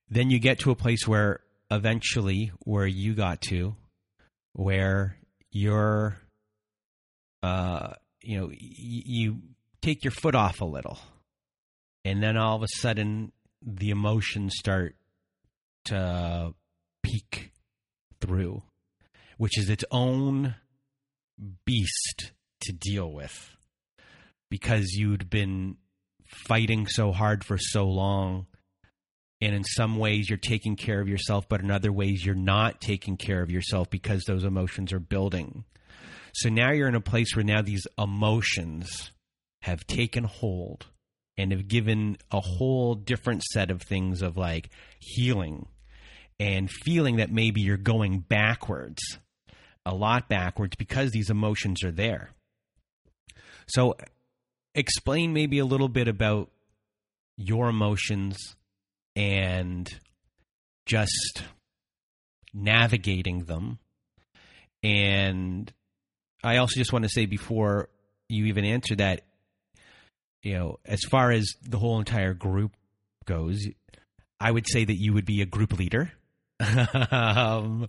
[0.10, 3.76] then you get to a place where eventually, where you got to,
[4.56, 5.18] where
[5.52, 6.18] you're,
[7.44, 9.42] uh, you know, y- you
[9.82, 10.98] take your foot off a little,
[12.04, 14.96] and then all of a sudden the emotions start
[15.86, 16.54] to
[17.04, 17.52] peek
[18.22, 18.64] through,
[19.38, 20.56] which is its own
[21.66, 23.56] beast to deal with
[24.50, 25.76] because you'd been
[26.24, 28.48] fighting so hard for so long.
[29.42, 32.80] And in some ways, you're taking care of yourself, but in other ways, you're not
[32.80, 35.66] taking care of yourself because those emotions are building.
[36.34, 39.12] So now you're in a place where now these emotions
[39.62, 40.88] have taken hold
[41.38, 45.68] and have given a whole different set of things of like healing
[46.40, 49.02] and feeling that maybe you're going backwards,
[49.86, 52.32] a lot backwards because these emotions are there.
[53.68, 53.96] So,
[54.74, 56.52] explain maybe a little bit about
[57.38, 58.38] your emotions
[59.16, 59.90] and
[60.86, 61.44] just
[62.54, 63.80] navigating them.
[64.84, 65.72] And
[66.44, 67.90] I also just want to say before
[68.30, 69.22] you even answer that,
[70.44, 72.72] you know, as far as the whole entire group
[73.26, 73.66] goes,
[74.40, 76.12] I would say that you would be a group leader.
[77.12, 77.88] um,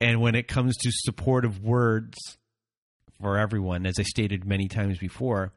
[0.00, 2.16] and when it comes to supportive words
[3.20, 5.52] for everyone, as I stated many times before,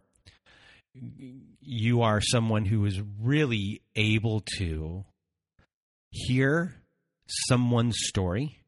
[0.94, 5.06] you are someone who is really able to
[6.10, 6.76] hear
[7.28, 8.60] someone's story,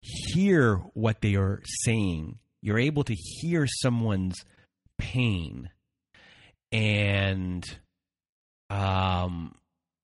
[0.00, 2.38] hear what they are saying.
[2.62, 4.44] You're able to hear someone's
[4.98, 5.70] pain
[6.72, 7.64] and
[8.70, 9.54] um,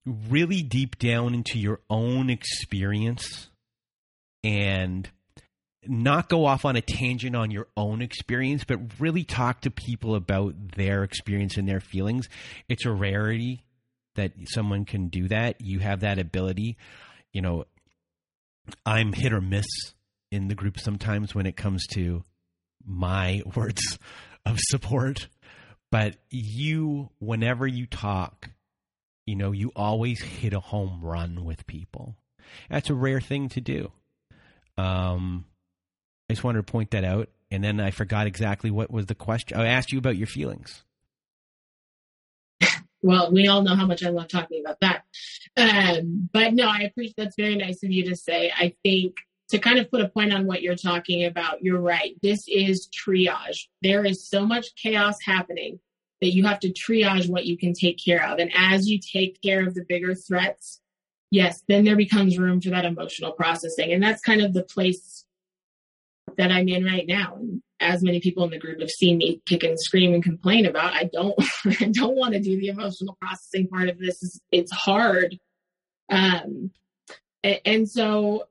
[0.06, 3.48] really deep down into your own experience
[4.44, 5.08] and
[5.86, 10.14] not go off on a tangent on your own experience, but really talk to people
[10.14, 12.28] about their experience and their feelings.
[12.68, 13.64] It's a rarity
[14.14, 15.60] that someone can do that.
[15.60, 16.76] You have that ability.
[17.32, 17.64] You know,
[18.86, 19.66] I'm hit or miss
[20.30, 22.22] in the group sometimes when it comes to
[22.84, 23.98] my words
[24.46, 25.28] of support.
[25.90, 28.50] But you, whenever you talk,
[29.26, 32.16] you know, you always hit a home run with people.
[32.70, 33.92] That's a rare thing to do.
[34.78, 35.44] Um,
[36.32, 37.28] I just wanted to point that out.
[37.50, 39.60] And then I forgot exactly what was the question.
[39.60, 40.82] I asked you about your feelings.
[43.04, 45.02] Well, we all know how much I love talking about that.
[45.56, 48.52] Um, but no, I appreciate that's very nice of you to say.
[48.56, 49.16] I think
[49.48, 52.14] to kind of put a point on what you're talking about, you're right.
[52.22, 53.66] This is triage.
[53.82, 55.80] There is so much chaos happening
[56.20, 58.38] that you have to triage what you can take care of.
[58.38, 60.80] And as you take care of the bigger threats,
[61.32, 63.92] yes, then there becomes room for that emotional processing.
[63.92, 65.21] And that's kind of the place
[66.36, 67.36] that I'm in right now.
[67.36, 70.66] And as many people in the group have seen me kick and scream and complain
[70.66, 71.34] about, I don't,
[71.80, 74.40] I don't want to do the emotional processing part of this.
[74.50, 75.38] It's hard.
[76.10, 76.70] Um,
[77.42, 78.48] and, and so,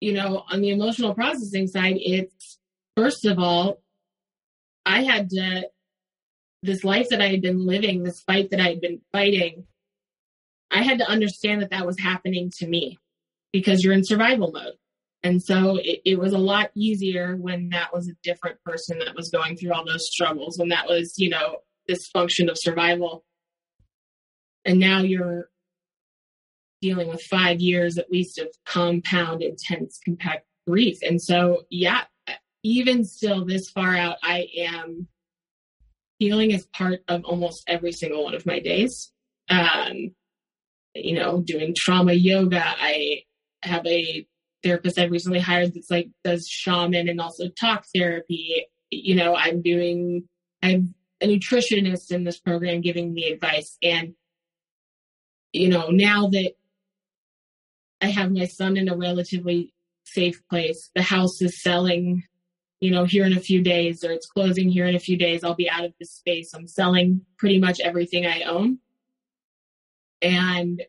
[0.00, 2.58] you know, on the emotional processing side, it's
[2.96, 3.80] first of all,
[4.84, 5.68] I had to
[6.62, 9.66] this life that I had been living, this fight that I had been fighting,
[10.70, 12.98] I had to understand that that was happening to me
[13.52, 14.74] because you're in survival mode.
[15.24, 19.16] And so it, it, was a lot easier when that was a different person that
[19.16, 21.56] was going through all those struggles, when that was, you know,
[21.88, 23.24] this function of survival.
[24.66, 25.48] And now you're
[26.82, 30.98] dealing with five years at least of compound, intense, compact grief.
[31.02, 32.02] And so, yeah,
[32.62, 35.08] even still this far out, I am
[36.18, 39.10] healing is part of almost every single one of my days.
[39.48, 40.14] Um,
[40.94, 42.62] you know, doing trauma yoga.
[42.62, 43.22] I
[43.62, 44.26] have a
[44.64, 48.66] therapist I've recently hired that's like does shaman and also talk therapy.
[48.90, 50.28] You know, I'm doing,
[50.62, 53.76] I'm a nutritionist in this program giving me advice.
[53.82, 54.14] And,
[55.52, 56.52] you know, now that
[58.00, 59.72] I have my son in a relatively
[60.04, 62.24] safe place, the house is selling
[62.84, 65.42] you know, here in a few days or it's closing here in a few days,
[65.42, 66.52] I'll be out of this space.
[66.52, 68.78] I'm selling pretty much everything I own.
[70.20, 70.82] And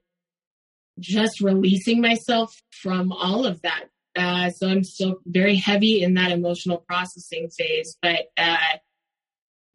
[1.00, 3.86] just releasing myself from all of that.
[4.16, 7.98] Uh, so I'm still very heavy in that emotional processing phase.
[8.02, 8.78] But uh,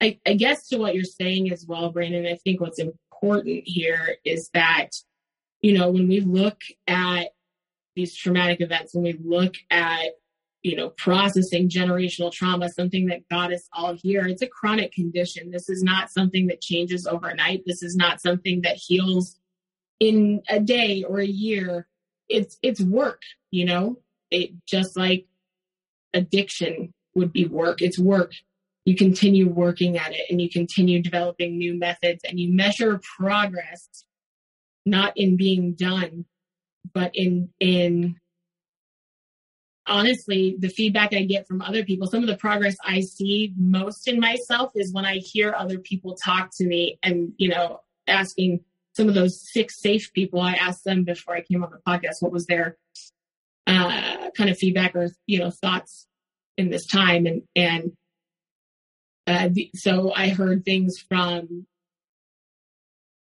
[0.00, 4.16] I, I guess to what you're saying as well, Brandon, I think what's important here
[4.24, 4.90] is that,
[5.60, 7.28] you know, when we look at
[7.94, 10.06] these traumatic events, when we look at,
[10.62, 15.50] you know, processing generational trauma, something that got us all here, it's a chronic condition.
[15.50, 17.64] This is not something that changes overnight.
[17.66, 19.36] This is not something that heals
[20.00, 21.86] in a day or a year.
[22.28, 23.98] It's, it's work, you know,
[24.30, 25.26] it just like
[26.14, 27.82] addiction would be work.
[27.82, 28.32] It's work.
[28.84, 33.88] You continue working at it and you continue developing new methods and you measure progress
[34.86, 36.24] not in being done,
[36.94, 38.16] but in, in
[39.86, 44.08] honestly, the feedback I get from other people, some of the progress I see most
[44.08, 48.60] in myself is when I hear other people talk to me and, you know, asking
[48.94, 52.20] some of those six safe people, I asked them before I came on the podcast,
[52.20, 52.76] what was their
[53.66, 56.06] uh, kind of feedback or, you know, thoughts
[56.56, 57.26] in this time.
[57.26, 57.92] And, and,
[59.26, 61.66] uh, the, so I heard things from,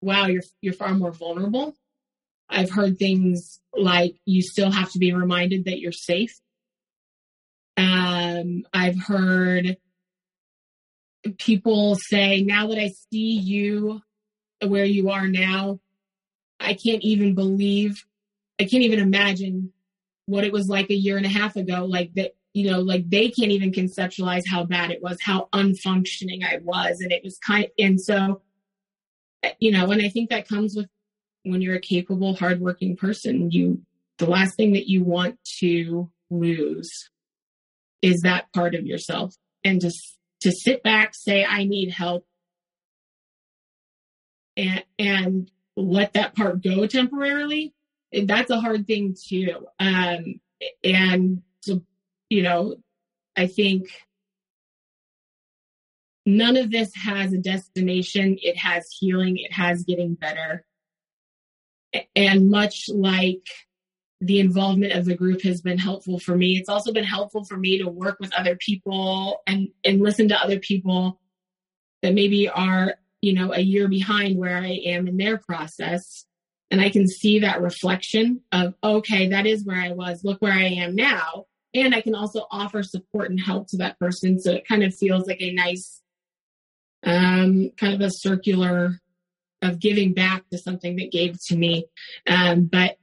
[0.01, 1.75] wow, you're, you're far more vulnerable.
[2.49, 6.39] I've heard things like you still have to be reminded that you're safe.
[7.75, 9.77] Um, I've heard
[11.37, 14.01] people say, now that I see you
[14.65, 15.79] where you are now,
[16.59, 18.05] I can't even believe,
[18.59, 19.71] I can't even imagine
[20.25, 21.85] what it was like a year and a half ago.
[21.85, 26.43] Like that, you know, like they can't even conceptualize how bad it was, how unfunctioning
[26.43, 26.99] I was.
[27.01, 28.41] And it was kind of, and so,
[29.43, 30.87] uh, you know, and I think that comes with
[31.43, 33.81] when you're a capable, hardworking person, you,
[34.17, 37.09] the last thing that you want to lose
[38.01, 42.25] is that part of yourself and just to sit back, say, I need help
[44.57, 47.73] and, and let that part go temporarily.
[48.11, 49.67] That's a hard thing too.
[49.79, 50.41] Um,
[50.83, 51.83] and so,
[52.29, 52.75] you know,
[53.37, 53.89] I think
[56.25, 58.37] none of this has a destination.
[58.41, 59.37] It has healing.
[59.37, 60.65] It has getting better.
[62.15, 63.47] And much like
[64.19, 66.57] the involvement of the group has been helpful for me.
[66.57, 70.41] It's also been helpful for me to work with other people and, and listen to
[70.41, 71.21] other people
[72.01, 76.25] that maybe are, you know, a year behind where I am in their process.
[76.69, 80.23] And I can see that reflection of, okay, that is where I was.
[80.23, 81.45] Look where I am now.
[81.73, 84.39] And I can also offer support and help to that person.
[84.39, 86.01] So it kind of feels like a nice,
[87.03, 88.99] um, kind of a circular
[89.61, 91.85] of giving back to something that gave to me.
[92.27, 92.97] Um, but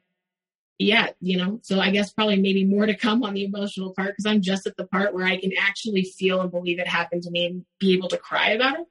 [0.79, 4.11] yeah, you know, so I guess probably maybe more to come on the emotional part
[4.11, 7.23] because I'm just at the part where I can actually feel and believe it happened
[7.23, 8.87] to me and be able to cry about it.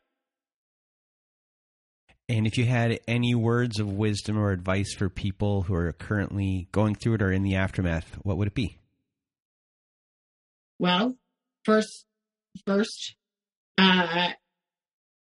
[2.34, 6.68] And if you had any words of wisdom or advice for people who are currently
[6.72, 8.80] going through it or in the aftermath, what would it be?
[10.80, 11.16] Well,
[11.64, 12.06] first,
[12.66, 13.16] first,
[13.78, 14.30] uh,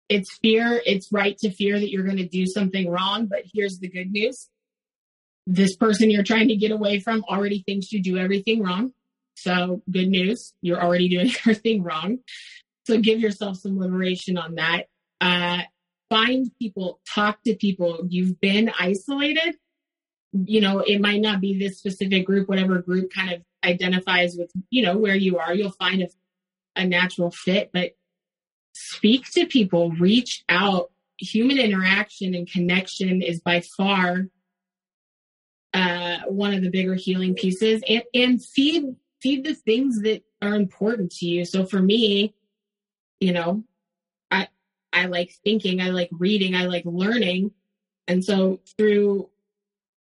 [0.08, 0.80] it's fear.
[0.86, 4.10] It's right to fear that you're going to do something wrong, but here's the good
[4.10, 4.48] news
[5.46, 8.94] this person you're trying to get away from already thinks you do everything wrong.
[9.34, 12.20] So good news, you're already doing everything wrong.
[12.86, 14.84] So give yourself some liberation on that.
[15.20, 15.64] Uh,
[16.08, 18.06] find people, talk to people.
[18.08, 19.56] You've been isolated.
[20.32, 24.50] You know, it might not be this specific group, whatever group kind of identifies with,
[24.70, 25.54] you know, where you are.
[25.54, 26.08] You'll find a,
[26.76, 27.92] a natural fit, but
[28.72, 30.90] speak to people, reach out.
[31.18, 34.26] Human interaction and connection is by far
[35.74, 40.54] uh, one of the bigger healing pieces and, and feed feed the things that are
[40.54, 42.32] important to you so for me
[43.18, 43.64] you know
[44.94, 47.50] i like thinking i like reading i like learning
[48.08, 49.28] and so through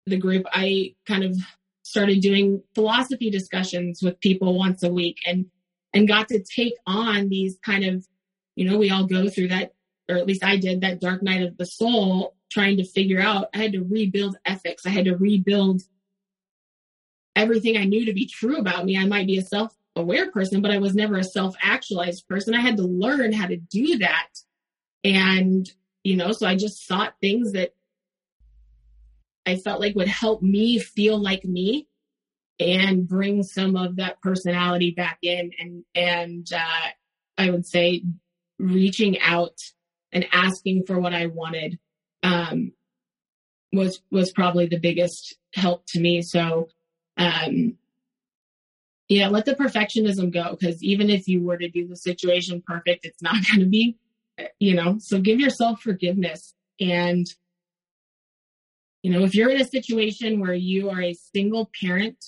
[0.06, 1.36] the group i kind of
[1.82, 5.46] started doing philosophy discussions with people once a week and
[5.92, 8.06] and got to take on these kind of
[8.56, 9.74] you know we all go through that
[10.08, 13.48] or at least i did that dark night of the soul trying to figure out,
[13.54, 14.84] I had to rebuild ethics.
[14.84, 15.82] I had to rebuild
[17.36, 18.98] everything I knew to be true about me.
[18.98, 22.54] I might be a self aware person, but I was never a self actualized person.
[22.54, 24.28] I had to learn how to do that.
[25.04, 25.70] And,
[26.04, 27.74] you know, so I just sought things that
[29.46, 31.88] I felt like would help me feel like me
[32.58, 36.88] and bring some of that personality back in and and uh,
[37.38, 38.04] I would say
[38.58, 39.58] reaching out
[40.12, 41.78] and asking for what I wanted
[42.22, 42.72] um,
[43.72, 46.22] was was probably the biggest help to me.
[46.22, 46.68] So,
[47.16, 47.78] um,
[49.08, 53.04] yeah, let the perfectionism go because even if you were to do the situation perfect,
[53.04, 53.96] it's not going to be,
[54.58, 54.98] you know.
[54.98, 57.26] So give yourself forgiveness and
[59.02, 62.22] You know, if you're in a situation where you are a single parent,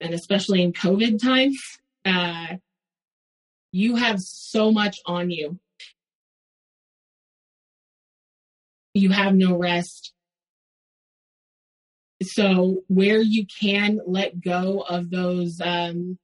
[0.00, 1.60] and especially in COVID times,
[2.04, 2.56] uh,
[3.72, 5.58] you have so much on you.
[8.94, 10.12] You have no rest.
[12.22, 16.18] So where you can let go of those um,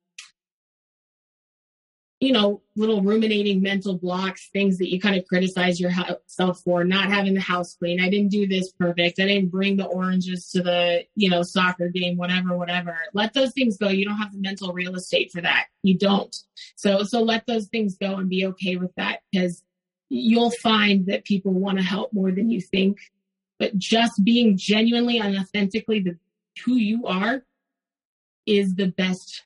[2.20, 7.11] you know, little ruminating mental blocks, things that you kind of criticize yourself for, not
[7.11, 8.01] having the house clean.
[8.01, 9.19] I didn't do this perfect.
[9.19, 12.97] I didn't bring the oranges to the, you know, soccer game, whatever, whatever.
[13.12, 13.89] Let those things go.
[13.89, 15.66] You don't have the mental real estate for that.
[15.82, 16.35] You don't.
[16.77, 19.62] So, so let those things go and be okay with that because
[20.09, 22.99] you'll find that people want to help more than you think.
[23.59, 26.19] But just being genuinely and authentically the
[26.65, 27.45] who you are
[28.47, 29.43] is the best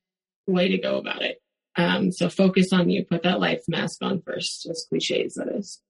[0.47, 1.38] way to go about it.
[1.79, 3.05] Um, so focus on you.
[3.05, 5.81] Put that life mask on first, as cliche as that is.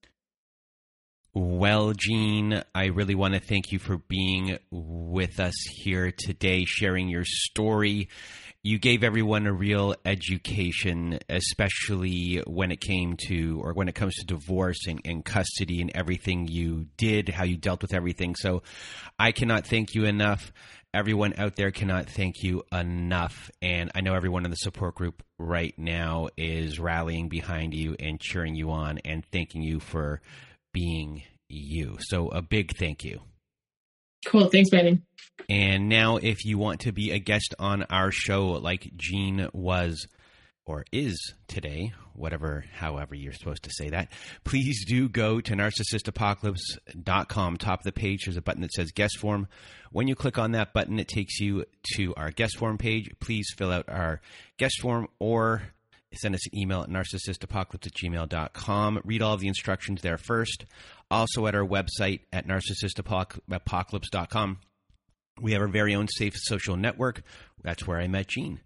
[1.33, 7.09] Well, Jean, I really want to thank you for being with us here today, sharing
[7.09, 8.09] your story.
[8.61, 14.15] You gave everyone a real education, especially when it came to, or when it comes
[14.15, 18.35] to divorce and, and custody and everything you did, how you dealt with everything.
[18.35, 18.61] So
[19.17, 20.51] I cannot thank you enough
[20.93, 23.51] everyone out there cannot thank you enough.
[23.61, 28.19] And I know everyone in the support group right now is rallying behind you and
[28.19, 30.21] cheering you on and thanking you for
[30.73, 31.97] being you.
[31.99, 33.21] So a big thank you.
[34.25, 34.49] Cool.
[34.49, 35.03] Thanks, Brandon.
[35.47, 40.07] And now, if you want to be a guest on our show, like Jean was
[40.69, 44.07] or is today, whatever, however you're supposed to say that,
[44.43, 47.57] please do go to narcissistapocalypse.com.
[47.57, 49.47] Top of the page, there's a button that says guest form.
[49.91, 51.65] When you click on that button, it takes you
[51.95, 53.09] to our guest form page.
[53.19, 54.21] Please fill out our
[54.57, 55.63] guest form or
[56.13, 59.01] send us an email at narcissistapocalypse at gmail.com.
[59.03, 60.65] Read all the instructions there first.
[61.09, 64.59] Also at our website at narcissistapocalypse.com.
[65.41, 67.23] We have our very own safe social network.
[67.63, 68.59] That's where I met Jean.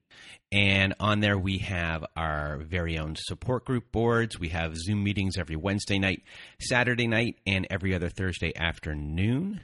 [0.51, 4.39] And on there, we have our very own support group boards.
[4.39, 6.23] We have Zoom meetings every Wednesday night,
[6.59, 9.61] Saturday night, and every other Thursday afternoon.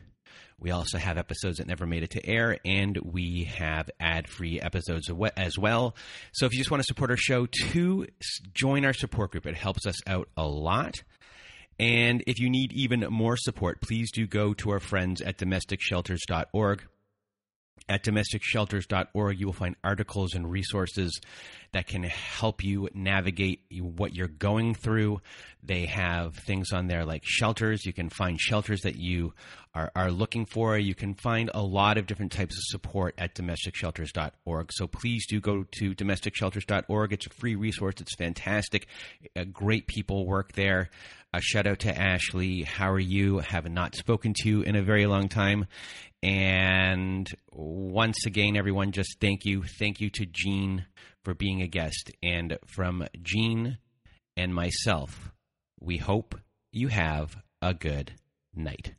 [0.60, 4.60] We also have episodes that never made it to air, and we have ad free
[4.60, 5.96] episodes as well.
[6.34, 8.08] So if you just want to support our show, to
[8.54, 9.46] join our support group.
[9.46, 11.04] It helps us out a lot.
[11.80, 16.84] And if you need even more support, please do go to our friends at domesticshelters.org.
[17.90, 21.20] At domesticshelters.org, you will find articles and resources
[21.72, 25.22] that can help you navigate what you're going through.
[25.64, 27.86] They have things on there like shelters.
[27.86, 29.34] You can find shelters that you
[29.74, 30.78] are, are looking for.
[30.78, 34.72] You can find a lot of different types of support at domesticshelters.org.
[34.72, 37.14] So please do go to domesticshelters.org.
[37.14, 37.96] It's a free resource.
[38.00, 38.88] It's fantastic.
[39.36, 40.90] Uh, great people work there.
[41.32, 42.64] A shout out to Ashley.
[42.64, 43.38] How are you?
[43.40, 45.68] Have not spoken to you in a very long time.
[46.22, 49.64] And once again, everyone, just thank you.
[49.64, 50.86] Thank you to Jean
[51.24, 52.12] for being a guest.
[52.22, 53.78] And from Jean
[54.36, 55.32] and myself,
[55.80, 56.36] we hope
[56.72, 58.14] you have a good
[58.54, 58.96] night.